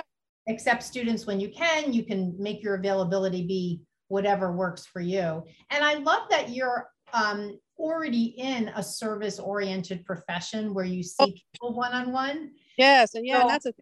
accept 0.48 0.82
students 0.82 1.26
when 1.26 1.40
you 1.40 1.48
can. 1.48 1.92
You 1.92 2.04
can 2.04 2.34
make 2.38 2.62
your 2.62 2.74
availability 2.74 3.46
be 3.46 3.82
whatever 4.08 4.52
works 4.52 4.84
for 4.86 5.00
you. 5.00 5.44
And 5.70 5.84
I 5.84 5.94
love 5.94 6.28
that 6.30 6.50
you're 6.50 6.90
um, 7.12 7.58
already 7.78 8.34
in 8.38 8.68
a 8.74 8.82
service 8.82 9.38
oriented 9.38 10.04
profession 10.04 10.74
where 10.74 10.84
you 10.84 11.02
see 11.02 11.14
oh. 11.20 11.32
people 11.52 11.74
one 11.74 11.92
on 11.92 12.12
one. 12.12 12.50
Yes, 12.76 13.14
and 13.14 13.26
yeah, 13.26 13.42
so, 13.42 13.48
that's 13.48 13.66
a 13.66 13.72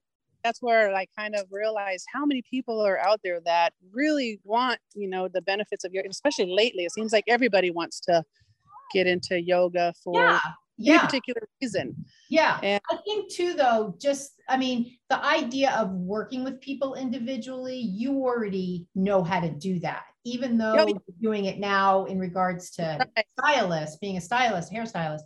that's 0.45 0.61
where 0.63 0.95
I 0.95 1.07
kind 1.19 1.35
of 1.35 1.47
realized 1.51 2.07
how 2.13 2.25
many 2.25 2.43
people 2.43 2.81
are 2.81 2.99
out 2.99 3.21
there 3.25 3.41
that 3.45 3.73
really 3.93 4.41
want, 4.45 4.79
you 4.95 5.09
know, 5.09 5.29
the 5.29 5.43
benefits 5.43 5.85
of 5.85 5.93
yoga, 5.93 6.09
especially 6.09 6.47
lately. 6.47 6.85
It 6.85 6.93
seems 6.93 7.13
like 7.13 7.25
everybody 7.27 7.71
wants 7.71 8.01
to 8.01 8.25
get 8.93 9.07
into 9.07 9.41
yoga 9.41 9.93
for 10.03 10.15
yeah, 10.21 10.41
yeah. 10.79 10.99
particular 11.05 11.43
reason. 11.61 12.05
Yeah. 12.31 12.59
And 12.63 12.81
I 12.91 12.97
think 13.05 13.33
too, 13.33 13.55
though, 13.55 13.95
just, 14.01 14.33
I 14.49 14.57
mean, 14.57 14.97
the 15.11 15.23
idea 15.25 15.73
of 15.73 15.91
working 15.91 16.45
with 16.45 16.61
people 16.61 16.95
individually, 16.95 17.79
you 17.79 18.23
already 18.23 18.87
know 18.95 19.23
how 19.23 19.41
to 19.41 19.51
do 19.51 19.81
that, 19.81 20.05
even 20.25 20.57
though 20.57 20.75
yeah. 20.75 20.87
you're 20.87 21.01
doing 21.21 21.47
it 21.47 21.59
now 21.59 22.05
in 22.05 22.19
regards 22.19 22.71
to 22.73 23.07
right. 23.17 23.27
stylist, 23.39 24.01
being 24.01 24.17
a 24.17 24.21
stylist, 24.21 24.73
hairstylist, 24.73 25.23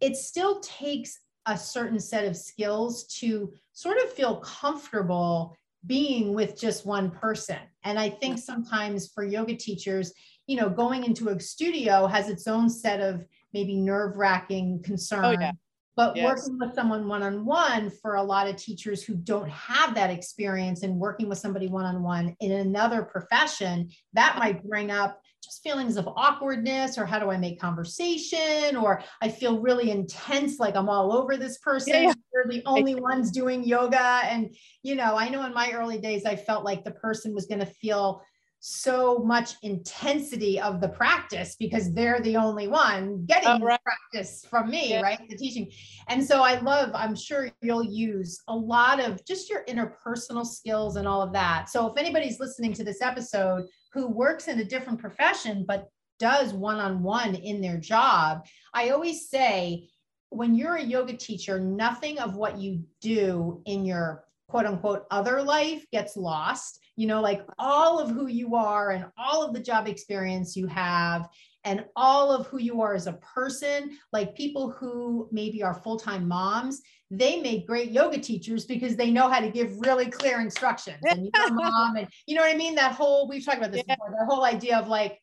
it 0.00 0.16
still 0.16 0.60
takes 0.60 1.20
a 1.46 1.56
certain 1.56 1.98
set 1.98 2.24
of 2.24 2.36
skills 2.36 3.04
to 3.18 3.52
sort 3.72 3.98
of 3.98 4.12
feel 4.12 4.36
comfortable 4.36 5.56
being 5.86 6.34
with 6.34 6.58
just 6.58 6.86
one 6.86 7.10
person. 7.10 7.58
And 7.84 7.98
I 7.98 8.08
think 8.08 8.38
sometimes 8.38 9.08
for 9.08 9.24
yoga 9.24 9.56
teachers, 9.56 10.12
you 10.46 10.56
know, 10.56 10.68
going 10.68 11.04
into 11.04 11.28
a 11.28 11.40
studio 11.40 12.06
has 12.06 12.28
its 12.28 12.46
own 12.46 12.70
set 12.70 13.00
of 13.00 13.26
maybe 13.52 13.76
nerve 13.76 14.16
wracking 14.16 14.82
concerns. 14.82 15.36
Oh, 15.38 15.40
yeah. 15.40 15.52
But 15.94 16.16
yes. 16.16 16.24
working 16.24 16.58
with 16.58 16.74
someone 16.74 17.06
one 17.06 17.22
on 17.22 17.44
one 17.44 17.90
for 17.90 18.14
a 18.14 18.22
lot 18.22 18.48
of 18.48 18.56
teachers 18.56 19.02
who 19.02 19.14
don't 19.14 19.50
have 19.50 19.94
that 19.94 20.10
experience 20.10 20.84
and 20.84 20.98
working 20.98 21.28
with 21.28 21.38
somebody 21.38 21.68
one 21.68 21.84
on 21.84 22.02
one 22.02 22.34
in 22.40 22.52
another 22.52 23.02
profession, 23.02 23.90
that 24.14 24.38
might 24.38 24.66
bring 24.66 24.90
up 24.90 25.20
just 25.42 25.62
feelings 25.62 25.96
of 25.96 26.08
awkwardness 26.16 26.96
or 26.96 27.04
how 27.04 27.18
do 27.18 27.30
I 27.30 27.36
make 27.36 27.60
conversation 27.60 28.76
or 28.76 29.02
I 29.20 29.28
feel 29.28 29.60
really 29.60 29.90
intense, 29.90 30.58
like 30.60 30.76
I'm 30.76 30.88
all 30.88 31.12
over 31.12 31.36
this 31.36 31.58
person. 31.58 32.04
Yeah. 32.04 32.14
We're 32.32 32.46
the 32.48 32.62
only 32.64 32.94
ones 32.94 33.30
doing 33.30 33.64
yoga. 33.64 34.20
And, 34.24 34.54
you 34.82 34.94
know, 34.94 35.16
I 35.16 35.28
know 35.28 35.44
in 35.44 35.52
my 35.52 35.72
early 35.72 35.98
days, 35.98 36.24
I 36.24 36.36
felt 36.36 36.64
like 36.64 36.84
the 36.84 36.92
person 36.92 37.34
was 37.34 37.46
going 37.46 37.60
to 37.60 37.66
feel 37.66 38.22
so 38.64 39.18
much 39.18 39.54
intensity 39.62 40.60
of 40.60 40.80
the 40.80 40.88
practice 40.88 41.56
because 41.58 41.92
they're 41.92 42.20
the 42.20 42.36
only 42.36 42.68
one 42.68 43.24
getting 43.26 43.48
oh, 43.48 43.58
right. 43.58 43.80
practice 43.82 44.46
from 44.48 44.70
me, 44.70 44.90
yeah. 44.90 45.00
right? 45.00 45.18
The 45.28 45.36
teaching. 45.36 45.68
And 46.06 46.24
so 46.24 46.44
I 46.44 46.60
love, 46.60 46.90
I'm 46.94 47.16
sure 47.16 47.50
you'll 47.60 47.82
use 47.82 48.40
a 48.46 48.54
lot 48.54 49.00
of 49.00 49.24
just 49.24 49.50
your 49.50 49.64
interpersonal 49.64 50.46
skills 50.46 50.94
and 50.94 51.08
all 51.08 51.22
of 51.22 51.32
that. 51.32 51.70
So 51.70 51.90
if 51.90 51.98
anybody's 51.98 52.38
listening 52.38 52.72
to 52.74 52.84
this 52.84 53.02
episode 53.02 53.64
who 53.92 54.08
works 54.08 54.48
in 54.48 54.58
a 54.58 54.64
different 54.64 54.98
profession 54.98 55.64
but 55.66 55.88
does 56.18 56.52
one-on-one 56.52 57.34
in 57.34 57.60
their 57.60 57.78
job, 57.78 58.46
I 58.72 58.90
always 58.90 59.28
say 59.28 59.88
when 60.30 60.54
you're 60.54 60.76
a 60.76 60.82
yoga 60.82 61.14
teacher, 61.14 61.60
nothing 61.60 62.18
of 62.18 62.36
what 62.36 62.58
you 62.58 62.84
do 63.00 63.60
in 63.66 63.84
your 63.84 64.24
quote 64.48 64.66
unquote 64.66 65.04
other 65.10 65.42
life 65.42 65.84
gets 65.90 66.16
lost. 66.16 66.78
You 66.96 67.06
know, 67.06 67.20
like 67.20 67.42
all 67.58 67.98
of 67.98 68.10
who 68.10 68.28
you 68.28 68.54
are 68.54 68.90
and 68.90 69.06
all 69.18 69.42
of 69.42 69.54
the 69.54 69.60
job 69.60 69.88
experience 69.88 70.56
you 70.56 70.66
have 70.66 71.28
and 71.64 71.84
all 71.94 72.32
of 72.32 72.46
who 72.46 72.58
you 72.58 72.80
are 72.82 72.94
as 72.94 73.06
a 73.06 73.12
person, 73.14 73.96
like 74.12 74.34
people 74.34 74.70
who 74.70 75.28
maybe 75.30 75.62
are 75.62 75.74
full 75.74 75.98
time 75.98 76.26
moms, 76.26 76.82
they 77.10 77.40
make 77.40 77.66
great 77.66 77.90
yoga 77.90 78.18
teachers 78.18 78.64
because 78.64 78.96
they 78.96 79.10
know 79.10 79.28
how 79.28 79.40
to 79.40 79.50
give 79.50 79.78
really 79.80 80.06
clear 80.06 80.40
instructions. 80.40 80.98
And 81.04 81.28
you're 81.34 81.46
a 81.46 81.52
mom, 81.52 81.96
and 81.96 82.08
you 82.26 82.34
know 82.34 82.42
what 82.42 82.54
I 82.54 82.56
mean? 82.56 82.74
That 82.74 82.92
whole, 82.92 83.28
we've 83.28 83.44
talked 83.44 83.58
about 83.58 83.72
this 83.72 83.82
yeah. 83.86 83.94
before, 83.94 84.14
the 84.18 84.26
whole 84.26 84.44
idea 84.44 84.78
of 84.78 84.88
like, 84.88 85.18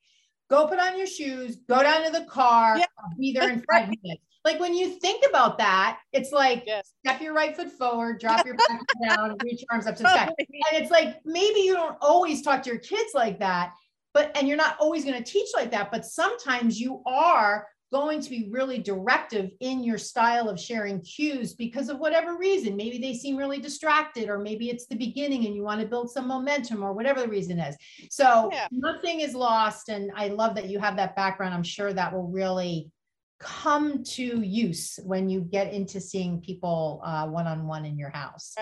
go 0.50 0.68
put 0.68 0.80
on 0.80 0.98
your 0.98 1.08
shoes, 1.08 1.58
go 1.68 1.82
down 1.84 2.06
to 2.06 2.12
the 2.12 2.26
car, 2.26 2.78
yeah. 2.78 2.86
be 3.20 3.34
there 3.34 3.50
in 3.50 3.64
five 3.72 3.88
minutes. 3.88 4.24
Like 4.46 4.60
when 4.60 4.74
you 4.74 5.00
think 5.00 5.26
about 5.28 5.58
that, 5.58 6.00
it's 6.14 6.32
like 6.32 6.64
yes. 6.66 6.94
step 7.06 7.22
your 7.22 7.34
right 7.34 7.56
foot 7.56 7.72
forward, 7.72 8.20
drop 8.20 8.46
your 8.46 8.56
back 8.56 8.82
down, 9.08 9.36
reach 9.44 9.60
your 9.62 9.68
arms 9.72 9.86
up 9.86 9.96
to 9.98 10.04
the 10.04 10.10
oh, 10.10 10.14
sky. 10.14 10.34
And 10.40 10.82
it's 10.82 10.92
like 10.92 11.18
maybe 11.26 11.60
you 11.60 11.74
don't 11.74 11.98
always 12.02 12.42
talk 12.42 12.64
to 12.64 12.70
your 12.70 12.80
kids 12.80 13.12
like 13.14 13.40
that, 13.40 13.74
but 14.14 14.36
and 14.36 14.48
you're 14.48 14.58
not 14.58 14.78
always 14.80 15.04
going 15.06 15.22
to 15.22 15.32
teach 15.32 15.50
like 15.56 15.72
that, 15.72 15.92
but 15.92 16.06
sometimes 16.06 16.80
you 16.80 17.02
are 17.06 17.68
going 17.92 18.22
to 18.22 18.30
be 18.30 18.48
really 18.52 18.78
directive 18.78 19.50
in 19.62 19.84
your 19.84 19.98
style 19.98 20.48
of 20.48 20.60
sharing 20.60 21.02
cues 21.02 21.54
because 21.54 21.90
of 21.90 21.98
whatever 21.98 22.38
reason. 22.38 22.76
Maybe 22.76 23.00
they 23.00 23.16
seem 23.16 23.36
really 23.36 23.60
distracted, 23.60 24.30
or 24.30 24.38
maybe 24.38 24.70
it's 24.70 24.86
the 24.86 24.96
beginning 24.96 25.48
and 25.48 25.56
you 25.56 25.64
want 25.64 25.82
to 25.82 25.88
build 25.88 26.12
some 26.12 26.28
momentum, 26.28 26.84
or 26.84 26.94
whatever 26.94 27.20
the 27.22 27.28
reason 27.28 27.58
is. 27.60 27.76
So 28.12 28.52
yeah. 28.54 28.68
nothing 28.72 29.22
is 29.22 29.34
lost. 29.34 29.90
And 29.90 30.12
I 30.16 30.28
love 30.28 30.54
that 30.54 30.70
you 30.70 30.78
have 30.78 30.98
that 30.98 31.16
background. 31.16 31.56
I'm 31.56 31.64
sure 31.64 31.92
that 31.92 32.14
will 32.14 32.28
really 32.28 32.92
come 33.40 34.04
to 34.04 34.42
use 34.42 35.00
when 35.04 35.28
you 35.28 35.42
get 35.42 35.74
into 35.74 36.00
seeing 36.00 36.42
people 36.42 37.02
one 37.32 37.48
on 37.48 37.66
one 37.66 37.86
in 37.86 37.98
your 37.98 38.12
house. 38.12 38.56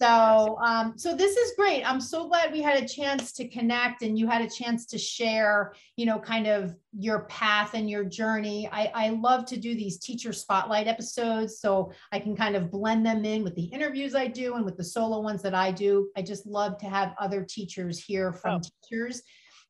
So, 0.00 0.58
um, 0.60 0.94
so 0.96 1.14
this 1.14 1.36
is 1.36 1.52
great. 1.56 1.88
I'm 1.88 2.00
so 2.00 2.26
glad 2.26 2.50
we 2.50 2.60
had 2.60 2.82
a 2.82 2.88
chance 2.88 3.32
to 3.34 3.46
connect 3.46 4.02
and 4.02 4.18
you 4.18 4.26
had 4.26 4.42
a 4.42 4.50
chance 4.50 4.84
to 4.86 4.98
share, 4.98 5.74
you 5.96 6.06
know, 6.06 6.18
kind 6.18 6.48
of 6.48 6.74
your 6.98 7.20
path 7.26 7.74
and 7.74 7.88
your 7.88 8.04
journey. 8.04 8.68
I, 8.72 8.90
I 8.94 9.08
love 9.10 9.46
to 9.46 9.56
do 9.56 9.74
these 9.74 10.00
teacher 10.00 10.32
spotlight 10.32 10.88
episodes 10.88 11.60
so 11.60 11.92
I 12.10 12.18
can 12.18 12.34
kind 12.34 12.56
of 12.56 12.70
blend 12.70 13.06
them 13.06 13.24
in 13.24 13.44
with 13.44 13.54
the 13.54 13.66
interviews 13.66 14.16
I 14.16 14.26
do 14.26 14.54
and 14.54 14.64
with 14.64 14.76
the 14.76 14.84
solo 14.84 15.20
ones 15.20 15.40
that 15.42 15.54
I 15.54 15.70
do. 15.70 16.10
I 16.16 16.22
just 16.22 16.46
love 16.46 16.78
to 16.78 16.86
have 16.86 17.14
other 17.20 17.44
teachers 17.48 18.02
hear 18.02 18.32
from 18.32 18.56
oh. 18.56 18.68
teachers, 18.88 19.22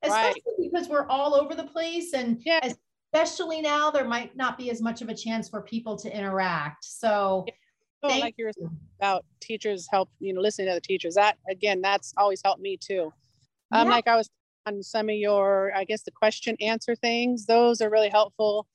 especially 0.03 0.43
right. 0.59 0.71
because 0.73 0.89
we're 0.89 1.09
all 1.09 1.35
over 1.35 1.55
the 1.55 1.65
place 1.65 2.15
and 2.15 2.41
yeah. 2.47 2.73
especially 3.13 3.61
now 3.61 3.91
there 3.91 4.09
might 4.09 4.35
not 4.35 4.57
be 4.57 4.71
as 4.71 4.81
much 4.81 5.03
of 5.03 5.11
a 5.11 5.15
chance 5.15 5.51
for 5.51 5.61
people 5.61 5.97
to 5.99 6.17
interact. 6.17 6.85
So. 6.85 7.45
Oh, 8.05 8.19
like 8.19 8.35
you're 8.37 8.51
about 8.99 9.25
teachers 9.41 9.87
help 9.91 10.11
you 10.19 10.33
know 10.33 10.41
listening 10.41 10.69
to 10.69 10.75
the 10.75 10.81
teachers. 10.81 11.15
That 11.15 11.39
again 11.49 11.81
that's 11.81 12.13
always 12.17 12.41
helped 12.45 12.61
me 12.61 12.77
too. 12.77 13.13
Um 13.71 13.89
yeah. 13.89 13.95
like 13.95 14.09
i 14.09 14.17
was 14.17 14.29
on 14.67 14.83
some 14.83 15.09
of 15.09 15.17
your 15.17 15.73
i 15.75 15.85
guess 15.85 16.03
the 16.03 16.11
question 16.11 16.57
answer 16.61 16.95
things 16.95 17.47
those 17.47 17.81
are 17.81 17.91
really 17.91 18.09
helpful 18.09 18.67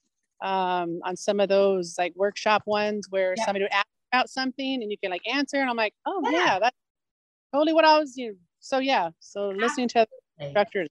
um 0.42 1.00
on 1.04 1.16
some 1.16 1.40
of 1.40 1.50
those 1.50 1.96
like 1.98 2.14
workshop 2.16 2.64
ones 2.66 3.08
where 3.10 3.34
yeah. 3.38 3.46
somebody 3.46 3.64
would 3.64 3.72
ask 3.72 3.88
about 4.14 4.30
something 4.30 4.82
and 4.82 4.92
you 4.92 4.98
can 4.98 5.12
like 5.12 5.22
answer 5.28 5.58
and 5.58 5.70
i'm 5.70 5.76
like 5.76 5.94
oh 6.06 6.22
yeah, 6.26 6.32
yeah 6.32 6.60
that's 6.60 6.78
totally 7.54 7.74
what 7.74 7.86
i 7.86 7.98
was 7.98 8.18
you 8.18 8.30
know, 8.30 8.38
so 8.60 8.80
yeah 8.80 9.10
so 9.20 9.50
listening 9.50 9.88
to 9.88 10.06
instructors 10.40 10.88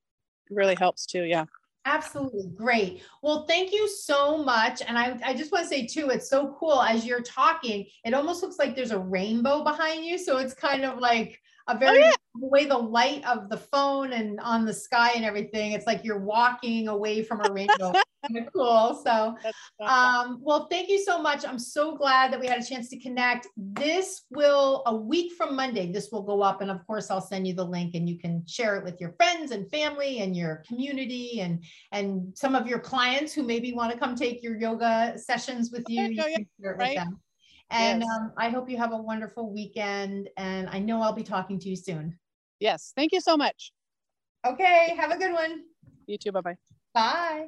really 0.51 0.75
helps 0.75 1.07
too 1.07 1.25
yeah 1.25 1.45
Absolutely. 1.87 2.49
Great. 2.57 3.03
Well, 3.23 3.47
thank 3.47 3.73
you 3.73 3.89
so 3.89 4.39
much. 4.39 4.83
And 4.87 4.99
I, 4.99 5.19
I 5.25 5.35
just 5.35 5.53
want 5.53 5.65
to 5.65 5.69
say, 5.69 5.87
too, 5.87 6.11
it's 6.11 6.29
so 6.29 6.55
cool 6.59 6.83
as 6.83 7.07
you're 7.07 7.23
talking, 7.23 7.87
it 8.05 8.13
almost 8.13 8.43
looks 8.43 8.59
like 8.59 8.75
there's 8.75 8.91
a 8.91 8.99
rainbow 8.99 9.63
behind 9.63 10.05
you. 10.05 10.19
So 10.19 10.39
it's 10.39 10.53
kind 10.53 10.85
of 10.85 10.99
like 10.99 11.41
a 11.69 11.75
oh, 11.75 11.79
very 11.79 12.03
oh, 12.03 12.07
yeah. 12.07 12.13
the 12.41 12.47
way 12.47 12.65
the 12.67 12.77
light 12.77 13.27
of 13.27 13.49
the 13.49 13.57
phone 13.57 14.13
and 14.13 14.39
on 14.41 14.65
the 14.65 14.75
sky 14.75 15.13
and 15.17 15.25
everything. 15.25 15.73
It's 15.73 15.87
like 15.87 16.05
you're 16.05 16.21
walking 16.21 16.89
away 16.89 17.23
from 17.23 17.41
a 17.45 17.53
rainbow. 17.53 17.93
kind 18.27 18.47
of 18.47 18.53
cool. 18.53 19.01
So, 19.05 19.37
um, 19.85 20.39
well, 20.43 20.67
thank 20.71 20.89
you 20.89 20.99
so 20.99 21.21
much. 21.21 21.45
I'm 21.45 21.59
so 21.59 21.97
glad 21.97 22.33
that 22.33 22.41
we 22.41 22.47
had 22.47 22.61
a 22.61 22.65
chance 22.65 22.89
to 22.91 22.99
connect. 22.99 23.47
This 23.57 24.23
will 24.31 24.83
a 24.87 24.95
week 24.95 25.33
from 25.35 25.55
Monday. 25.55 25.93
This 25.93 26.11
will 26.11 26.23
go 26.23 26.43
up, 26.43 26.61
and 26.61 26.71
of 26.71 26.87
course, 26.87 27.11
I'll 27.11 27.21
send 27.21 27.47
you 27.47 27.55
the 27.55 27.65
link, 27.65 27.95
and 27.95 28.09
you 28.09 28.19
can 28.19 28.45
share 28.47 28.77
it 28.77 28.85
with 28.85 29.01
your 29.01 29.13
friends 29.13 29.51
and 29.51 29.71
family 29.71 30.21
and 30.21 30.37
your 30.37 30.63
community 30.67 31.41
and 31.41 31.63
and 31.93 32.37
some 32.37 32.55
of 32.55 32.67
your 32.67 32.79
clients 32.79 33.33
who 33.33 33.43
maybe 33.43 33.73
want 33.73 33.93
to 33.93 33.99
come 33.99 34.15
take 34.15 34.43
your 34.43 34.57
yoga 34.57 35.15
sessions 35.17 35.71
with 35.71 35.85
you. 35.89 36.03
you 36.03 36.23
can 36.23 36.47
share 36.61 36.73
it 36.73 36.79
with 36.79 36.95
them. 36.95 37.21
And 37.71 38.03
yes. 38.03 38.11
um, 38.17 38.33
I 38.37 38.49
hope 38.49 38.71
you 38.71 38.77
have 38.77 38.93
a 38.93 38.97
wonderful 38.97 39.53
weekend. 39.53 40.29
And 40.37 40.69
I 40.69 40.79
know 40.79 41.03
I'll 41.03 41.13
be 41.13 41.23
talking 41.23 41.59
to 41.61 41.69
you 41.69 41.77
soon. 41.77 42.19
Yes. 42.61 42.93
Thank 42.97 43.13
you 43.13 43.21
so 43.21 43.37
much. 43.37 43.73
Okay. 44.47 44.95
Have 44.97 45.11
a 45.11 45.19
good 45.19 45.33
one. 45.33 45.65
You 46.07 46.19
too. 46.19 46.33
Bye 46.33 46.41
bye. 46.41 46.57
Bye. 46.95 47.47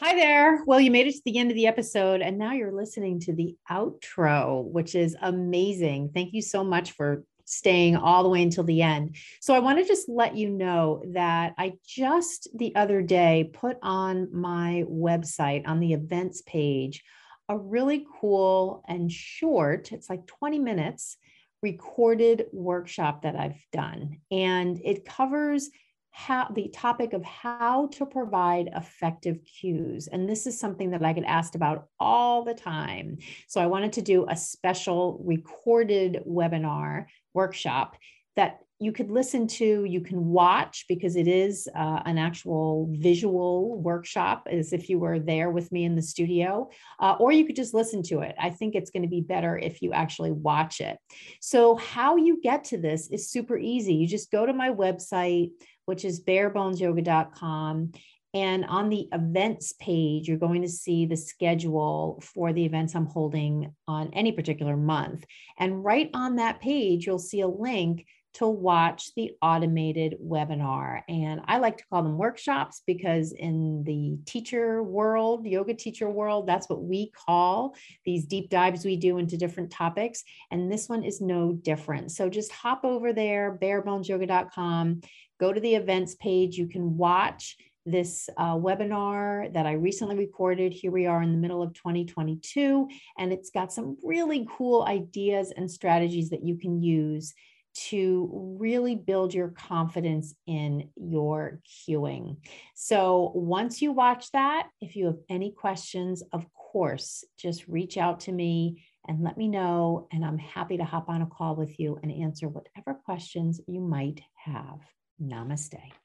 Hi 0.00 0.14
there. 0.14 0.64
Well, 0.66 0.80
you 0.80 0.90
made 0.90 1.06
it 1.06 1.14
to 1.14 1.22
the 1.24 1.38
end 1.38 1.50
of 1.50 1.54
the 1.54 1.68
episode, 1.68 2.22
and 2.22 2.36
now 2.36 2.52
you're 2.52 2.72
listening 2.72 3.20
to 3.20 3.32
the 3.32 3.56
outro, 3.70 4.64
which 4.64 4.96
is 4.96 5.16
amazing. 5.22 6.10
Thank 6.12 6.32
you 6.32 6.42
so 6.42 6.64
much 6.64 6.90
for 6.92 7.24
staying 7.44 7.96
all 7.96 8.24
the 8.24 8.28
way 8.28 8.42
until 8.42 8.64
the 8.64 8.82
end. 8.82 9.16
So, 9.40 9.54
I 9.54 9.60
want 9.60 9.78
to 9.78 9.84
just 9.84 10.08
let 10.08 10.36
you 10.36 10.50
know 10.50 11.04
that 11.12 11.54
I 11.56 11.74
just 11.86 12.48
the 12.54 12.74
other 12.74 13.00
day 13.00 13.50
put 13.52 13.76
on 13.80 14.28
my 14.34 14.84
website 14.88 15.68
on 15.68 15.78
the 15.78 15.92
events 15.92 16.42
page 16.42 17.04
a 17.48 17.58
really 17.58 18.06
cool 18.20 18.82
and 18.88 19.10
short, 19.10 19.92
it's 19.92 20.08
like 20.08 20.26
20 20.26 20.58
minutes, 20.58 21.16
recorded 21.62 22.46
workshop 22.52 23.22
that 23.22 23.36
I've 23.36 23.64
done. 23.72 24.18
And 24.30 24.80
it 24.84 25.04
covers 25.04 25.70
how 26.12 26.48
the 26.54 26.68
topic 26.68 27.14
of 27.14 27.24
how 27.24 27.86
to 27.88 28.04
provide 28.04 28.68
effective 28.76 29.38
cues. 29.44 30.08
And 30.08 30.28
this 30.28 30.46
is 30.46 30.60
something 30.60 30.90
that 30.90 31.02
I 31.02 31.14
get 31.14 31.24
asked 31.24 31.54
about 31.54 31.88
all 31.98 32.44
the 32.44 32.54
time. 32.54 33.16
So 33.48 33.60
I 33.60 33.66
wanted 33.66 33.94
to 33.94 34.02
do 34.02 34.26
a 34.28 34.36
special 34.36 35.22
recorded 35.24 36.22
webinar 36.28 37.06
workshop 37.32 37.96
that 38.36 38.58
you 38.82 38.90
could 38.90 39.12
listen 39.12 39.46
to, 39.46 39.84
you 39.84 40.00
can 40.00 40.26
watch 40.30 40.86
because 40.88 41.14
it 41.14 41.28
is 41.28 41.68
uh, 41.72 42.02
an 42.04 42.18
actual 42.18 42.88
visual 42.90 43.80
workshop 43.80 44.48
as 44.50 44.72
if 44.72 44.90
you 44.90 44.98
were 44.98 45.20
there 45.20 45.50
with 45.50 45.70
me 45.70 45.84
in 45.84 45.94
the 45.94 46.02
studio, 46.02 46.68
uh, 46.98 47.14
or 47.20 47.30
you 47.30 47.46
could 47.46 47.54
just 47.54 47.74
listen 47.74 48.02
to 48.02 48.22
it. 48.22 48.34
I 48.40 48.50
think 48.50 48.74
it's 48.74 48.90
going 48.90 49.04
to 49.04 49.08
be 49.08 49.20
better 49.20 49.56
if 49.56 49.82
you 49.82 49.92
actually 49.92 50.32
watch 50.32 50.80
it. 50.80 50.98
So, 51.40 51.76
how 51.76 52.16
you 52.16 52.40
get 52.42 52.64
to 52.64 52.76
this 52.76 53.08
is 53.08 53.30
super 53.30 53.56
easy. 53.56 53.94
You 53.94 54.08
just 54.08 54.32
go 54.32 54.44
to 54.44 54.52
my 54.52 54.70
website, 54.70 55.52
which 55.86 56.04
is 56.04 56.24
barebonesyoga.com. 56.24 57.92
And 58.34 58.64
on 58.64 58.88
the 58.88 59.08
events 59.12 59.74
page, 59.74 60.26
you're 60.26 60.38
going 60.38 60.62
to 60.62 60.68
see 60.68 61.04
the 61.06 61.18
schedule 61.18 62.20
for 62.24 62.52
the 62.52 62.64
events 62.64 62.96
I'm 62.96 63.06
holding 63.06 63.74
on 63.86 64.10
any 64.14 64.32
particular 64.32 64.76
month. 64.76 65.24
And 65.58 65.84
right 65.84 66.10
on 66.14 66.36
that 66.36 66.60
page, 66.60 67.06
you'll 67.06 67.18
see 67.18 67.42
a 67.42 67.46
link 67.46 68.06
to 68.34 68.46
watch 68.46 69.14
the 69.14 69.32
automated 69.42 70.16
webinar. 70.22 71.02
And 71.08 71.40
I 71.46 71.58
like 71.58 71.76
to 71.78 71.84
call 71.86 72.02
them 72.02 72.16
workshops 72.16 72.82
because 72.86 73.32
in 73.32 73.84
the 73.84 74.18
teacher 74.24 74.82
world, 74.82 75.46
yoga 75.46 75.74
teacher 75.74 76.08
world, 76.08 76.46
that's 76.46 76.68
what 76.68 76.82
we 76.82 77.10
call 77.10 77.76
these 78.04 78.24
deep 78.24 78.48
dives 78.48 78.84
we 78.84 78.96
do 78.96 79.18
into 79.18 79.36
different 79.36 79.70
topics. 79.70 80.24
And 80.50 80.72
this 80.72 80.88
one 80.88 81.04
is 81.04 81.20
no 81.20 81.52
different. 81.52 82.12
So 82.12 82.28
just 82.28 82.52
hop 82.52 82.84
over 82.84 83.12
there, 83.12 83.58
barebonesyoga.com, 83.60 85.02
go 85.38 85.52
to 85.52 85.60
the 85.60 85.74
events 85.74 86.14
page. 86.14 86.56
You 86.56 86.68
can 86.68 86.96
watch 86.96 87.56
this 87.84 88.28
uh, 88.36 88.54
webinar 88.54 89.52
that 89.52 89.66
I 89.66 89.72
recently 89.72 90.16
recorded. 90.16 90.72
Here 90.72 90.92
we 90.92 91.06
are 91.06 91.22
in 91.22 91.32
the 91.32 91.38
middle 91.38 91.62
of 91.62 91.74
2022, 91.74 92.88
and 93.18 93.32
it's 93.32 93.50
got 93.50 93.72
some 93.72 93.96
really 94.04 94.46
cool 94.56 94.84
ideas 94.84 95.52
and 95.56 95.70
strategies 95.70 96.30
that 96.30 96.44
you 96.44 96.56
can 96.56 96.80
use 96.80 97.34
to 97.74 98.56
really 98.58 98.96
build 98.96 99.32
your 99.32 99.48
confidence 99.48 100.34
in 100.46 100.90
your 100.96 101.60
cueing. 101.66 102.36
So 102.74 103.32
once 103.34 103.80
you 103.80 103.92
watch 103.92 104.30
that, 104.32 104.68
if 104.80 104.96
you 104.96 105.06
have 105.06 105.18
any 105.28 105.52
questions, 105.52 106.22
of 106.32 106.46
course, 106.52 107.24
just 107.38 107.68
reach 107.68 107.96
out 107.96 108.20
to 108.20 108.32
me 108.32 108.84
and 109.08 109.22
let 109.22 109.36
me 109.36 109.48
know. 109.48 110.08
And 110.12 110.24
I'm 110.24 110.38
happy 110.38 110.76
to 110.76 110.84
hop 110.84 111.08
on 111.08 111.22
a 111.22 111.26
call 111.26 111.56
with 111.56 111.78
you 111.78 111.98
and 112.02 112.12
answer 112.12 112.48
whatever 112.48 112.98
questions 113.04 113.60
you 113.66 113.80
might 113.80 114.20
have. 114.44 114.80
Namaste. 115.20 116.01